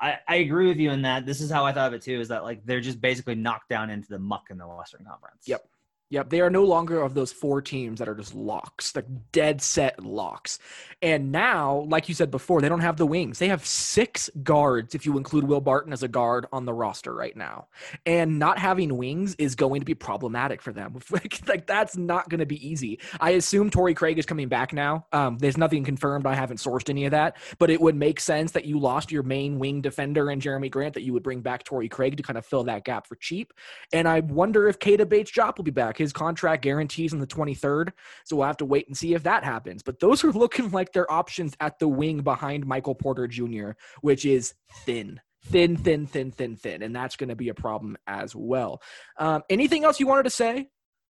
I, 0.00 0.18
I 0.28 0.36
agree 0.36 0.68
with 0.68 0.78
you 0.78 0.90
in 0.90 1.02
that. 1.02 1.26
This 1.26 1.40
is 1.40 1.50
how 1.50 1.64
I 1.66 1.72
thought 1.72 1.88
of 1.88 1.94
it 1.94 2.02
too, 2.02 2.20
is 2.20 2.28
that 2.28 2.44
like 2.44 2.64
they're 2.64 2.80
just 2.80 3.00
basically 3.00 3.34
knocked 3.34 3.68
down 3.68 3.90
into 3.90 4.08
the 4.08 4.18
muck 4.18 4.46
in 4.50 4.58
the 4.58 4.66
Western 4.66 5.04
Conference. 5.04 5.42
Yep. 5.46 5.68
Yep, 6.10 6.30
they 6.30 6.40
are 6.40 6.48
no 6.48 6.64
longer 6.64 7.02
of 7.02 7.12
those 7.12 7.32
four 7.32 7.60
teams 7.60 7.98
that 7.98 8.08
are 8.08 8.14
just 8.14 8.34
locks, 8.34 8.96
like 8.96 9.04
dead 9.30 9.60
set 9.60 10.02
locks. 10.02 10.58
And 11.02 11.30
now, 11.30 11.86
like 11.88 12.08
you 12.08 12.14
said 12.14 12.30
before, 12.30 12.62
they 12.62 12.68
don't 12.68 12.80
have 12.80 12.96
the 12.96 13.06
wings. 13.06 13.38
They 13.38 13.48
have 13.48 13.64
six 13.66 14.30
guards, 14.42 14.94
if 14.94 15.04
you 15.04 15.18
include 15.18 15.44
Will 15.44 15.60
Barton 15.60 15.92
as 15.92 16.02
a 16.02 16.08
guard 16.08 16.46
on 16.50 16.64
the 16.64 16.72
roster 16.72 17.14
right 17.14 17.36
now. 17.36 17.68
And 18.06 18.38
not 18.38 18.58
having 18.58 18.96
wings 18.96 19.34
is 19.34 19.54
going 19.54 19.80
to 19.80 19.84
be 19.84 19.94
problematic 19.94 20.62
for 20.62 20.72
them. 20.72 20.98
like, 21.10 21.66
that's 21.66 21.98
not 21.98 22.30
going 22.30 22.40
to 22.40 22.46
be 22.46 22.66
easy. 22.66 22.98
I 23.20 23.30
assume 23.30 23.68
Torrey 23.68 23.92
Craig 23.92 24.18
is 24.18 24.24
coming 24.24 24.48
back 24.48 24.72
now. 24.72 25.06
Um, 25.12 25.36
there's 25.36 25.58
nothing 25.58 25.84
confirmed. 25.84 26.26
I 26.26 26.34
haven't 26.34 26.56
sourced 26.56 26.88
any 26.88 27.04
of 27.04 27.10
that, 27.10 27.36
but 27.58 27.68
it 27.68 27.82
would 27.82 27.96
make 27.96 28.18
sense 28.18 28.52
that 28.52 28.64
you 28.64 28.78
lost 28.78 29.12
your 29.12 29.22
main 29.24 29.58
wing 29.58 29.82
defender 29.82 30.30
and 30.30 30.40
Jerami 30.40 30.70
Grant, 30.70 30.94
that 30.94 31.02
you 31.02 31.12
would 31.12 31.22
bring 31.22 31.42
back 31.42 31.64
Torrey 31.64 31.88
Craig 31.90 32.16
to 32.16 32.22
kind 32.22 32.38
of 32.38 32.46
fill 32.46 32.64
that 32.64 32.84
gap 32.84 33.06
for 33.06 33.16
cheap. 33.16 33.52
And 33.92 34.08
I 34.08 34.20
wonder 34.20 34.68
if 34.68 34.78
Keita 34.78 35.06
Bates-Diop 35.06 35.58
will 35.58 35.64
be 35.64 35.70
back. 35.70 35.97
His 35.98 36.12
contract 36.12 36.62
guarantees 36.62 37.12
on 37.12 37.18
the 37.18 37.26
23rd. 37.26 37.92
So 38.24 38.36
we'll 38.36 38.46
have 38.46 38.56
to 38.58 38.64
wait 38.64 38.86
and 38.86 38.96
see 38.96 39.14
if 39.14 39.22
that 39.24 39.44
happens. 39.44 39.82
But 39.82 40.00
those 40.00 40.24
are 40.24 40.32
looking 40.32 40.70
like 40.70 40.92
their 40.92 41.10
options 41.10 41.54
at 41.60 41.78
the 41.78 41.88
wing 41.88 42.22
behind 42.22 42.66
Michael 42.66 42.94
Porter 42.94 43.26
Jr., 43.26 43.70
which 44.00 44.24
is 44.24 44.54
thin. 44.84 45.20
Thin, 45.44 45.76
thin, 45.76 46.06
thin, 46.06 46.30
thin, 46.30 46.56
thin. 46.56 46.82
And 46.82 46.94
that's 46.94 47.16
going 47.16 47.28
to 47.28 47.36
be 47.36 47.48
a 47.48 47.54
problem 47.54 47.96
as 48.06 48.34
well. 48.34 48.82
Um, 49.18 49.42
anything 49.50 49.84
else 49.84 50.00
you 50.00 50.06
wanted 50.06 50.24
to 50.24 50.30
say 50.30 50.68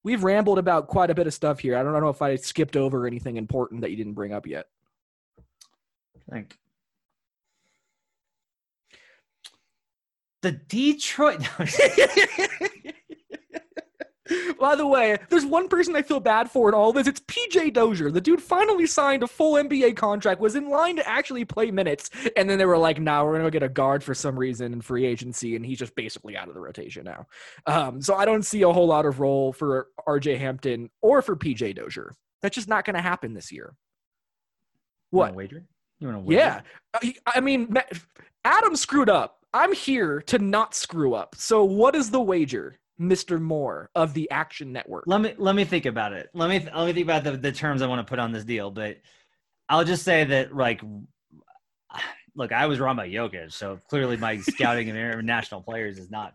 We've 0.01 0.23
rambled 0.23 0.59
about 0.59 0.87
quite 0.87 1.09
a 1.09 1.13
bit 1.13 1.27
of 1.27 1.33
stuff 1.33 1.59
here. 1.59 1.77
I 1.77 1.83
don't 1.83 1.91
know 1.91 2.07
if 2.07 2.21
I 2.21 2.37
skipped 2.37 2.77
over 2.77 3.05
anything 3.05 3.35
important 3.35 3.81
that 3.81 3.91
you 3.91 3.97
didn't 3.97 4.13
bring 4.13 4.31
up 4.31 4.47
yet. 4.47 4.67
Thank 6.31 6.57
the 10.41 10.51
Detroit. 10.51 11.41
By 14.59 14.75
the 14.75 14.85
way, 14.87 15.17
there's 15.29 15.45
one 15.45 15.67
person 15.67 15.95
I 15.95 16.01
feel 16.01 16.19
bad 16.19 16.49
for 16.51 16.69
in 16.69 16.75
all 16.75 16.93
this. 16.93 17.07
It's 17.07 17.19
PJ 17.21 17.73
Dozier. 17.73 18.11
The 18.11 18.21
dude 18.21 18.41
finally 18.41 18.85
signed 18.87 19.23
a 19.23 19.27
full 19.27 19.53
NBA 19.55 19.95
contract, 19.95 20.39
was 20.41 20.55
in 20.55 20.69
line 20.69 20.95
to 20.97 21.07
actually 21.07 21.45
play 21.45 21.71
minutes, 21.71 22.09
and 22.35 22.49
then 22.49 22.57
they 22.57 22.65
were 22.65 22.77
like, 22.77 22.99
"Nah, 22.99 23.23
we're 23.23 23.37
gonna 23.37 23.51
get 23.51 23.63
a 23.63 23.69
guard 23.69 24.03
for 24.03 24.13
some 24.13 24.37
reason 24.37 24.73
in 24.73 24.81
free 24.81 25.05
agency," 25.05 25.55
and 25.55 25.65
he's 25.65 25.79
just 25.79 25.95
basically 25.95 26.35
out 26.37 26.47
of 26.47 26.53
the 26.53 26.59
rotation 26.59 27.05
now. 27.05 27.27
Um, 27.65 28.01
so 28.01 28.15
I 28.15 28.25
don't 28.25 28.43
see 28.43 28.61
a 28.61 28.71
whole 28.71 28.87
lot 28.87 29.05
of 29.05 29.19
role 29.19 29.53
for 29.53 29.87
RJ 30.07 30.37
Hampton 30.37 30.89
or 31.01 31.21
for 31.21 31.35
PJ 31.35 31.73
Dozier. 31.73 32.13
That's 32.41 32.55
just 32.55 32.67
not 32.67 32.85
gonna 32.85 33.01
happen 33.01 33.33
this 33.33 33.51
year. 33.51 33.73
What? 35.11 35.33
wager? 35.35 35.63
You 35.99 36.07
want 36.07 36.19
to 36.19 36.23
wager? 36.25 36.39
Yeah, 36.39 36.61
I- 36.93 37.15
I 37.25 37.39
mean, 37.41 37.75
Adam 38.45 38.75
screwed 38.75 39.09
up. 39.09 39.37
I'm 39.53 39.73
here 39.73 40.21
to 40.27 40.37
not 40.39 40.75
screw 40.75 41.13
up. 41.15 41.35
So 41.35 41.63
what 41.63 41.95
is 41.95 42.11
the 42.11 42.21
wager, 42.21 42.77
Mister 42.99 43.39
Moore 43.39 43.89
of 43.95 44.13
the 44.13 44.29
Action 44.29 44.71
Network? 44.71 45.05
Let 45.07 45.21
me 45.21 45.33
let 45.37 45.55
me 45.55 45.65
think 45.65 45.85
about 45.85 46.13
it. 46.13 46.29
Let 46.33 46.49
me 46.49 46.59
let 46.75 46.85
me 46.85 46.93
think 46.93 47.05
about 47.05 47.23
the, 47.23 47.31
the 47.31 47.51
terms 47.51 47.81
I 47.81 47.87
want 47.87 48.05
to 48.05 48.09
put 48.09 48.19
on 48.19 48.31
this 48.31 48.43
deal. 48.43 48.69
But 48.69 48.97
I'll 49.69 49.85
just 49.85 50.03
say 50.03 50.25
that 50.25 50.55
like, 50.55 50.81
look, 52.35 52.51
I 52.51 52.65
was 52.65 52.79
wrong 52.79 52.95
about 52.95 53.07
Jokic, 53.07 53.53
so 53.53 53.79
clearly 53.89 54.17
my 54.17 54.37
scouting 54.41 54.89
of 54.89 54.95
international 54.95 55.61
players 55.61 55.97
is 55.97 56.11
not 56.11 56.33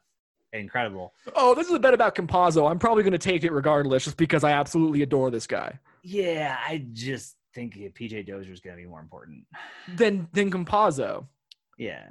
incredible. 0.55 1.13
Oh, 1.35 1.55
this 1.55 1.67
is 1.67 1.75
a 1.75 1.79
bet 1.79 1.95
about 1.95 2.15
Campazzo. 2.15 2.71
I'm 2.71 2.79
probably 2.79 3.03
going 3.03 3.13
to 3.13 3.19
take 3.19 3.45
it 3.45 3.53
regardless, 3.53 4.05
just 4.05 4.17
because 4.17 4.43
I 4.43 4.53
absolutely 4.53 5.03
adore 5.03 5.31
this 5.31 5.47
guy. 5.47 5.79
Yeah, 6.03 6.57
I 6.67 6.87
just 6.93 7.37
think 7.55 7.75
PJ 7.75 8.27
Dozier 8.27 8.53
is 8.53 8.61
going 8.61 8.77
to 8.77 8.83
be 8.83 8.89
more 8.89 9.01
important. 9.01 9.45
Than 9.97 10.29
than 10.33 10.51
Campazzo. 10.51 11.27
Yeah. 11.77 12.07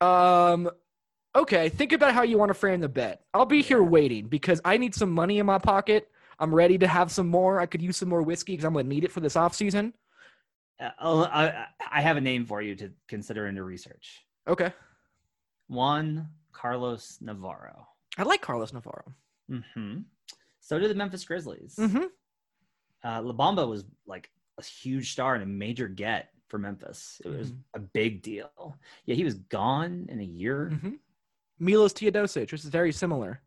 Um, 0.00 0.70
okay. 1.38 1.68
Think 1.68 1.92
about 1.92 2.14
how 2.14 2.22
you 2.22 2.38
want 2.38 2.50
to 2.50 2.54
frame 2.54 2.80
the 2.80 2.88
bet. 2.88 3.22
I'll 3.34 3.46
be 3.46 3.62
here 3.62 3.82
waiting 3.82 4.26
because 4.26 4.60
I 4.64 4.76
need 4.76 4.94
some 4.94 5.10
money 5.10 5.38
in 5.38 5.46
my 5.46 5.58
pocket. 5.58 6.08
I'm 6.38 6.54
ready 6.54 6.78
to 6.78 6.86
have 6.86 7.10
some 7.10 7.28
more. 7.28 7.60
I 7.60 7.66
could 7.66 7.82
use 7.82 7.96
some 7.96 8.08
more 8.08 8.22
whiskey 8.22 8.52
because 8.52 8.64
I'm 8.64 8.72
going 8.72 8.84
to 8.86 8.88
need 8.88 9.04
it 9.04 9.12
for 9.12 9.20
this 9.20 9.36
off 9.36 9.54
season. 9.54 9.92
Uh, 10.80 10.90
I'll- 10.98 11.24
I, 11.24 11.66
I 11.90 12.00
have 12.00 12.16
a 12.16 12.20
name 12.20 12.44
for 12.46 12.62
you 12.62 12.74
to 12.76 12.90
consider 13.08 13.46
into 13.46 13.62
research. 13.64 14.24
Okay. 14.46 14.72
Juan 15.68 16.28
Carlos 16.52 17.18
Navarro. 17.20 17.86
I 18.16 18.22
like 18.22 18.40
Carlos 18.40 18.72
Navarro. 18.72 19.12
Mm-hmm. 19.50 19.98
So 20.60 20.78
did 20.78 20.90
the 20.90 20.94
Memphis 20.94 21.24
Grizzlies. 21.24 21.76
Mm-hmm. 21.78 22.04
Uh, 23.04 23.22
La 23.22 23.32
Bomba 23.32 23.66
was 23.66 23.84
like 24.06 24.30
a 24.58 24.62
huge 24.64 25.12
star 25.12 25.34
and 25.34 25.42
a 25.42 25.46
major 25.46 25.88
get 25.88 26.30
for 26.48 26.58
Memphis. 26.58 27.20
It 27.24 27.28
was 27.28 27.52
Mhm. 27.52 27.58
a 27.74 27.78
big 27.78 28.22
deal. 28.22 28.76
Yeah, 29.06 29.14
he 29.14 29.24
was 29.24 29.34
gone 29.34 30.06
in 30.08 30.20
a 30.20 30.24
year. 30.24 30.70
Mm-hmm. 30.72 30.90
Milos 31.58 31.92
Teodosic, 31.92 32.52
which 32.52 32.64
is 32.64 32.64
very 32.64 32.92
similar. 32.92 33.40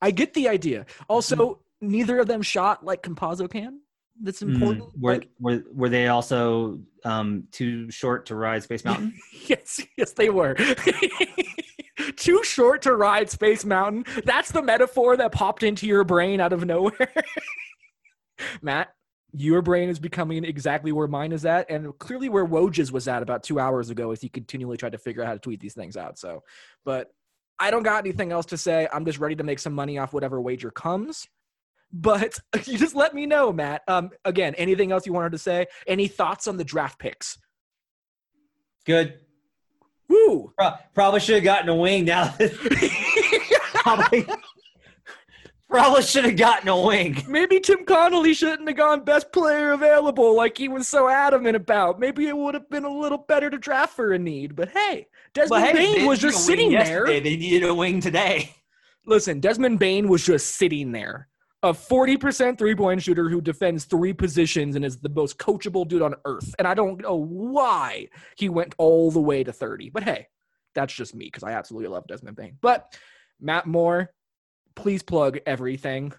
I 0.00 0.10
get 0.10 0.34
the 0.34 0.48
idea. 0.48 0.86
Also, 1.08 1.60
neither 1.80 2.18
of 2.18 2.26
them 2.26 2.42
shot 2.42 2.84
like 2.84 3.02
Campazzo 3.02 3.50
can. 3.50 3.80
That's 4.20 4.40
Mm, 4.42 4.54
important. 4.54 4.84
Were, 5.00 5.12
Like, 5.14 5.28
were 5.38 5.62
were 5.72 5.88
they 5.88 6.08
also 6.08 6.80
um, 7.04 7.44
too 7.52 7.90
short 7.90 8.26
to 8.26 8.34
ride 8.34 8.62
Space 8.62 8.84
Mountain? 8.84 9.14
yes, 9.46 9.80
yes, 9.96 10.12
they 10.12 10.28
were. 10.30 10.54
Too 12.16 12.42
short 12.42 12.82
to 12.82 12.96
ride 12.96 13.30
Space 13.30 13.64
Mountain. 13.64 14.04
That's 14.24 14.50
the 14.50 14.62
metaphor 14.62 15.16
that 15.18 15.30
popped 15.30 15.62
into 15.62 15.86
your 15.86 16.02
brain 16.02 16.40
out 16.40 16.52
of 16.52 16.64
nowhere. 16.64 17.12
Matt, 18.62 18.92
your 19.32 19.62
brain 19.62 19.88
is 19.88 19.98
becoming 19.98 20.44
exactly 20.44 20.92
where 20.92 21.08
mine 21.08 21.32
is 21.32 21.44
at, 21.44 21.70
and 21.70 21.98
clearly 21.98 22.28
where 22.28 22.44
Woj's 22.44 22.92
was 22.92 23.08
at 23.08 23.22
about 23.22 23.42
two 23.42 23.58
hours 23.58 23.90
ago 23.90 24.10
as 24.10 24.20
he 24.20 24.28
continually 24.28 24.76
tried 24.76 24.92
to 24.92 24.98
figure 24.98 25.22
out 25.22 25.28
how 25.28 25.34
to 25.34 25.38
tweet 25.38 25.60
these 25.60 25.74
things 25.74 25.96
out. 25.96 26.18
So, 26.18 26.42
but 26.84 27.08
I 27.58 27.70
don't 27.70 27.82
got 27.82 28.04
anything 28.04 28.32
else 28.32 28.46
to 28.46 28.58
say. 28.58 28.88
I'm 28.92 29.04
just 29.04 29.18
ready 29.18 29.36
to 29.36 29.44
make 29.44 29.58
some 29.58 29.72
money 29.72 29.98
off 29.98 30.12
whatever 30.12 30.40
wager 30.40 30.70
comes. 30.70 31.26
But 31.92 32.38
you 32.66 32.78
just 32.78 32.94
let 32.94 33.14
me 33.14 33.26
know, 33.26 33.52
Matt. 33.52 33.82
Um, 33.88 34.10
again, 34.24 34.54
anything 34.56 34.92
else 34.92 35.06
you 35.06 35.12
wanted 35.12 35.32
to 35.32 35.38
say? 35.38 35.66
Any 35.86 36.08
thoughts 36.08 36.46
on 36.46 36.56
the 36.56 36.64
draft 36.64 36.98
picks? 36.98 37.38
Good. 38.84 39.20
Woo! 40.08 40.52
Pro- 40.58 40.72
probably 40.94 41.20
should 41.20 41.36
have 41.36 41.44
gotten 41.44 41.68
a 41.68 41.76
wing. 41.76 42.04
Now, 42.04 42.34
probably, 43.74 44.26
probably 45.72 46.02
should 46.02 46.26
have 46.26 46.36
gotten 46.36 46.68
a 46.68 46.78
wing. 46.78 47.24
Maybe 47.26 47.58
Tim 47.58 47.86
Connolly 47.86 48.34
shouldn't 48.34 48.68
have 48.68 48.76
gone 48.76 49.04
best 49.04 49.32
player 49.32 49.72
available 49.72 50.36
like 50.36 50.58
he 50.58 50.68
was 50.68 50.86
so 50.86 51.08
adamant 51.08 51.56
about. 51.56 51.98
Maybe 51.98 52.28
it 52.28 52.36
would 52.36 52.52
have 52.52 52.68
been 52.68 52.84
a 52.84 52.92
little 52.92 53.18
better 53.18 53.48
to 53.48 53.56
draft 53.56 53.96
for 53.96 54.12
a 54.12 54.18
need. 54.18 54.54
But 54.54 54.68
hey, 54.68 55.06
Desmond 55.32 55.64
hey, 55.64 55.72
Bane 55.72 56.06
was 56.06 56.18
just 56.18 56.44
sitting 56.44 56.72
there. 56.72 57.06
They 57.06 57.20
needed 57.20 57.64
a 57.64 57.74
wing 57.74 58.00
today. 58.00 58.54
Listen, 59.06 59.40
Desmond 59.40 59.78
Bane 59.78 60.08
was 60.08 60.24
just 60.24 60.56
sitting 60.56 60.92
there. 60.92 61.28
A 61.62 61.72
40% 61.72 62.58
three 62.58 62.74
point 62.74 63.02
shooter 63.02 63.30
who 63.30 63.40
defends 63.40 63.84
three 63.84 64.12
positions 64.12 64.76
and 64.76 64.84
is 64.84 64.98
the 64.98 65.08
most 65.08 65.38
coachable 65.38 65.88
dude 65.88 66.02
on 66.02 66.14
earth. 66.26 66.54
And 66.58 66.68
I 66.68 66.74
don't 66.74 67.00
know 67.00 67.16
why 67.16 68.08
he 68.36 68.50
went 68.50 68.74
all 68.76 69.10
the 69.10 69.20
way 69.20 69.42
to 69.42 69.52
30. 69.52 69.88
But 69.90 70.02
hey, 70.02 70.26
that's 70.74 70.92
just 70.92 71.14
me 71.14 71.26
because 71.26 71.44
I 71.44 71.52
absolutely 71.52 71.88
love 71.88 72.06
Desmond 72.06 72.36
Bane. 72.36 72.58
But 72.60 72.94
Matt 73.40 73.66
Moore, 73.66 74.10
please 74.74 75.02
plug 75.02 75.38
everything 75.46 76.12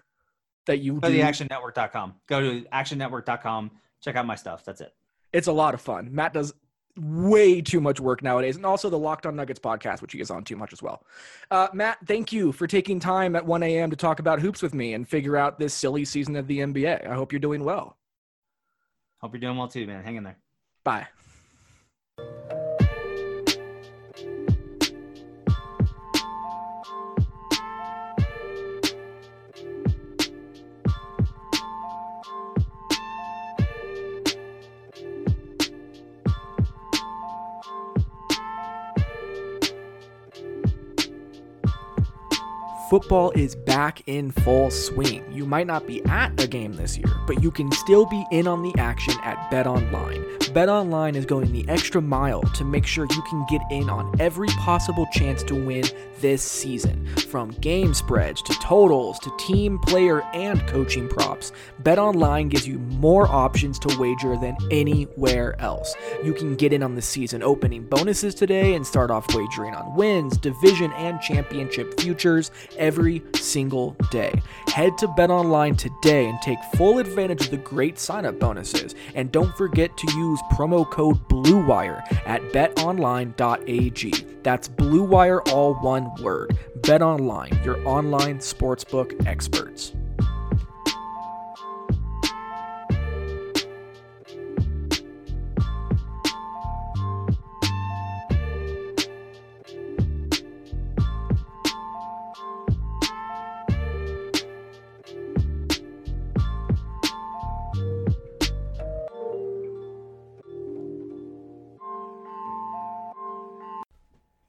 that 0.66 0.78
you 0.78 1.00
Go 1.00 1.08
do. 1.08 1.16
to 1.16 1.22
theactionnetwork.com. 1.22 2.14
Go 2.26 2.40
to 2.40 2.60
actionnetwork.com. 2.72 3.70
Check 4.00 4.16
out 4.16 4.26
my 4.26 4.34
stuff. 4.34 4.64
That's 4.64 4.80
it. 4.80 4.94
It's 5.32 5.46
a 5.48 5.52
lot 5.52 5.74
of 5.74 5.80
fun. 5.80 6.08
Matt 6.12 6.32
does 6.32 6.54
way 6.96 7.60
too 7.60 7.80
much 7.80 7.98
work 7.98 8.22
nowadays, 8.22 8.54
and 8.56 8.64
also 8.64 8.88
the 8.88 8.98
Locked 8.98 9.26
On 9.26 9.34
Nuggets 9.34 9.58
podcast, 9.58 10.00
which 10.00 10.12
he 10.12 10.20
is 10.20 10.30
on 10.30 10.44
too 10.44 10.54
much 10.56 10.72
as 10.72 10.80
well. 10.80 11.04
Uh, 11.50 11.66
Matt, 11.72 11.98
thank 12.06 12.32
you 12.32 12.52
for 12.52 12.66
taking 12.68 13.00
time 13.00 13.34
at 13.34 13.44
1 13.44 13.62
a.m. 13.64 13.90
to 13.90 13.96
talk 13.96 14.20
about 14.20 14.40
hoops 14.40 14.62
with 14.62 14.74
me 14.74 14.94
and 14.94 15.08
figure 15.08 15.36
out 15.36 15.58
this 15.58 15.74
silly 15.74 16.04
season 16.04 16.36
of 16.36 16.46
the 16.46 16.60
NBA. 16.60 17.06
I 17.08 17.14
hope 17.14 17.32
you're 17.32 17.40
doing 17.40 17.64
well. 17.64 17.96
Hope 19.20 19.32
you're 19.32 19.40
doing 19.40 19.56
well 19.56 19.68
too, 19.68 19.86
man. 19.86 20.04
Hang 20.04 20.16
in 20.16 20.22
there. 20.24 20.36
Bye. 20.84 21.08
Football 42.94 43.32
is 43.32 43.56
back 43.56 44.04
in 44.06 44.30
full 44.30 44.70
swing. 44.70 45.24
You 45.32 45.46
might 45.46 45.66
not 45.66 45.84
be 45.84 46.00
at 46.04 46.40
a 46.40 46.46
game 46.46 46.74
this 46.74 46.96
year, 46.96 47.12
but 47.26 47.42
you 47.42 47.50
can 47.50 47.72
still 47.72 48.06
be 48.06 48.24
in 48.30 48.46
on 48.46 48.62
the 48.62 48.72
action 48.78 49.14
at 49.24 49.50
Bet 49.50 49.66
Online. 49.66 50.24
Bet 50.52 50.68
Online 50.68 51.16
is 51.16 51.26
going 51.26 51.50
the 51.50 51.68
extra 51.68 52.00
mile 52.00 52.42
to 52.42 52.64
make 52.64 52.86
sure 52.86 53.08
you 53.10 53.22
can 53.22 53.44
get 53.50 53.62
in 53.72 53.90
on 53.90 54.14
every 54.20 54.46
possible 54.50 55.08
chance 55.10 55.42
to 55.42 55.56
win 55.56 55.82
this 56.20 56.44
season. 56.44 57.04
From 57.16 57.50
game 57.60 57.92
spreads 57.94 58.40
to 58.42 58.54
totals 58.60 59.18
to 59.18 59.36
team, 59.38 59.80
player, 59.80 60.22
and 60.32 60.64
coaching 60.68 61.08
props, 61.08 61.50
Bet 61.80 61.98
Online 61.98 62.48
gives 62.48 62.68
you 62.68 62.78
more 62.78 63.26
options 63.26 63.80
to 63.80 63.98
wager 63.98 64.36
than 64.36 64.56
anywhere 64.70 65.60
else. 65.60 65.96
You 66.22 66.32
can 66.32 66.54
get 66.54 66.72
in 66.72 66.84
on 66.84 66.94
the 66.94 67.02
season 67.02 67.42
opening 67.42 67.86
bonuses 67.86 68.36
today 68.36 68.74
and 68.74 68.86
start 68.86 69.10
off 69.10 69.26
wagering 69.34 69.74
on 69.74 69.96
wins, 69.96 70.38
division, 70.38 70.92
and 70.92 71.20
championship 71.20 71.98
futures 72.00 72.52
every 72.84 73.22
single 73.34 73.96
day. 74.10 74.42
Head 74.68 74.98
to 74.98 75.08
BetOnline 75.08 75.78
today 75.78 76.28
and 76.28 76.38
take 76.42 76.58
full 76.76 76.98
advantage 76.98 77.40
of 77.46 77.50
the 77.50 77.56
great 77.56 77.98
sign-up 77.98 78.38
bonuses. 78.38 78.94
And 79.14 79.32
don't 79.32 79.56
forget 79.56 79.96
to 79.96 80.12
use 80.12 80.38
promo 80.52 80.88
code 80.88 81.26
BLUEWIRE 81.28 82.02
at 82.26 82.42
betonline.ag. 82.52 84.10
That's 84.42 84.68
BLUEWIRE 84.68 85.48
all 85.48 85.74
one 85.76 86.14
word. 86.22 86.58
BetOnline, 86.80 87.64
your 87.64 87.78
online 87.88 88.38
sportsbook 88.38 89.26
experts. 89.26 89.94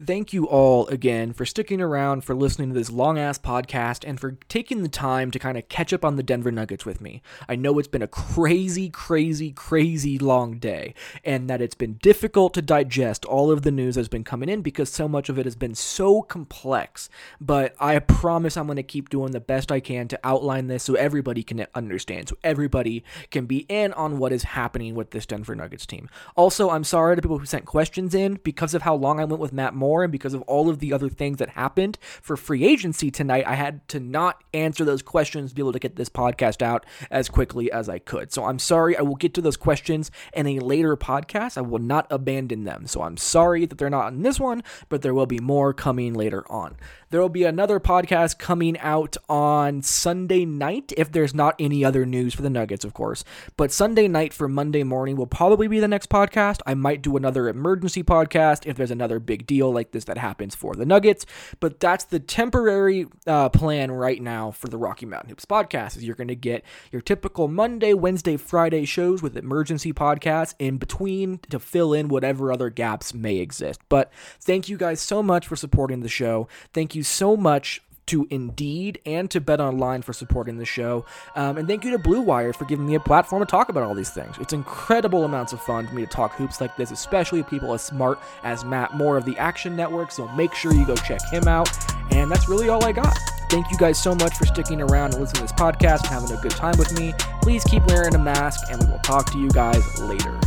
Thank 0.05 0.33
you 0.33 0.45
all 0.45 0.87
again 0.87 1.33
for 1.33 1.45
sticking 1.45 1.81
around, 1.81 2.23
for 2.23 2.35
listening 2.35 2.69
to 2.69 2.75
this 2.75 2.91
long 2.91 3.17
ass 3.17 3.39
podcast, 3.39 4.07
and 4.07 4.19
for 4.19 4.37
taking 4.47 4.83
the 4.83 4.89
time 4.89 5.31
to 5.31 5.39
kind 5.39 5.57
of 5.57 5.67
catch 5.69 5.93
up 5.93 6.05
on 6.05 6.15
the 6.15 6.23
Denver 6.23 6.51
Nuggets 6.51 6.85
with 6.85 7.01
me. 7.01 7.21
I 7.49 7.55
know 7.55 7.79
it's 7.79 7.87
been 7.87 8.01
a 8.01 8.07
crazy, 8.07 8.89
crazy, 8.89 9.51
crazy 9.51 10.19
long 10.19 10.59
day, 10.59 10.93
and 11.23 11.49
that 11.49 11.61
it's 11.61 11.75
been 11.75 11.95
difficult 11.95 12.53
to 12.53 12.61
digest 12.61 13.25
all 13.25 13.51
of 13.51 13.63
the 13.63 13.71
news 13.71 13.95
that's 13.95 14.07
been 14.07 14.23
coming 14.23 14.49
in 14.49 14.61
because 14.61 14.91
so 14.91 15.07
much 15.07 15.29
of 15.29 15.39
it 15.39 15.45
has 15.45 15.55
been 15.55 15.75
so 15.75 16.21
complex. 16.21 17.09
But 17.41 17.75
I 17.79 17.97
promise 17.99 18.57
I'm 18.57 18.67
going 18.67 18.75
to 18.77 18.83
keep 18.83 19.09
doing 19.09 19.31
the 19.31 19.39
best 19.39 19.71
I 19.71 19.79
can 19.79 20.07
to 20.09 20.19
outline 20.23 20.67
this 20.67 20.83
so 20.83 20.93
everybody 20.95 21.41
can 21.41 21.65
understand, 21.73 22.29
so 22.29 22.37
everybody 22.43 23.03
can 23.31 23.45
be 23.45 23.65
in 23.69 23.93
on 23.93 24.19
what 24.19 24.31
is 24.31 24.43
happening 24.43 24.93
with 24.95 25.11
this 25.11 25.25
Denver 25.25 25.55
Nuggets 25.55 25.85
team. 25.85 26.09
Also, 26.35 26.69
I'm 26.69 26.83
sorry 26.83 27.15
to 27.15 27.21
people 27.21 27.39
who 27.39 27.45
sent 27.45 27.65
questions 27.65 28.13
in 28.13 28.39
because 28.43 28.73
of 28.73 28.83
how 28.83 28.95
long 28.95 29.19
I 29.19 29.25
went 29.25 29.41
with 29.41 29.53
Matt 29.53 29.73
Moore 29.73 29.94
and 30.03 30.11
because 30.11 30.33
of 30.33 30.41
all 30.43 30.69
of 30.69 30.79
the 30.79 30.93
other 30.93 31.09
things 31.09 31.37
that 31.39 31.49
happened 31.49 31.97
for 32.21 32.37
free 32.37 32.63
agency 32.63 33.11
tonight. 33.11 33.45
I 33.47 33.55
had 33.55 33.87
to 33.89 33.99
not 33.99 34.43
answer 34.53 34.85
those 34.85 35.01
questions 35.01 35.51
to 35.51 35.55
be 35.55 35.61
able 35.61 35.73
to 35.73 35.79
get 35.79 35.95
this 35.95 36.09
podcast 36.09 36.61
out 36.61 36.85
as 37.09 37.29
quickly 37.29 37.71
as 37.71 37.89
I 37.89 37.99
could. 37.99 38.31
So 38.31 38.45
I'm 38.45 38.59
sorry. 38.59 38.97
I 38.97 39.01
will 39.01 39.15
get 39.15 39.33
to 39.35 39.41
those 39.41 39.57
questions 39.57 40.11
in 40.33 40.47
a 40.47 40.59
later 40.59 40.95
podcast. 40.97 41.57
I 41.57 41.61
will 41.61 41.79
not 41.79 42.07
abandon 42.09 42.63
them. 42.63 42.87
So 42.87 43.01
I'm 43.01 43.17
sorry 43.17 43.65
that 43.65 43.77
they're 43.77 43.89
not 43.89 44.13
in 44.13 44.23
this 44.23 44.39
one, 44.39 44.63
but 44.89 45.01
there 45.01 45.13
will 45.13 45.25
be 45.25 45.39
more 45.39 45.73
coming 45.73 46.13
later 46.13 46.43
on. 46.51 46.75
There 47.11 47.21
will 47.21 47.29
be 47.29 47.43
another 47.43 47.79
podcast 47.79 48.39
coming 48.39 48.77
out 48.79 49.15
on 49.29 49.81
Sunday 49.83 50.43
night 50.43 50.91
if 50.97 51.11
there's 51.11 51.33
not 51.33 51.55
any 51.59 51.85
other 51.85 52.05
news 52.05 52.33
for 52.33 52.41
the 52.41 52.49
Nuggets, 52.49 52.83
of 52.83 52.93
course. 52.93 53.23
But 53.55 53.71
Sunday 53.71 54.07
night 54.07 54.33
for 54.33 54.49
Monday 54.49 54.83
morning 54.83 55.15
will 55.15 55.27
probably 55.27 55.67
be 55.67 55.79
the 55.79 55.87
next 55.87 56.09
podcast. 56.09 56.59
I 56.65 56.73
might 56.73 57.01
do 57.01 57.15
another 57.15 57.47
emergency 57.47 58.03
podcast 58.03 58.65
if 58.65 58.75
there's 58.75 58.91
another 58.91 59.19
big 59.19 59.45
deal 59.45 59.71
like 59.71 59.84
this 59.91 60.05
that 60.05 60.17
happens 60.17 60.55
for 60.55 60.75
the 60.75 60.86
Nuggets. 60.86 61.25
But 61.59 61.79
that's 61.79 62.05
the 62.05 62.19
temporary 62.19 63.07
uh, 63.27 63.49
plan 63.49 63.91
right 63.91 64.21
now 64.21 64.51
for 64.51 64.67
the 64.67 64.77
Rocky 64.77 65.05
Mountain 65.05 65.29
Hoops 65.29 65.45
podcast. 65.45 65.97
Is 65.97 66.03
you're 66.03 66.15
going 66.15 66.27
to 66.27 66.36
get 66.36 66.63
your 66.91 67.01
typical 67.01 67.47
Monday, 67.47 67.93
Wednesday, 67.93 68.38
Friday 68.38 68.86
shows 68.86 69.21
with 69.21 69.38
emergency 69.38 69.93
podcasts 69.93 70.53
in 70.59 70.77
between 70.77 71.39
to 71.49 71.59
fill 71.59 71.93
in 71.93 72.07
whatever 72.07 72.51
other 72.51 72.69
gaps 72.69 73.13
may 73.13 73.38
exist. 73.38 73.81
But 73.89 74.11
thank 74.39 74.69
you 74.69 74.77
guys 74.77 74.99
so 75.01 75.21
much 75.21 75.47
for 75.47 75.55
supporting 75.55 76.01
the 76.01 76.09
show. 76.09 76.47
Thank 76.73 76.95
you 76.95 77.03
so 77.03 77.36
much 77.38 77.81
to 78.07 78.27
Indeed 78.29 78.99
and 79.05 79.29
to 79.31 79.41
Bet 79.41 79.59
Online 79.59 80.01
for 80.01 80.13
supporting 80.13 80.57
the 80.57 80.65
show. 80.65 81.05
Um, 81.35 81.57
and 81.57 81.67
thank 81.67 81.83
you 81.83 81.91
to 81.91 81.97
Blue 81.97 82.21
Wire 82.21 82.53
for 82.53 82.65
giving 82.65 82.85
me 82.85 82.95
a 82.95 82.99
platform 82.99 83.41
to 83.41 83.45
talk 83.45 83.69
about 83.69 83.83
all 83.83 83.95
these 83.95 84.11
things. 84.11 84.35
It's 84.39 84.53
incredible 84.53 85.23
amounts 85.23 85.53
of 85.53 85.61
fun 85.61 85.87
for 85.87 85.95
me 85.95 86.03
to 86.03 86.07
talk 86.07 86.33
hoops 86.33 86.61
like 86.61 86.75
this, 86.75 86.91
especially 86.91 87.43
people 87.43 87.73
as 87.73 87.81
smart 87.81 88.19
as 88.43 88.63
Matt 88.65 88.95
Moore 88.95 89.17
of 89.17 89.25
the 89.25 89.37
Action 89.37 89.75
Network. 89.75 90.11
So 90.11 90.27
make 90.29 90.53
sure 90.53 90.73
you 90.73 90.85
go 90.85 90.95
check 90.95 91.21
him 91.31 91.47
out. 91.47 91.69
And 92.11 92.29
that's 92.29 92.47
really 92.47 92.69
all 92.69 92.83
I 92.85 92.91
got. 92.91 93.17
Thank 93.49 93.71
you 93.71 93.77
guys 93.77 94.01
so 94.01 94.15
much 94.15 94.35
for 94.35 94.45
sticking 94.45 94.81
around 94.81 95.13
and 95.13 95.21
listening 95.21 95.47
to 95.47 95.53
this 95.53 95.59
podcast 95.59 95.99
and 95.99 96.07
having 96.07 96.31
a 96.31 96.41
good 96.41 96.51
time 96.51 96.77
with 96.77 96.97
me. 96.99 97.13
Please 97.41 97.63
keep 97.63 97.85
wearing 97.87 98.15
a 98.15 98.19
mask, 98.19 98.59
and 98.71 98.83
we 98.83 98.89
will 98.89 98.99
talk 98.99 99.31
to 99.31 99.39
you 99.39 99.49
guys 99.49 99.99
later. 99.99 100.39